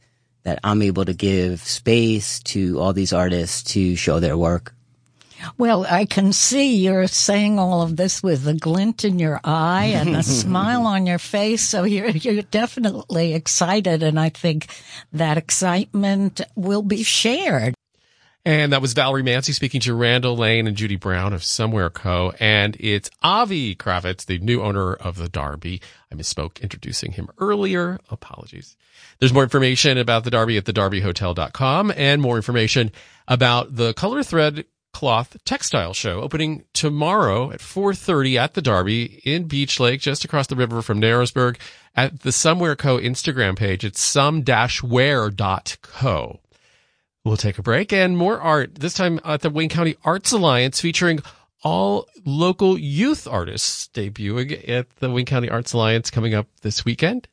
that 0.44 0.60
I'm 0.64 0.80
able 0.82 1.04
to 1.04 1.12
give 1.12 1.60
space 1.60 2.40
to 2.40 2.78
all 2.80 2.92
these 2.92 3.12
artists 3.12 3.74
to 3.74 3.96
show 3.96 4.18
their 4.20 4.36
work. 4.36 4.74
Well, 5.56 5.86
I 5.88 6.04
can 6.04 6.32
see 6.32 6.76
you're 6.76 7.06
saying 7.06 7.58
all 7.58 7.82
of 7.82 7.96
this 7.96 8.22
with 8.22 8.46
a 8.46 8.54
glint 8.54 9.04
in 9.04 9.18
your 9.18 9.40
eye 9.44 9.92
and 9.94 10.16
a 10.16 10.22
smile 10.24 10.86
on 10.86 11.06
your 11.06 11.18
face. 11.18 11.62
So 11.62 11.84
you're, 11.84 12.10
you're 12.10 12.42
definitely 12.42 13.34
excited. 13.34 14.02
And 14.02 14.18
I 14.18 14.28
think 14.28 14.68
that 15.12 15.38
excitement 15.38 16.40
will 16.54 16.82
be 16.82 17.02
shared. 17.02 17.74
And 18.44 18.72
that 18.72 18.80
was 18.80 18.94
Valerie 18.94 19.22
Mancy 19.22 19.52
speaking 19.52 19.80
to 19.82 19.94
Randall 19.94 20.34
Lane 20.34 20.66
and 20.66 20.76
Judy 20.76 20.96
Brown 20.96 21.34
of 21.34 21.44
Somewhere 21.44 21.90
Co. 21.90 22.32
And 22.40 22.76
it's 22.80 23.10
Avi 23.22 23.74
Kravitz, 23.74 24.24
the 24.24 24.38
new 24.38 24.62
owner 24.62 24.94
of 24.94 25.16
the 25.16 25.28
Darby. 25.28 25.82
I 26.10 26.14
misspoke 26.14 26.60
introducing 26.62 27.12
him 27.12 27.28
earlier. 27.38 27.98
Apologies. 28.08 28.76
There's 29.18 29.34
more 29.34 29.42
information 29.42 29.98
about 29.98 30.24
the 30.24 30.30
Darby 30.30 30.56
at 30.56 30.64
thedarbyhotel.com 30.64 31.92
and 31.94 32.22
more 32.22 32.36
information 32.36 32.90
about 33.26 33.76
the 33.76 33.92
Color 33.92 34.22
Thread 34.22 34.64
cloth 34.98 35.36
textile 35.44 35.94
show 35.94 36.20
opening 36.22 36.64
tomorrow 36.72 37.52
at 37.52 37.60
4.30 37.60 38.34
at 38.34 38.54
the 38.54 38.60
Derby 38.60 39.22
in 39.24 39.44
Beach 39.44 39.78
Lake, 39.78 40.00
just 40.00 40.24
across 40.24 40.48
the 40.48 40.56
river 40.56 40.82
from 40.82 41.00
Narrowsburg 41.00 41.56
at 41.94 42.22
the 42.22 42.32
Somewhere 42.32 42.74
Co. 42.74 42.98
Instagram 42.98 43.56
page. 43.56 43.84
It's 43.84 44.00
some-where.co. 44.00 44.50
We'll 47.24 47.36
take 47.36 47.58
a 47.58 47.62
break 47.62 47.92
and 47.92 48.18
more 48.18 48.40
art, 48.40 48.74
this 48.74 48.94
time 48.94 49.20
at 49.24 49.42
the 49.42 49.50
Wayne 49.50 49.68
County 49.68 49.94
Arts 50.02 50.32
Alliance 50.32 50.80
featuring 50.80 51.20
all 51.62 52.08
local 52.26 52.76
youth 52.76 53.28
artists 53.28 53.88
debuting 53.94 54.68
at 54.68 54.90
the 54.96 55.12
Wayne 55.12 55.26
County 55.26 55.48
Arts 55.48 55.74
Alliance 55.74 56.10
coming 56.10 56.34
up 56.34 56.48
this 56.62 56.84
weekend. 56.84 57.28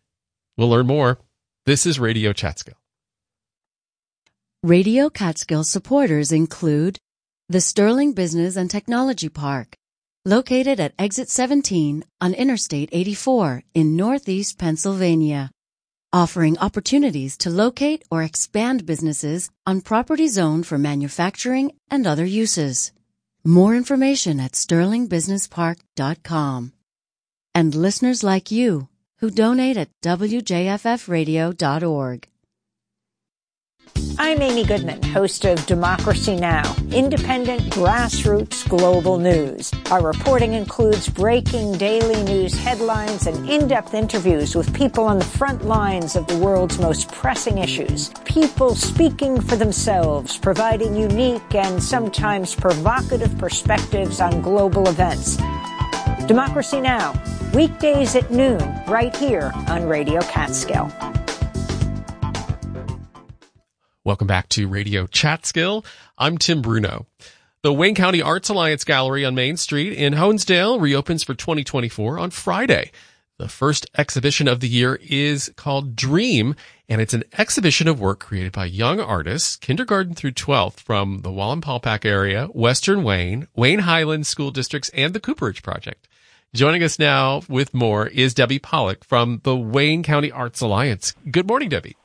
We'll 0.55 0.69
learn 0.69 0.85
more. 0.85 1.17
This 1.65 1.87
is 1.87 1.99
Radio 1.99 2.31
Catskill. 2.31 2.77
Radio 4.61 5.09
Catskill 5.09 5.63
supporters 5.63 6.31
include 6.31 6.99
the 7.47 7.61
Sterling 7.61 8.13
Business 8.13 8.55
and 8.55 8.71
Technology 8.71 9.29
Park, 9.29 9.75
located 10.25 10.79
at 10.79 10.95
Exit 10.97 11.29
17 11.29 12.03
on 12.19 12.33
Interstate 12.33 12.89
84 12.91 13.61
in 13.75 13.95
Northeast 13.95 14.57
Pennsylvania, 14.57 15.51
offering 16.11 16.57
opportunities 16.57 17.37
to 17.37 17.51
locate 17.51 18.03
or 18.09 18.23
expand 18.23 18.87
businesses 18.87 19.51
on 19.67 19.81
property 19.81 20.27
zoned 20.27 20.65
for 20.65 20.79
manufacturing 20.79 21.71
and 21.91 22.07
other 22.07 22.25
uses. 22.25 22.91
More 23.43 23.75
information 23.75 24.39
at 24.39 24.53
sterlingbusinesspark.com. 24.53 26.73
And 27.53 27.75
listeners 27.75 28.23
like 28.23 28.49
you 28.49 28.89
who 29.19 29.29
donate 29.29 29.77
at 29.77 29.89
wjffradio.org. 30.01 32.27
I'm 34.17 34.41
Amy 34.41 34.63
Goodman, 34.63 35.03
host 35.03 35.43
of 35.43 35.65
Democracy 35.65 36.37
Now!, 36.37 36.73
independent 36.93 37.63
grassroots 37.63 38.67
global 38.67 39.17
news. 39.17 39.73
Our 39.91 40.01
reporting 40.01 40.53
includes 40.53 41.09
breaking 41.09 41.73
daily 41.73 42.23
news 42.23 42.57
headlines 42.57 43.27
and 43.27 43.49
in-depth 43.49 43.93
interviews 43.93 44.55
with 44.55 44.73
people 44.73 45.03
on 45.03 45.19
the 45.19 45.25
front 45.25 45.65
lines 45.65 46.15
of 46.15 46.27
the 46.27 46.37
world's 46.37 46.79
most 46.79 47.11
pressing 47.11 47.57
issues. 47.57 48.09
People 48.23 48.73
speaking 48.73 49.41
for 49.41 49.57
themselves, 49.57 50.37
providing 50.37 50.95
unique 50.95 51.53
and 51.53 51.83
sometimes 51.83 52.55
provocative 52.55 53.37
perspectives 53.37 54.21
on 54.21 54.41
global 54.41 54.87
events. 54.87 55.35
Democracy 56.25 56.79
Now!, 56.79 57.13
weekdays 57.53 58.15
at 58.15 58.31
noon, 58.31 58.59
right 58.87 59.13
here 59.13 59.51
on 59.67 59.85
Radio 59.87 60.21
Catskill. 60.21 60.89
Welcome 64.05 64.27
back 64.27 64.49
to 64.49 64.67
Radio 64.67 65.07
Chatskill. 65.07 65.83
I'm 66.15 66.37
Tim 66.37 66.61
Bruno. 66.61 67.07
The 67.63 67.73
Wayne 67.73 67.95
County 67.95 68.21
Arts 68.21 68.49
Alliance 68.49 68.83
Gallery 68.83 69.25
on 69.25 69.33
Main 69.33 69.57
Street 69.57 69.93
in 69.93 70.13
Honesdale 70.13 70.79
reopens 70.79 71.23
for 71.23 71.33
2024 71.33 72.19
on 72.19 72.29
Friday. 72.29 72.91
The 73.39 73.49
first 73.49 73.89
exhibition 73.97 74.47
of 74.47 74.59
the 74.59 74.67
year 74.67 74.99
is 75.01 75.51
called 75.55 75.95
Dream, 75.95 76.53
and 76.87 77.01
it's 77.01 77.15
an 77.15 77.23
exhibition 77.35 77.87
of 77.87 77.99
work 77.99 78.19
created 78.19 78.51
by 78.51 78.65
young 78.65 78.99
artists, 78.99 79.55
kindergarten 79.55 80.13
through 80.13 80.33
12th, 80.33 80.81
from 80.81 81.23
the 81.23 81.31
Wallenpaupack 81.31 82.05
area, 82.05 82.45
Western 82.53 83.01
Wayne, 83.01 83.47
Wayne 83.55 83.79
Highlands 83.79 84.29
School 84.29 84.51
Districts, 84.51 84.89
and 84.89 85.15
the 85.15 85.19
Cooperage 85.19 85.63
Project. 85.63 86.07
Joining 86.53 86.83
us 86.83 86.99
now 86.99 87.41
with 87.49 87.73
more 87.73 88.05
is 88.05 88.35
Debbie 88.35 88.59
Pollock 88.59 89.03
from 89.03 89.41
the 89.43 89.55
Wayne 89.55 90.03
County 90.03 90.31
Arts 90.31 90.61
Alliance. 90.61 91.15
Good 91.31 91.47
morning, 91.47 91.69
Debbie. 91.69 91.95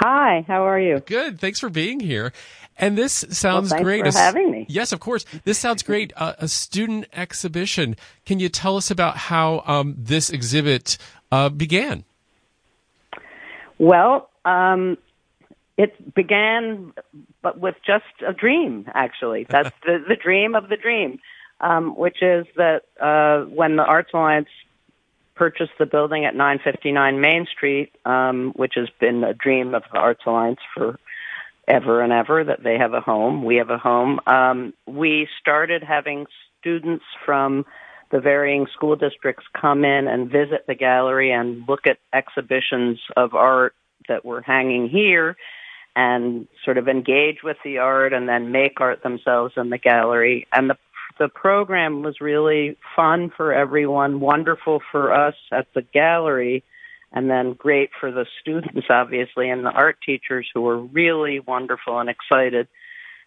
Hi, 0.00 0.44
how 0.46 0.66
are 0.66 0.78
you? 0.78 1.00
Good. 1.00 1.40
Thanks 1.40 1.58
for 1.58 1.70
being 1.70 2.00
here. 2.00 2.32
And 2.76 2.98
this 2.98 3.24
sounds 3.30 3.70
well, 3.72 3.82
great. 3.82 4.04
for 4.04 4.18
having 4.18 4.50
me. 4.50 4.66
Yes, 4.68 4.92
of 4.92 5.00
course. 5.00 5.24
This 5.44 5.58
sounds 5.58 5.82
great. 5.82 6.12
Uh, 6.16 6.32
a 6.38 6.48
student 6.48 7.06
exhibition. 7.12 7.94
Can 8.24 8.38
you 8.38 8.48
tell 8.48 8.76
us 8.76 8.90
about 8.90 9.16
how 9.16 9.62
um, 9.66 9.94
this 9.98 10.30
exhibit 10.30 10.96
uh, 11.30 11.50
began? 11.50 12.04
Well, 13.78 14.30
um, 14.44 14.96
it 15.76 16.14
began, 16.14 16.92
but 17.42 17.60
with 17.60 17.74
just 17.86 18.04
a 18.26 18.32
dream. 18.32 18.86
Actually, 18.94 19.46
that's 19.48 19.76
the, 19.84 20.02
the 20.08 20.16
dream 20.16 20.54
of 20.54 20.68
the 20.70 20.76
dream, 20.76 21.18
um, 21.60 21.96
which 21.96 22.22
is 22.22 22.46
that 22.56 22.82
uh, 23.00 23.44
when 23.50 23.76
the 23.76 23.84
Arts 23.84 24.10
Alliance 24.14 24.48
purchased 25.36 25.72
the 25.78 25.86
building 25.86 26.24
at 26.24 26.34
959 26.34 27.20
Main 27.20 27.46
Street, 27.46 27.92
um, 28.04 28.52
which 28.56 28.72
has 28.76 28.88
been 28.98 29.22
a 29.22 29.34
dream 29.34 29.74
of 29.74 29.84
the 29.92 29.98
Arts 29.98 30.22
Alliance 30.26 30.60
for 30.74 30.98
ever 31.68 32.00
and 32.00 32.12
ever 32.12 32.44
that 32.44 32.62
they 32.62 32.78
have 32.78 32.94
a 32.94 33.00
home. 33.00 33.44
We 33.44 33.56
have 33.56 33.70
a 33.70 33.78
home. 33.78 34.20
Um, 34.26 34.72
we 34.86 35.28
started 35.40 35.82
having 35.82 36.26
students 36.60 37.04
from 37.24 37.66
the 38.10 38.20
varying 38.20 38.66
school 38.72 38.96
districts 38.96 39.44
come 39.60 39.84
in 39.84 40.06
and 40.06 40.30
visit 40.30 40.64
the 40.66 40.74
gallery 40.74 41.32
and 41.32 41.64
look 41.68 41.86
at 41.86 41.98
exhibitions 42.12 43.00
of 43.16 43.34
art 43.34 43.74
that 44.08 44.24
were 44.24 44.40
hanging 44.40 44.88
here 44.88 45.36
and 45.96 46.46
sort 46.64 46.78
of 46.78 46.88
engage 46.88 47.38
with 47.42 47.56
the 47.64 47.78
art 47.78 48.12
and 48.12 48.28
then 48.28 48.52
make 48.52 48.80
art 48.80 49.02
themselves 49.02 49.54
in 49.56 49.70
the 49.70 49.78
gallery. 49.78 50.46
And 50.52 50.70
the 50.70 50.76
the 51.18 51.28
program 51.28 52.02
was 52.02 52.20
really 52.20 52.76
fun 52.94 53.32
for 53.36 53.52
everyone, 53.52 54.20
wonderful 54.20 54.80
for 54.92 55.12
us 55.12 55.34
at 55.52 55.66
the 55.74 55.82
gallery, 55.82 56.62
and 57.12 57.30
then 57.30 57.54
great 57.54 57.90
for 57.98 58.10
the 58.10 58.26
students, 58.40 58.86
obviously, 58.90 59.48
and 59.48 59.64
the 59.64 59.70
art 59.70 59.96
teachers 60.04 60.48
who 60.52 60.60
were 60.62 60.78
really 60.78 61.40
wonderful 61.40 61.98
and 61.98 62.10
excited. 62.10 62.68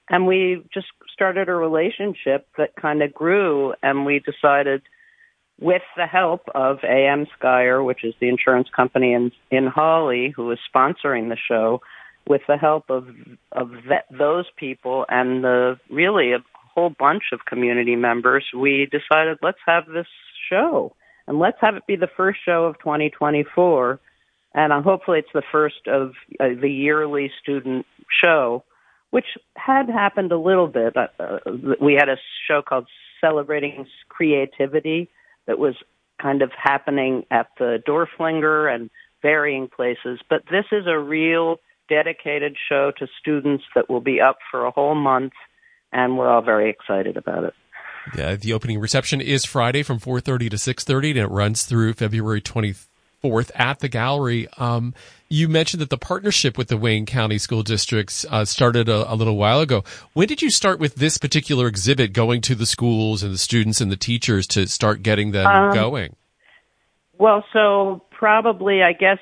And 0.09 0.27
we 0.27 0.63
just 0.73 0.87
started 1.13 1.49
a 1.49 1.53
relationship 1.53 2.47
that 2.57 2.75
kind 2.75 3.01
of 3.01 3.13
grew, 3.13 3.73
and 3.81 4.05
we 4.05 4.19
decided, 4.19 4.81
with 5.59 5.81
the 5.97 6.05
help 6.05 6.43
of 6.55 6.79
AM 6.83 7.27
Skier, 7.37 7.83
which 7.83 8.03
is 8.03 8.13
the 8.19 8.29
insurance 8.29 8.69
company 8.75 9.13
in 9.13 9.31
in 9.51 9.67
Hawley, 9.67 10.33
who 10.35 10.49
is 10.51 10.59
sponsoring 10.73 11.29
the 11.29 11.37
show, 11.47 11.81
with 12.27 12.41
the 12.47 12.57
help 12.57 12.89
of 12.89 13.07
of 13.51 13.71
that, 13.89 14.05
those 14.09 14.45
people 14.55 15.05
and 15.09 15.43
the 15.43 15.79
really 15.89 16.31
whole 16.73 16.89
bunch 16.89 17.23
of 17.33 17.45
community 17.45 17.95
members, 17.95 18.45
we 18.55 18.87
decided 18.91 19.37
let's 19.41 19.59
have 19.65 19.85
this 19.87 20.07
show 20.49 20.95
and 21.27 21.37
let's 21.37 21.57
have 21.61 21.75
it 21.75 21.85
be 21.87 21.95
the 21.95 22.09
first 22.17 22.39
show 22.43 22.65
of 22.65 22.79
2024. 22.79 23.99
And 24.55 24.73
uh, 24.73 24.81
hopefully 24.81 25.19
it's 25.19 25.29
the 25.31 25.43
first 25.51 25.87
of 25.87 26.13
uh, 26.39 26.47
the 26.59 26.69
yearly 26.69 27.31
student 27.41 27.85
show, 28.21 28.63
which 29.11 29.27
had 29.55 29.87
happened 29.89 30.31
a 30.31 30.39
little 30.39 30.67
bit. 30.67 30.97
Uh, 30.97 31.07
uh, 31.19 31.37
we 31.79 31.93
had 31.93 32.09
a 32.09 32.17
show 32.47 32.63
called 32.67 32.87
Celebrating 33.21 33.85
Creativity 34.09 35.09
that 35.45 35.59
was 35.59 35.75
kind 36.19 36.41
of 36.41 36.51
happening 36.57 37.25
at 37.29 37.47
the 37.59 37.77
Dorflinger 37.87 38.73
and 38.73 38.89
varying 39.21 39.67
places. 39.67 40.19
But 40.29 40.43
this 40.49 40.65
is 40.71 40.87
a 40.87 40.97
real 40.97 41.57
dedicated 41.89 42.55
show 42.67 42.91
to 42.97 43.07
students 43.19 43.63
that 43.75 43.87
will 43.87 44.01
be 44.01 44.19
up 44.19 44.37
for 44.49 44.65
a 44.65 44.71
whole 44.71 44.95
month 44.95 45.33
and 45.91 46.17
we're 46.17 46.29
all 46.29 46.41
very 46.41 46.69
excited 46.69 47.17
about 47.17 47.43
it. 47.43 47.53
Yeah, 48.15 48.35
the 48.35 48.53
opening 48.53 48.79
reception 48.79 49.21
is 49.21 49.45
Friday 49.45 49.83
from 49.83 49.99
4:30 49.99 50.49
to 50.49 50.57
6:30, 50.57 51.11
and 51.11 51.19
it 51.19 51.27
runs 51.27 51.63
through 51.63 51.93
February 51.93 52.41
24th 52.41 53.51
at 53.55 53.79
the 53.79 53.89
gallery. 53.89 54.47
Um, 54.57 54.93
you 55.27 55.47
mentioned 55.47 55.81
that 55.81 55.89
the 55.89 55.97
partnership 55.97 56.57
with 56.57 56.69
the 56.69 56.77
Wayne 56.77 57.05
County 57.05 57.37
School 57.37 57.61
Districts 57.61 58.25
uh, 58.29 58.45
started 58.45 58.89
a, 58.89 59.11
a, 59.11 59.15
little 59.15 59.37
while 59.37 59.59
ago. 59.59 59.83
When 60.13 60.27
did 60.27 60.41
you 60.41 60.49
start 60.49 60.79
with 60.79 60.95
this 60.95 61.17
particular 61.19 61.67
exhibit, 61.67 62.13
going 62.13 62.41
to 62.41 62.55
the 62.55 62.65
schools 62.65 63.21
and 63.21 63.33
the 63.33 63.37
students 63.37 63.79
and 63.79 63.91
the 63.91 63.97
teachers 63.97 64.47
to 64.47 64.67
start 64.67 65.03
getting 65.03 65.31
them 65.31 65.45
um, 65.45 65.73
going? 65.73 66.15
Well, 67.19 67.43
so 67.53 68.01
probably 68.11 68.81
I 68.81 68.93
guess 68.93 69.19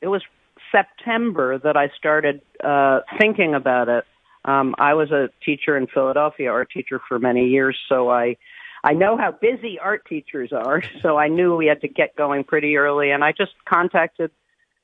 it 0.00 0.08
was 0.08 0.22
September 0.70 1.58
that 1.58 1.76
I 1.76 1.88
started 1.96 2.40
uh, 2.62 3.00
thinking 3.18 3.54
about 3.54 3.88
it 3.88 4.04
um, 4.44 4.74
I 4.78 4.94
was 4.94 5.10
a 5.10 5.28
teacher 5.44 5.76
in 5.76 5.86
Philadelphia, 5.86 6.50
art 6.50 6.70
teacher 6.72 7.00
for 7.08 7.18
many 7.18 7.48
years, 7.48 7.76
so 7.88 8.10
I 8.10 8.36
I 8.84 8.92
know 8.92 9.16
how 9.16 9.32
busy 9.32 9.78
art 9.78 10.06
teachers 10.08 10.52
are. 10.52 10.82
So 11.02 11.16
I 11.16 11.28
knew 11.28 11.56
we 11.56 11.66
had 11.66 11.80
to 11.82 11.88
get 11.88 12.16
going 12.16 12.44
pretty 12.44 12.76
early, 12.76 13.10
and 13.10 13.24
I 13.24 13.32
just 13.32 13.52
contacted 13.68 14.30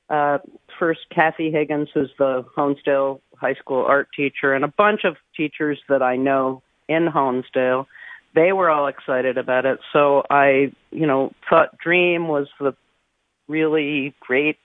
uh, 0.09 0.39
first 0.79 1.01
Kathy 1.15 1.51
Higgins, 1.51 1.89
who's 1.93 2.11
the 2.19 2.45
Honesdale 2.57 3.21
High 3.37 3.55
School 3.55 3.85
art 3.87 4.09
teacher, 4.15 4.53
and 4.53 4.65
a 4.65 4.69
bunch 4.69 5.05
of 5.05 5.17
teachers 5.37 5.79
that 5.89 6.03
I 6.03 6.17
know 6.17 6.63
in 6.89 7.09
Honesdale. 7.09 7.87
They 8.35 8.53
were 8.53 8.69
all 8.69 8.89
excited 8.89 9.39
about 9.39 9.65
it. 9.65 9.79
So 9.93 10.25
I, 10.29 10.73
you 10.91 11.07
know, 11.07 11.33
thought 11.49 11.79
dream 11.79 12.27
was 12.27 12.49
the 12.59 12.75
really 13.49 14.15
great 14.21 14.59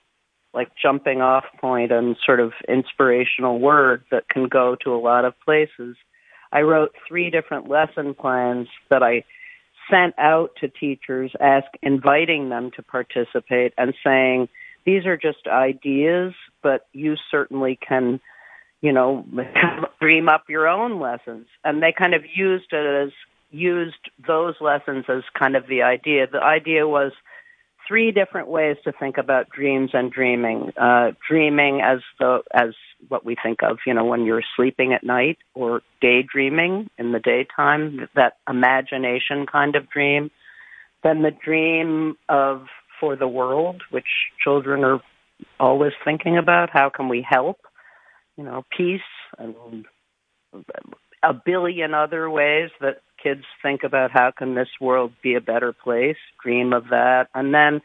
like 0.60 0.72
jumping 0.76 1.22
off 1.22 1.46
point 1.62 1.90
and 1.90 2.18
sort 2.26 2.42
of 2.42 2.52
inspirational 2.68 3.60
word 3.60 4.04
that 4.12 4.28
can 4.28 4.50
go 4.50 4.76
to 4.84 4.94
a 4.94 5.00
lot 5.00 5.24
of 5.24 5.34
places. 5.46 5.96
I 6.52 6.62
wrote 6.62 6.92
three 7.08 7.30
different 7.30 7.70
lesson 7.70 8.14
plans 8.14 8.68
that 8.90 9.02
I 9.02 9.24
sent 9.90 10.16
out 10.20 10.50
to 10.60 10.68
teachers, 10.68 11.32
ask 11.40 11.68
inviting 11.82 12.50
them 12.50 12.72
to 12.76 12.84
participate 12.84 13.74
and 13.78 13.94
saying, 14.04 14.50
these 14.86 15.06
are 15.06 15.16
just 15.16 15.48
ideas, 15.48 16.34
but 16.62 16.88
you 16.92 17.16
certainly 17.32 17.80
can, 17.88 18.20
you 18.82 18.92
know, 18.92 19.26
dream 20.02 20.28
up 20.28 20.44
your 20.50 20.68
own 20.68 21.00
lessons. 21.00 21.48
And 21.64 21.82
they 21.82 21.94
kind 21.98 22.14
of 22.14 22.24
used 22.36 22.74
it 22.74 23.06
as 23.06 23.14
used 23.50 24.10
those 24.28 24.56
lessons 24.60 25.06
as 25.08 25.24
kind 25.38 25.56
of 25.56 25.68
the 25.68 25.84
idea. 25.84 26.28
The 26.30 26.44
idea 26.44 26.86
was 26.86 27.14
three 27.90 28.12
different 28.12 28.48
ways 28.48 28.78
to 28.84 28.94
think 28.94 29.18
about 29.18 29.50
dreams 29.50 29.90
and 29.94 30.12
dreaming. 30.12 30.72
Uh, 30.78 31.12
dreaming 31.28 31.82
as 31.82 32.00
the 32.20 32.42
as 32.54 32.70
what 33.08 33.26
we 33.26 33.36
think 33.42 33.64
of, 33.64 33.80
you 33.86 33.94
know, 33.94 34.06
when 34.06 34.26
you're 34.26 34.44
sleeping 34.56 34.94
at 34.94 35.04
night, 35.04 35.40
or 35.56 35.82
daydreaming 36.00 36.90
in 36.98 37.12
the 37.12 37.20
daytime, 37.20 38.08
that 38.16 38.34
imagination 38.48 39.46
kind 39.52 39.76
of 39.76 39.90
dream. 39.90 40.30
Then 41.04 41.24
the 41.24 41.32
dream 41.32 42.16
of 42.30 42.68
for 43.00 43.16
the 43.16 43.28
world, 43.28 43.82
which 43.90 44.08
children 44.44 44.84
are 44.84 45.02
always 45.60 45.94
thinking 46.06 46.38
about. 46.38 46.70
How 46.70 46.90
can 46.90 47.10
we 47.10 47.26
help? 47.28 47.58
You 48.38 48.44
know, 48.44 48.64
peace 48.78 49.02
and 49.38 49.86
a 51.24 51.34
billion 51.34 51.94
other 51.94 52.30
ways 52.30 52.70
that 52.82 53.02
kids 53.22 53.44
think 53.62 53.84
about 53.84 54.12
how 54.12 54.32
can 54.36 54.56
this 54.56 54.70
world 54.80 55.12
be 55.22 55.36
a 55.36 55.42
better 55.42 55.74
place, 55.74 56.18
dream 56.44 56.74
of 56.74 56.86
that. 56.90 57.28
And 57.34 57.54
then 57.54 57.82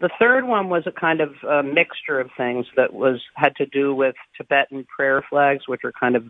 the 0.00 0.10
third 0.18 0.46
one 0.46 0.68
was 0.68 0.84
a 0.86 0.92
kind 0.92 1.20
of 1.20 1.34
a 1.48 1.62
mixture 1.62 2.18
of 2.18 2.30
things 2.36 2.66
that 2.76 2.92
was 2.92 3.20
had 3.34 3.54
to 3.56 3.66
do 3.66 3.94
with 3.94 4.14
Tibetan 4.36 4.84
prayer 4.84 5.22
flags, 5.28 5.68
which 5.68 5.82
are 5.84 5.92
kind 5.92 6.16
of 6.16 6.24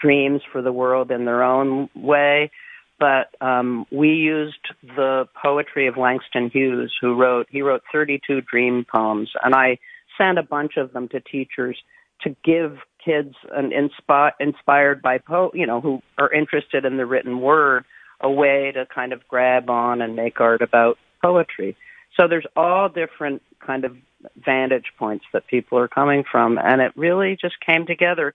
dreams 0.00 0.42
for 0.52 0.60
the 0.60 0.72
world 0.72 1.10
in 1.10 1.24
their 1.24 1.42
own 1.42 1.88
way. 1.94 2.50
But 2.98 3.34
um, 3.40 3.86
we 3.90 4.10
used 4.10 4.68
the 4.82 5.28
poetry 5.42 5.86
of 5.86 5.96
Langston 5.96 6.50
Hughes, 6.50 6.94
who 7.00 7.14
wrote 7.14 7.46
he 7.50 7.62
wrote 7.62 7.82
32 7.92 8.42
dream 8.42 8.84
poems, 8.90 9.30
and 9.42 9.54
I 9.54 9.78
sent 10.18 10.38
a 10.38 10.42
bunch 10.42 10.76
of 10.76 10.92
them 10.92 11.08
to 11.08 11.20
teachers 11.20 11.78
to 12.22 12.34
give 12.44 12.78
kids 13.06 13.34
an 13.52 13.70
inspi- 13.70 14.32
inspired 14.40 15.00
by 15.00 15.18
po 15.18 15.52
you 15.54 15.66
know 15.66 15.80
who 15.80 16.02
are 16.18 16.32
interested 16.32 16.84
in 16.84 16.96
the 16.96 17.06
written 17.06 17.40
word 17.40 17.84
a 18.20 18.30
way 18.30 18.72
to 18.74 18.86
kind 18.86 19.12
of 19.12 19.26
grab 19.28 19.70
on 19.70 20.02
and 20.02 20.16
make 20.16 20.40
art 20.40 20.62
about 20.62 20.98
poetry. 21.22 21.76
So 22.16 22.26
there's 22.26 22.46
all 22.56 22.88
different 22.88 23.42
kind 23.60 23.84
of 23.84 23.94
vantage 24.42 24.92
points 24.98 25.26
that 25.32 25.46
people 25.46 25.78
are 25.78 25.88
coming 25.88 26.24
from 26.30 26.58
and 26.58 26.80
it 26.80 26.92
really 26.96 27.36
just 27.40 27.60
came 27.64 27.86
together. 27.86 28.34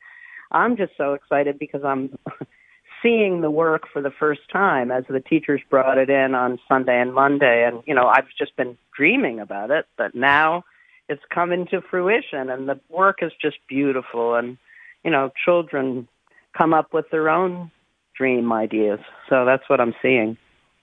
I'm 0.51 0.77
just 0.77 0.93
so 0.97 1.13
excited 1.13 1.57
because 1.57 1.83
i'm 1.83 2.17
seeing 3.01 3.41
the 3.41 3.49
work 3.49 3.83
for 3.91 4.01
the 4.01 4.11
first 4.11 4.41
time 4.51 4.91
as 4.91 5.03
the 5.09 5.19
teachers 5.19 5.61
brought 5.69 5.97
it 5.97 6.09
in 6.09 6.35
on 6.35 6.59
sunday 6.67 7.01
and 7.01 7.13
monday 7.13 7.65
and 7.65 7.81
you 7.85 7.95
know 7.95 8.07
i've 8.07 8.27
just 8.37 8.55
been 8.57 8.77
dreaming 8.95 9.39
about 9.39 9.71
it 9.71 9.87
but 9.97 10.13
now 10.13 10.63
it's 11.11 11.21
coming 11.29 11.67
to 11.67 11.81
fruition 11.81 12.49
and 12.49 12.69
the 12.69 12.79
work 12.89 13.19
is 13.21 13.31
just 13.41 13.57
beautiful 13.67 14.35
and 14.35 14.57
you 15.03 15.11
know 15.11 15.29
children 15.45 16.07
come 16.57 16.73
up 16.73 16.93
with 16.93 17.05
their 17.11 17.29
own 17.29 17.69
dream 18.15 18.51
ideas 18.53 18.99
so 19.29 19.43
that's 19.45 19.63
what 19.67 19.81
i'm 19.81 19.93
seeing 20.01 20.37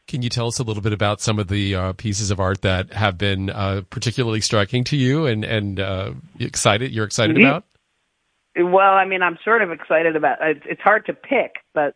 can 0.07 0.23
you 0.23 0.29
tell 0.29 0.47
us 0.47 0.59
a 0.59 0.63
little 0.63 0.83
bit 0.83 0.93
about 0.93 1.21
some 1.21 1.39
of 1.39 1.49
the 1.49 1.75
uh, 1.75 1.93
pieces 1.95 2.31
of 2.31 2.41
art 2.41 2.63
that 2.63 2.93
have 2.93 3.19
been 3.19 3.51
uh, 3.51 3.83
particularly 3.91 4.41
striking 4.41 4.85
to 4.85 4.97
you 4.97 5.27
and 5.27 5.45
and 5.45 5.81
uh, 5.81 6.13
excited 6.39 6.93
you're 6.93 7.07
excited 7.07 7.37
mm-hmm. 7.37 7.47
about 7.47 7.65
well 8.57 8.95
i 8.95 9.07
mean 9.07 9.23
i'm 9.23 9.39
sort 9.45 9.63
of 9.63 9.71
excited 9.71 10.15
about 10.15 10.37
it. 10.43 10.63
it's 10.67 10.83
hard 10.83 11.07
to 11.07 11.15
pick 11.15 11.57
but 11.73 11.95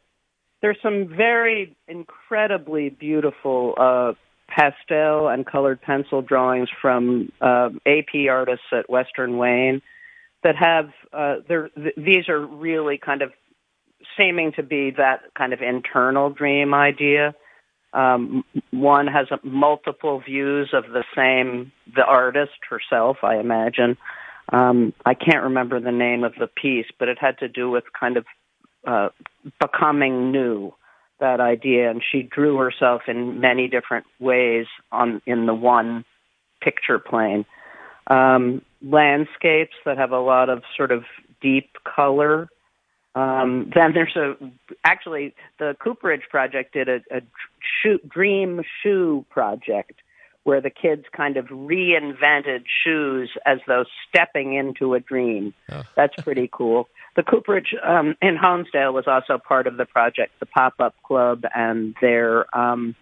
there's 0.62 0.78
some 0.82 1.08
very 1.08 1.76
incredibly 1.86 2.88
beautiful 2.88 3.74
uh, 3.76 4.12
pastel 4.54 5.28
and 5.28 5.46
colored 5.46 5.80
pencil 5.80 6.22
drawings 6.22 6.68
from 6.80 7.32
uh, 7.40 7.70
AP 7.86 8.28
artists 8.30 8.66
at 8.72 8.90
Western 8.90 9.38
Wayne 9.38 9.82
that 10.42 10.56
have 10.56 10.90
uh, 11.12 11.36
th- 11.46 11.94
these 11.96 12.28
are 12.28 12.44
really 12.44 12.98
kind 12.98 13.22
of 13.22 13.32
seeming 14.16 14.52
to 14.52 14.62
be 14.62 14.90
that 14.96 15.20
kind 15.36 15.52
of 15.52 15.60
internal 15.62 16.30
dream 16.30 16.74
idea. 16.74 17.34
Um, 17.92 18.44
one 18.70 19.06
has 19.06 19.28
a, 19.30 19.38
multiple 19.46 20.20
views 20.20 20.70
of 20.72 20.84
the 20.84 21.04
same 21.16 21.72
the 21.94 22.04
artist 22.04 22.52
herself, 22.68 23.18
I 23.22 23.36
imagine. 23.36 23.96
Um, 24.52 24.92
I 25.04 25.14
can't 25.14 25.44
remember 25.44 25.80
the 25.80 25.92
name 25.92 26.24
of 26.24 26.34
the 26.38 26.46
piece, 26.46 26.86
but 26.98 27.08
it 27.08 27.18
had 27.20 27.38
to 27.38 27.48
do 27.48 27.70
with 27.70 27.84
kind 27.98 28.16
of 28.16 28.24
uh, 28.86 29.08
becoming 29.60 30.32
new 30.32 30.74
that 31.22 31.40
idea, 31.40 31.90
and 31.90 32.02
she 32.02 32.22
drew 32.22 32.58
herself 32.58 33.02
in 33.08 33.40
many 33.40 33.68
different 33.68 34.04
ways 34.20 34.66
on 34.90 35.22
in 35.24 35.46
the 35.46 35.54
one 35.54 36.04
picture 36.60 36.98
plane. 36.98 37.46
Um, 38.08 38.62
landscapes 38.82 39.76
that 39.86 39.96
have 39.96 40.10
a 40.10 40.18
lot 40.18 40.50
of 40.50 40.62
sort 40.76 40.90
of 40.90 41.04
deep 41.40 41.70
color. 41.84 42.48
Um, 43.14 43.70
then 43.74 43.92
there's 43.94 44.16
a 44.16 44.34
actually 44.84 45.34
the 45.58 45.76
Cooperage 45.78 46.28
project 46.28 46.74
did 46.74 46.88
a, 46.88 47.00
a 47.10 47.22
shoe, 47.82 47.98
dream 48.08 48.62
shoe 48.82 49.24
project 49.30 49.94
where 50.44 50.60
the 50.60 50.70
kids 50.70 51.04
kind 51.16 51.36
of 51.36 51.46
reinvented 51.46 52.64
shoes 52.84 53.30
as 53.46 53.58
though 53.66 53.84
stepping 54.08 54.54
into 54.54 54.94
a 54.94 55.00
dream. 55.00 55.54
Oh. 55.70 55.82
That's 55.94 56.14
pretty 56.22 56.48
cool. 56.52 56.88
The 57.14 57.22
Cooperage 57.22 57.74
um, 57.84 58.16
in 58.22 58.38
Honesdale 58.38 58.92
was 58.92 59.04
also 59.06 59.38
part 59.38 59.66
of 59.66 59.76
the 59.76 59.84
project, 59.84 60.32
the 60.40 60.46
Pop 60.46 60.74
Up 60.80 60.94
Club, 61.02 61.44
and 61.54 61.94
their 62.00 62.46
um, 62.56 62.94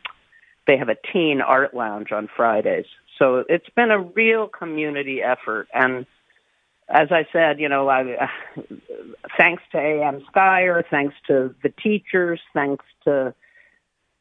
they 0.67 0.77
have 0.77 0.89
a 0.89 0.97
teen 1.13 1.41
art 1.41 1.75
lounge 1.75 2.13
on 2.13 2.29
Fridays. 2.37 2.87
So 3.19 3.45
it's 3.49 3.69
been 3.77 3.91
a 3.91 4.01
real 4.01 4.49
community 4.49 5.23
effort, 5.23 5.69
and 5.73 6.07
as 6.91 7.09
I 7.13 7.25
said, 7.33 7.61
you 7.61 7.69
know, 7.69 7.89
I, 7.89 8.03
uh, 8.15 8.27
thanks 9.39 9.63
to 9.73 9.79
AM 9.79 10.23
Skier, 10.33 10.83
thanks 10.91 11.15
to 11.29 11.55
the 11.63 11.69
teachers, 11.69 12.41
thanks 12.53 12.85
to 13.05 13.33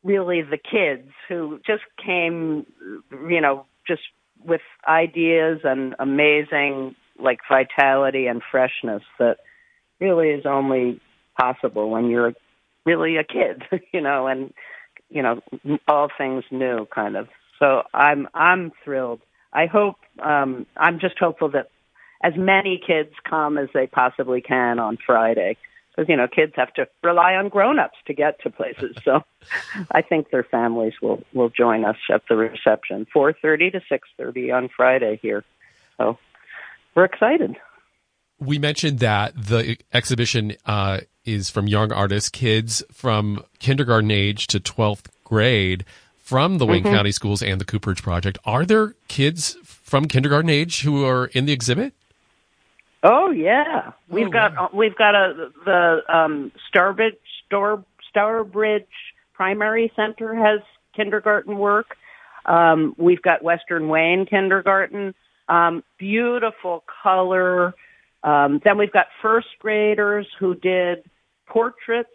really 0.03 0.41
the 0.41 0.57
kids 0.57 1.09
who 1.27 1.59
just 1.65 1.83
came, 2.03 2.65
you 3.11 3.41
know, 3.41 3.65
just 3.87 4.01
with 4.43 4.61
ideas 4.87 5.59
and 5.63 5.95
amazing 5.99 6.95
like 7.21 7.39
vitality 7.49 8.27
and 8.27 8.41
freshness 8.49 9.03
that 9.19 9.37
really 9.99 10.29
is 10.29 10.45
only 10.45 11.01
possible 11.39 11.89
when 11.89 12.09
you're 12.09 12.33
really 12.85 13.17
a 13.17 13.23
kid, 13.23 13.63
you 13.93 14.01
know, 14.01 14.27
and 14.27 14.53
you 15.09 15.21
know 15.21 15.41
all 15.87 16.09
things 16.17 16.43
new, 16.51 16.87
kind 16.93 17.15
of. 17.15 17.27
So 17.59 17.83
I'm 17.93 18.27
I'm 18.33 18.71
thrilled. 18.83 19.21
I 19.51 19.65
hope 19.65 19.95
um, 20.23 20.65
I'm 20.77 20.99
just 20.99 21.17
hopeful 21.19 21.49
that 21.51 21.69
as 22.23 22.33
many 22.37 22.79
kids 22.85 23.09
come 23.27 23.57
as 23.57 23.69
they 23.73 23.87
possibly 23.87 24.41
can 24.41 24.79
on 24.79 24.97
Friday, 25.05 25.57
because 25.99 26.09
you 26.09 26.15
know 26.15 26.27
kids 26.27 26.53
have 26.55 26.73
to 26.73 26.87
rely 27.03 27.35
on 27.35 27.49
grown-ups 27.49 27.97
to 28.07 28.13
get 28.13 28.39
to 28.41 28.49
places. 28.49 28.95
So 29.03 29.21
I 29.91 30.01
think 30.01 30.31
their 30.31 30.43
families 30.43 30.93
will 31.01 31.23
will 31.33 31.49
join 31.49 31.83
us 31.83 31.97
at 32.11 32.23
the 32.29 32.35
reception, 32.35 33.05
4:30 33.13 33.73
to 33.73 33.81
6:30 33.91 34.55
on 34.55 34.69
Friday 34.69 35.19
here. 35.21 35.43
So 35.97 36.17
we're 36.95 37.05
excited 37.05 37.57
we 38.41 38.57
mentioned 38.57 38.99
that 38.99 39.33
the 39.35 39.77
exhibition 39.91 40.55
uh, 40.65 41.01
is 41.25 41.49
from 41.49 41.67
young 41.67 41.91
artists, 41.91 42.29
kids 42.29 42.81
from 42.89 43.43
kindergarten 43.59 44.11
age 44.11 44.47
to 44.47 44.61
12th 44.61 45.07
grade 45.25 45.83
from 46.17 46.57
the 46.57 46.65
Wayne 46.65 46.83
mm-hmm. 46.83 46.93
County 46.93 47.11
Schools 47.11 47.43
and 47.43 47.59
the 47.59 47.65
Cooperage 47.65 48.01
Project. 48.01 48.37
Are 48.45 48.65
there 48.65 48.95
kids 49.09 49.57
from 49.63 50.07
kindergarten 50.07 50.49
age 50.49 50.83
who 50.83 51.05
are 51.05 51.25
in 51.25 51.47
the 51.47 51.51
exhibit? 51.51 51.93
Oh 53.03 53.31
yeah, 53.31 53.91
we've 54.09 54.27
oh, 54.27 54.31
got 54.31 54.55
wow. 54.55 54.69
we've 54.73 54.95
got 54.95 55.15
a 55.15 55.51
the 55.65 55.99
um, 56.13 56.51
Stourbridge 56.67 57.15
Star, 57.45 57.83
Stourbridge 58.09 58.87
Primary 59.33 59.91
Center 59.95 60.35
has 60.35 60.59
kindergarten 60.95 61.57
work. 61.57 61.95
Um, 62.45 62.95
we've 62.97 63.21
got 63.21 63.43
Western 63.43 63.87
Wayne 63.87 64.25
Kindergarten. 64.25 65.13
Um, 65.47 65.83
beautiful 65.97 66.83
color 67.03 67.73
um, 68.23 68.59
then 68.63 68.77
we've 68.77 68.91
got 68.91 69.07
first 69.21 69.47
graders 69.59 70.27
who 70.39 70.55
did 70.55 71.03
portraits, 71.47 72.09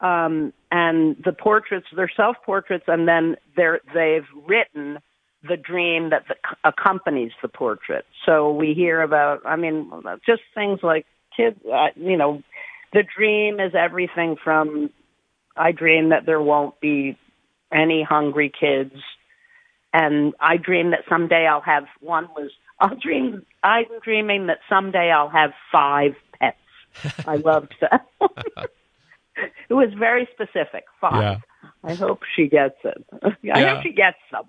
um, 0.00 0.52
and 0.70 1.16
the 1.24 1.32
portraits, 1.32 1.86
they're 1.94 2.10
self 2.14 2.36
portraits, 2.44 2.84
and 2.88 3.06
then 3.06 3.36
they're, 3.56 3.80
they've 3.94 4.26
written 4.46 4.98
the 5.42 5.56
dream 5.56 6.10
that 6.10 6.24
the, 6.28 6.34
accompanies 6.64 7.32
the 7.42 7.48
portrait. 7.48 8.04
So 8.26 8.52
we 8.52 8.74
hear 8.74 9.00
about, 9.02 9.46
I 9.46 9.56
mean, 9.56 9.90
just 10.26 10.42
things 10.54 10.80
like 10.82 11.06
kids, 11.36 11.58
uh, 11.72 11.88
you 11.96 12.16
know, 12.16 12.42
the 12.92 13.04
dream 13.16 13.60
is 13.60 13.72
everything 13.74 14.36
from 14.42 14.90
I 15.56 15.72
dream 15.72 16.10
that 16.10 16.24
there 16.26 16.40
won't 16.40 16.80
be 16.80 17.18
any 17.72 18.02
hungry 18.02 18.50
kids. 18.58 18.94
And 19.92 20.34
I 20.40 20.56
dream 20.56 20.90
that 20.90 21.00
someday 21.08 21.46
I'll 21.46 21.60
have 21.60 21.84
one 22.00 22.28
was 22.36 22.50
I'll 22.80 22.96
dream 22.96 23.44
I'm 23.62 23.86
dreaming 24.04 24.46
that 24.46 24.58
someday 24.68 25.10
I'll 25.10 25.30
have 25.30 25.50
five 25.72 26.12
pets. 26.38 26.56
I 27.26 27.36
loved 27.36 27.74
that. 27.80 28.06
it 29.68 29.74
was 29.74 29.92
very 29.98 30.28
specific. 30.32 30.84
Five. 31.00 31.22
Yeah. 31.22 31.36
I 31.84 31.94
hope 31.94 32.20
she 32.36 32.48
gets 32.48 32.76
it. 32.84 33.04
I 33.22 33.32
Yeah. 33.42 33.74
hope 33.74 33.82
she 33.82 33.92
gets 33.92 34.18
some. 34.30 34.46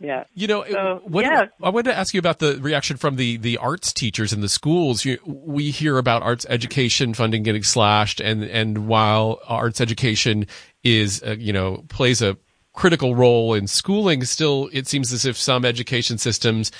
Yeah. 0.00 0.24
You 0.34 0.46
know, 0.46 0.64
So, 0.64 1.02
what, 1.04 1.24
yeah. 1.24 1.46
I 1.62 1.68
wanted 1.68 1.90
to 1.90 1.98
ask 1.98 2.14
you 2.14 2.18
about 2.18 2.38
the 2.38 2.58
reaction 2.60 2.96
from 2.96 3.16
the, 3.16 3.36
the 3.36 3.58
arts 3.58 3.92
teachers 3.92 4.32
in 4.32 4.40
the 4.40 4.48
schools. 4.48 5.04
You, 5.04 5.18
we 5.24 5.70
hear 5.70 5.98
about 5.98 6.22
arts 6.22 6.46
education 6.48 7.12
funding 7.12 7.42
getting 7.42 7.62
slashed, 7.62 8.20
and, 8.20 8.42
and 8.42 8.88
while 8.88 9.40
arts 9.46 9.80
education 9.80 10.46
is, 10.82 11.22
uh, 11.22 11.36
you 11.38 11.52
know, 11.52 11.84
plays 11.88 12.22
a 12.22 12.38
critical 12.72 13.14
role 13.14 13.52
in 13.52 13.66
schooling, 13.66 14.24
still 14.24 14.70
it 14.72 14.86
seems 14.86 15.12
as 15.12 15.26
if 15.26 15.36
some 15.36 15.66
education 15.66 16.16
systems 16.16 16.72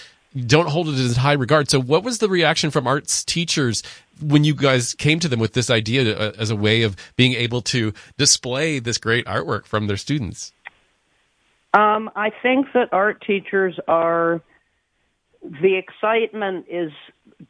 don't 0.46 0.68
hold 0.68 0.88
it 0.88 0.98
in 0.98 1.14
high 1.14 1.32
regard. 1.32 1.68
So, 1.68 1.80
what 1.80 2.04
was 2.04 2.18
the 2.18 2.28
reaction 2.28 2.70
from 2.70 2.86
arts 2.86 3.24
teachers 3.24 3.82
when 4.22 4.44
you 4.44 4.54
guys 4.54 4.94
came 4.94 5.18
to 5.20 5.28
them 5.28 5.40
with 5.40 5.54
this 5.54 5.70
idea 5.70 6.16
uh, 6.16 6.32
as 6.38 6.50
a 6.50 6.56
way 6.56 6.82
of 6.82 6.96
being 7.16 7.34
able 7.34 7.62
to 7.62 7.92
display 8.16 8.78
this 8.78 8.98
great 8.98 9.26
artwork 9.26 9.66
from 9.66 9.88
their 9.88 9.96
students? 9.96 10.52
Um, 11.72 12.10
I 12.16 12.30
think 12.42 12.66
that 12.74 12.92
art 12.92 13.22
teachers 13.24 13.78
are 13.86 14.42
the 15.42 15.76
excitement 15.76 16.66
is 16.68 16.90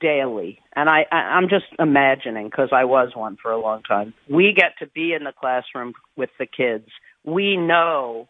daily, 0.01 0.61
and 0.77 0.89
I, 0.89 1.07
I 1.11 1.17
I'm 1.17 1.49
just 1.49 1.67
imagining 1.79 2.47
because 2.47 2.69
I 2.73 2.85
was 2.85 3.13
one 3.15 3.37
for 3.43 3.51
a 3.51 3.61
long 3.61 3.83
time. 3.83 4.13
We 4.29 4.53
get 4.55 4.79
to 4.81 4.87
be 4.87 5.15
in 5.15 5.25
the 5.25 5.33
classroom 5.33 5.95
with 6.17 6.31
the 6.39 6.47
kids. 6.47 6.89
We 7.25 7.57
know 7.57 8.29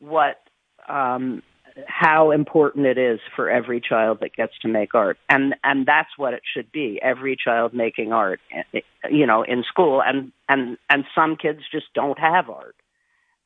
what 0.00 0.40
um, 0.88 1.42
how 1.86 2.30
important 2.30 2.86
it 2.86 2.98
is 2.98 3.20
for 3.36 3.50
every 3.50 3.80
child 3.80 4.18
that 4.20 4.34
gets 4.34 4.52
to 4.62 4.68
make 4.68 4.94
art, 4.94 5.18
and 5.28 5.54
and 5.62 5.86
that's 5.86 6.10
what 6.16 6.34
it 6.34 6.42
should 6.52 6.72
be. 6.72 6.98
Every 7.02 7.36
child 7.36 7.74
making 7.74 8.12
art, 8.12 8.40
eh, 8.52 8.80
you 9.10 9.26
know, 9.26 9.42
in 9.42 9.64
school, 9.64 10.02
and 10.02 10.32
and 10.48 10.78
and 10.88 11.04
some 11.14 11.36
kids 11.36 11.60
just 11.70 11.92
don't 11.94 12.18
have 12.18 12.48
art, 12.50 12.74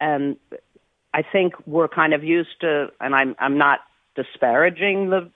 and 0.00 0.36
I 1.14 1.22
think 1.22 1.54
we're 1.64 1.88
kind 1.88 2.12
of 2.12 2.24
used 2.24 2.60
to, 2.60 2.88
and 3.00 3.14
I'm 3.14 3.36
I'm 3.38 3.56
not 3.56 3.78
disparaging 4.16 5.10
the 5.10 5.30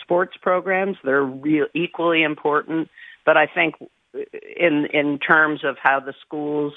sports 0.00 0.36
programs; 0.40 0.96
they're 1.02 1.24
real 1.24 1.66
equally 1.74 2.22
important. 2.22 2.88
But 3.26 3.36
I 3.36 3.46
think 3.52 3.74
in 4.14 4.86
in 4.92 5.18
terms 5.18 5.64
of 5.64 5.76
how 5.82 5.98
the 5.98 6.14
schools 6.24 6.74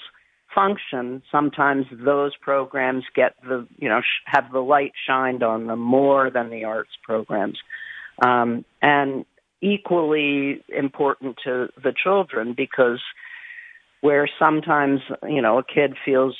function, 0.53 1.21
sometimes 1.31 1.85
those 1.91 2.35
programs 2.37 3.03
get 3.15 3.35
the 3.47 3.67
you 3.77 3.87
know 3.87 4.01
sh- 4.01 4.23
have 4.25 4.51
the 4.51 4.61
light 4.61 4.93
shined 5.07 5.43
on 5.43 5.67
them 5.67 5.79
more 5.79 6.31
than 6.31 6.49
the 6.49 6.63
arts 6.63 6.97
programs, 7.03 7.59
um, 8.25 8.65
and 8.81 9.25
equally 9.61 10.63
important 10.69 11.37
to 11.43 11.69
the 11.83 11.93
children 12.03 12.55
because 12.57 12.99
where 14.01 14.27
sometimes 14.39 15.01
you 15.27 15.43
know 15.43 15.59
a 15.59 15.63
kid 15.63 15.93
feels 16.03 16.35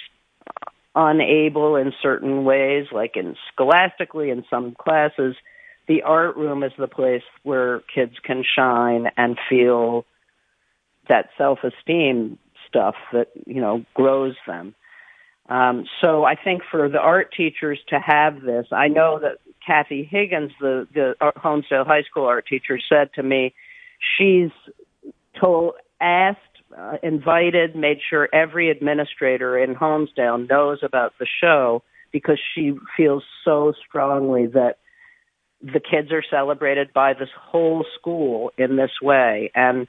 unable 0.95 1.75
in 1.75 1.93
certain 2.01 2.43
ways, 2.43 2.87
like 2.91 3.15
in 3.15 3.35
scholastically 3.51 4.29
in 4.29 4.43
some 4.49 4.75
classes, 4.79 5.35
the 5.87 6.03
art 6.03 6.35
room 6.35 6.63
is 6.63 6.71
the 6.77 6.87
place 6.87 7.23
where 7.43 7.81
kids 7.93 8.13
can 8.23 8.43
shine 8.43 9.07
and 9.17 9.37
feel 9.49 10.05
that 11.07 11.29
self-esteem 11.37 12.37
stuff 12.67 12.95
that, 13.11 13.29
you 13.47 13.59
know, 13.59 13.83
grows 13.95 14.35
them. 14.45 14.75
Um, 15.49 15.85
so 15.99 16.23
I 16.23 16.35
think 16.35 16.61
for 16.69 16.87
the 16.89 16.99
art 16.99 17.33
teachers 17.35 17.79
to 17.89 17.99
have 17.99 18.41
this, 18.41 18.67
I 18.71 18.87
know 18.87 19.19
that 19.19 19.39
Kathy 19.65 20.03
Higgins, 20.03 20.51
the, 20.59 20.87
the 20.93 21.15
Honesdale 21.43 21.87
High 21.87 22.03
School 22.03 22.25
art 22.25 22.45
teacher, 22.47 22.79
said 22.87 23.09
to 23.15 23.23
me, 23.23 23.55
she's 24.17 24.51
told, 25.39 25.73
asked 25.99 26.37
uh, 26.77 26.97
invited, 27.03 27.75
made 27.75 27.99
sure 28.09 28.29
every 28.33 28.69
administrator 28.69 29.57
in 29.57 29.75
Honesdale 29.75 30.47
knows 30.49 30.79
about 30.83 31.13
the 31.19 31.27
show 31.41 31.83
because 32.11 32.39
she 32.55 32.73
feels 32.97 33.23
so 33.45 33.73
strongly 33.87 34.47
that 34.47 34.77
the 35.61 35.79
kids 35.79 36.11
are 36.11 36.23
celebrated 36.29 36.93
by 36.93 37.13
this 37.13 37.29
whole 37.37 37.85
school 37.99 38.51
in 38.57 38.75
this 38.77 38.91
way. 39.01 39.51
And 39.53 39.87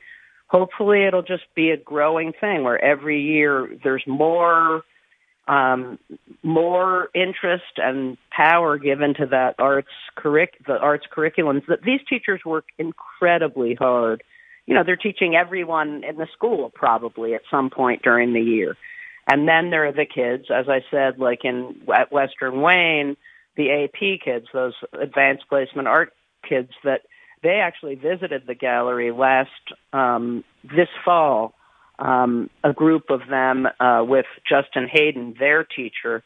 hopefully 0.49 1.05
it'll 1.07 1.23
just 1.23 1.45
be 1.55 1.71
a 1.71 1.77
growing 1.77 2.33
thing 2.39 2.65
where 2.65 2.83
every 2.83 3.23
year 3.23 3.69
there's 3.83 4.05
more 4.07 4.83
um, 5.49 5.99
more 6.45 7.09
interest 7.13 7.79
and 7.79 8.17
power 8.31 8.79
given 8.79 9.15
to 9.15 9.27
that 9.27 9.57
arts 9.59 9.89
curric- 10.17 10.65
the 10.65 10.79
arts 10.79 11.07
curriculums. 11.13 11.67
That 11.67 11.83
these 11.83 12.01
teachers 12.09 12.41
work 12.45 12.67
incredibly 12.79 13.75
hard 13.75 14.23
you 14.67 14.75
know, 14.75 14.83
they're 14.85 14.97
teaching 14.97 15.35
everyone 15.35 16.05
in 16.05 16.17
the 16.17 16.29
school 16.33 16.71
probably 16.75 17.35
at 17.35 17.43
some 17.51 17.71
point 17.71 18.03
during 18.03 18.33
the 18.33 18.41
year. 18.41 18.77
And 19.31 19.47
then 19.47 19.71
there 19.71 19.87
are 19.87 19.93
the 19.93 20.07
kids, 20.07 20.47
as 20.51 20.67
I 20.69 20.81
said, 20.91 21.19
like 21.19 21.45
in 21.45 21.83
at 21.95 22.13
Western 22.13 22.61
Wayne, 22.63 23.17
the 23.57 23.71
AP 23.71 24.21
kids, 24.25 24.47
those 24.53 24.75
advanced 24.93 25.45
placement 25.49 25.89
art 25.89 26.13
kids 26.49 26.71
that 26.85 27.03
they 27.43 27.61
actually 27.61 27.95
visited 27.95 28.43
the 28.47 28.55
gallery 28.55 29.13
last 29.13 29.51
um 29.93 30.45
this 30.65 30.89
fall. 31.05 31.55
Um 31.99 32.51
a 32.65 32.73
group 32.73 33.11
of 33.11 33.21
them 33.29 33.67
uh 33.79 34.05
with 34.07 34.27
Justin 34.49 34.89
Hayden, 34.91 35.35
their 35.39 35.65
teacher, 35.65 36.23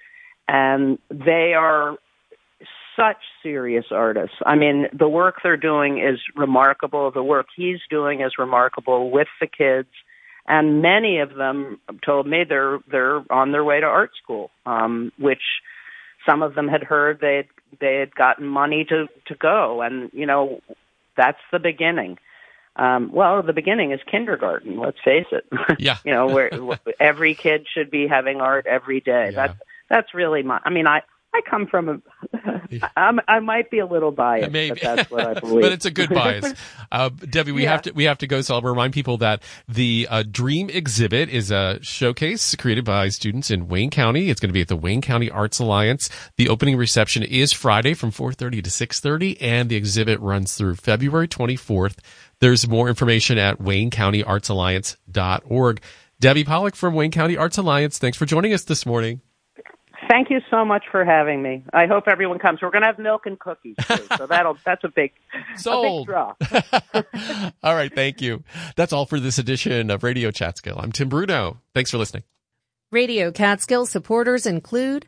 and 0.48 0.98
they 1.10 1.54
are 1.54 1.96
such 2.96 3.18
serious 3.42 3.86
artists. 3.90 4.36
I 4.44 4.54
mean, 4.56 4.86
the 4.92 5.08
work 5.08 5.36
they're 5.42 5.56
doing 5.56 5.98
is 5.98 6.20
remarkable. 6.36 7.10
The 7.10 7.22
work 7.22 7.46
he's 7.56 7.80
doing 7.90 8.20
is 8.20 8.32
remarkable 8.38 9.10
with 9.10 9.28
the 9.40 9.46
kids, 9.46 9.88
and 10.46 10.82
many 10.82 11.18
of 11.18 11.34
them 11.34 11.80
told 12.04 12.26
me 12.26 12.44
they're 12.48 12.78
they're 12.90 13.22
on 13.30 13.52
their 13.52 13.64
way 13.64 13.80
to 13.80 13.86
art 13.86 14.10
school, 14.22 14.50
um, 14.66 15.12
which 15.18 15.42
some 16.26 16.42
of 16.42 16.54
them 16.54 16.68
had 16.68 16.82
heard 16.82 17.20
they 17.20 17.36
had, 17.36 17.46
they 17.80 17.96
had 17.96 18.14
gotten 18.14 18.46
money 18.46 18.84
to 18.88 19.06
to 19.26 19.34
go, 19.34 19.82
and 19.82 20.10
you 20.12 20.26
know 20.26 20.60
that's 21.16 21.40
the 21.52 21.58
beginning. 21.58 22.18
Um, 22.76 23.12
well, 23.12 23.42
the 23.42 23.52
beginning 23.52 23.92
is 23.92 24.00
kindergarten. 24.10 24.78
Let's 24.78 24.98
face 25.04 25.26
it. 25.30 25.44
Yeah. 25.78 25.98
you 26.04 26.12
know, 26.12 26.26
where 26.26 26.50
every 27.00 27.34
kid 27.34 27.66
should 27.72 27.90
be 27.90 28.06
having 28.06 28.40
art 28.40 28.66
every 28.66 29.00
day. 29.00 29.30
Yeah. 29.32 29.46
That's 29.46 29.58
that's 29.88 30.14
really 30.14 30.42
my. 30.42 30.60
I 30.64 30.70
mean, 30.70 30.86
I 30.86 31.02
I 31.34 31.40
come 31.50 31.66
from 31.66 31.88
a. 31.88 31.98
I'm, 32.96 33.18
I 33.28 33.40
might 33.40 33.68
be 33.70 33.80
a 33.80 33.86
little 33.86 34.10
biased, 34.12 34.52
Maybe. 34.52 34.78
but 34.80 34.96
that's 34.96 35.10
what 35.10 35.26
I 35.26 35.34
believe. 35.40 35.62
but 35.62 35.72
it's 35.72 35.84
a 35.84 35.90
good 35.90 36.08
bias. 36.10 36.54
Uh, 36.92 37.08
Debbie, 37.08 37.50
we 37.50 37.64
Yeah. 37.64 37.72
have 37.72 37.82
to 37.82 37.90
we 37.92 38.04
have 38.04 38.18
to 38.18 38.28
go. 38.28 38.40
So 38.40 38.54
I'll 38.54 38.62
remind 38.62 38.94
people 38.94 39.16
that 39.18 39.42
the 39.66 40.06
uh, 40.08 40.22
Dream 40.30 40.70
exhibit 40.70 41.28
is 41.28 41.50
a 41.50 41.80
showcase 41.82 42.54
created 42.54 42.84
by 42.84 43.08
students 43.08 43.50
in 43.50 43.66
Wayne 43.66 43.90
County. 43.90 44.30
It's 44.30 44.38
going 44.40 44.50
to 44.50 44.54
be 44.54 44.60
at 44.60 44.68
the 44.68 44.76
Wayne 44.76 45.00
County 45.02 45.28
Arts 45.28 45.58
Alliance. 45.58 46.08
The 46.36 46.48
opening 46.48 46.76
reception 46.76 47.24
is 47.24 47.52
Friday 47.52 47.94
from 47.94 48.12
4:30 48.12 48.62
to 48.62 48.70
6:30, 48.70 49.38
and 49.40 49.68
the 49.68 49.74
exhibit 49.76 50.20
runs 50.20 50.54
through 50.54 50.76
February 50.76 51.26
24th. 51.26 51.96
There's 52.38 52.68
more 52.68 52.88
information 52.88 53.38
at 53.38 53.58
WayneCountyArtsAlliance.org. 53.58 55.80
Debbie 56.20 56.44
Pollock 56.44 56.76
from 56.76 56.94
Wayne 56.94 57.10
County 57.10 57.36
Arts 57.36 57.58
Alliance. 57.58 57.98
Thanks 57.98 58.16
for 58.16 58.24
joining 58.26 58.52
us 58.52 58.62
this 58.64 58.86
morning. 58.86 59.20
Thank 60.08 60.30
you 60.30 60.40
so 60.50 60.64
much 60.64 60.84
for 60.90 61.04
having 61.04 61.42
me. 61.42 61.64
I 61.72 61.86
hope 61.86 62.08
everyone 62.08 62.38
comes. 62.38 62.60
We're 62.62 62.70
going 62.70 62.82
to 62.82 62.86
have 62.88 62.98
milk 62.98 63.26
and 63.26 63.38
cookies 63.38 63.76
too, 63.86 64.06
so 64.16 64.26
that'll 64.28 64.56
that's 64.64 64.84
a 64.84 64.88
big 64.88 65.12
Sold. 65.56 65.84
a 65.86 66.00
big 66.00 66.06
draw. 66.06 66.34
All 67.62 67.74
right, 67.74 67.94
thank 67.94 68.20
you. 68.20 68.42
That's 68.76 68.92
all 68.92 69.06
for 69.06 69.18
this 69.20 69.38
edition 69.38 69.90
of 69.90 70.02
Radio 70.02 70.30
Chatskill. 70.30 70.82
I'm 70.82 70.92
Tim 70.92 71.08
Bruno. 71.08 71.60
Thanks 71.74 71.90
for 71.90 71.98
listening. 71.98 72.24
Radio 72.90 73.30
Catskill 73.32 73.86
supporters 73.86 74.46
include 74.46 75.06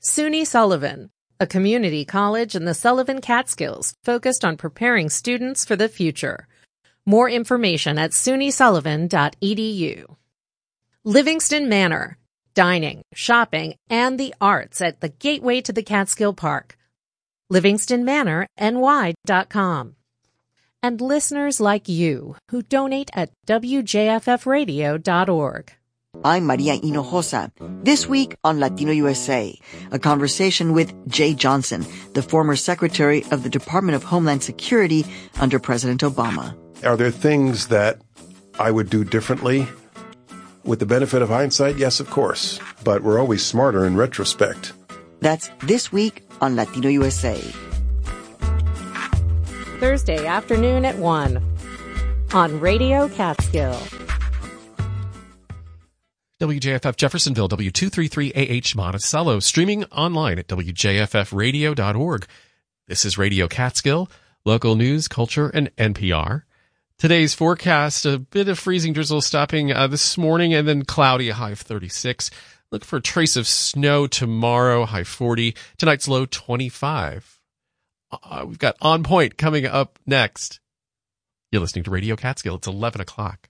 SUNY 0.00 0.46
Sullivan, 0.46 1.10
a 1.40 1.46
community 1.46 2.04
college 2.04 2.54
in 2.54 2.64
the 2.64 2.74
Sullivan 2.74 3.20
Catskills 3.20 3.94
focused 4.02 4.44
on 4.44 4.56
preparing 4.56 5.08
students 5.08 5.64
for 5.64 5.76
the 5.76 5.88
future. 5.88 6.46
More 7.06 7.28
information 7.30 7.98
at 7.98 8.10
sunysullivan.edu. 8.12 10.04
Livingston 11.04 11.68
Manor, 11.68 12.16
dining, 12.54 13.02
shopping, 13.14 13.74
and 13.88 14.18
the 14.18 14.34
arts 14.40 14.80
at 14.80 15.00
the 15.00 15.08
gateway 15.08 15.60
to 15.62 15.72
the 15.72 15.82
Catskill 15.82 16.34
Park. 16.34 16.76
Livingston 17.50 18.04
Manor 18.04 18.46
LivingstonManorNY.com. 18.58 19.96
And 20.84 21.00
listeners 21.00 21.60
like 21.60 21.88
you 21.88 22.34
who 22.50 22.62
donate 22.62 23.08
at 23.14 23.30
WJFFradio.org. 23.46 25.72
I'm 26.24 26.46
Maria 26.46 26.78
Hinojosa. 26.78 27.50
This 27.84 28.06
week 28.06 28.34
on 28.44 28.60
Latino 28.60 28.92
USA, 28.92 29.58
a 29.90 29.98
conversation 29.98 30.72
with 30.72 30.94
Jeh 31.08 31.36
Johnson, 31.36 31.84
the 32.14 32.22
former 32.22 32.56
Secretary 32.56 33.24
of 33.30 33.44
the 33.44 33.48
Department 33.48 33.96
of 33.96 34.04
Homeland 34.04 34.42
Security 34.42 35.06
under 35.40 35.58
President 35.58 36.02
Obama. 36.02 36.54
Are 36.84 36.96
there 36.96 37.10
things 37.10 37.68
that 37.68 37.98
I 38.58 38.70
would 38.70 38.90
do 38.90 39.04
differently? 39.04 39.66
With 40.64 40.78
the 40.78 40.86
benefit 40.86 41.22
of 41.22 41.28
hindsight, 41.28 41.76
yes, 41.76 41.98
of 41.98 42.08
course. 42.08 42.60
But 42.84 43.02
we're 43.02 43.18
always 43.18 43.44
smarter 43.44 43.84
in 43.84 43.96
retrospect. 43.96 44.72
That's 45.20 45.50
this 45.62 45.92
week 45.92 46.24
on 46.40 46.56
Latino 46.56 46.88
USA. 46.88 47.40
Thursday 49.80 50.24
afternoon 50.24 50.84
at 50.84 50.96
1 50.98 51.42
on 52.32 52.60
Radio 52.60 53.08
Catskill. 53.08 53.78
WJFF 56.40 56.96
Jeffersonville, 56.96 57.48
W233AH 57.48 58.74
Monticello, 58.74 59.38
streaming 59.38 59.84
online 59.86 60.40
at 60.40 60.48
WJFFradio.org. 60.48 62.26
This 62.88 63.04
is 63.04 63.16
Radio 63.16 63.46
Catskill, 63.46 64.10
local 64.44 64.74
news, 64.74 65.06
culture, 65.06 65.48
and 65.48 65.74
NPR. 65.76 66.42
Today's 67.02 67.34
forecast, 67.34 68.06
a 68.06 68.20
bit 68.20 68.46
of 68.46 68.60
freezing 68.60 68.92
drizzle 68.92 69.22
stopping 69.22 69.72
uh, 69.72 69.88
this 69.88 70.16
morning 70.16 70.54
and 70.54 70.68
then 70.68 70.84
cloudy, 70.84 71.30
a 71.30 71.34
high 71.34 71.50
of 71.50 71.58
36. 71.58 72.30
Look 72.70 72.84
for 72.84 72.98
a 72.98 73.02
trace 73.02 73.34
of 73.34 73.48
snow 73.48 74.06
tomorrow, 74.06 74.84
high 74.84 75.02
40. 75.02 75.56
Tonight's 75.78 76.06
low 76.06 76.26
25. 76.26 77.40
Uh, 78.12 78.44
we've 78.46 78.60
got 78.60 78.76
On 78.80 79.02
Point 79.02 79.36
coming 79.36 79.66
up 79.66 79.98
next. 80.06 80.60
You're 81.50 81.60
listening 81.60 81.82
to 81.86 81.90
Radio 81.90 82.14
Catskill. 82.14 82.54
It's 82.54 82.68
11 82.68 83.00
o'clock. 83.00 83.48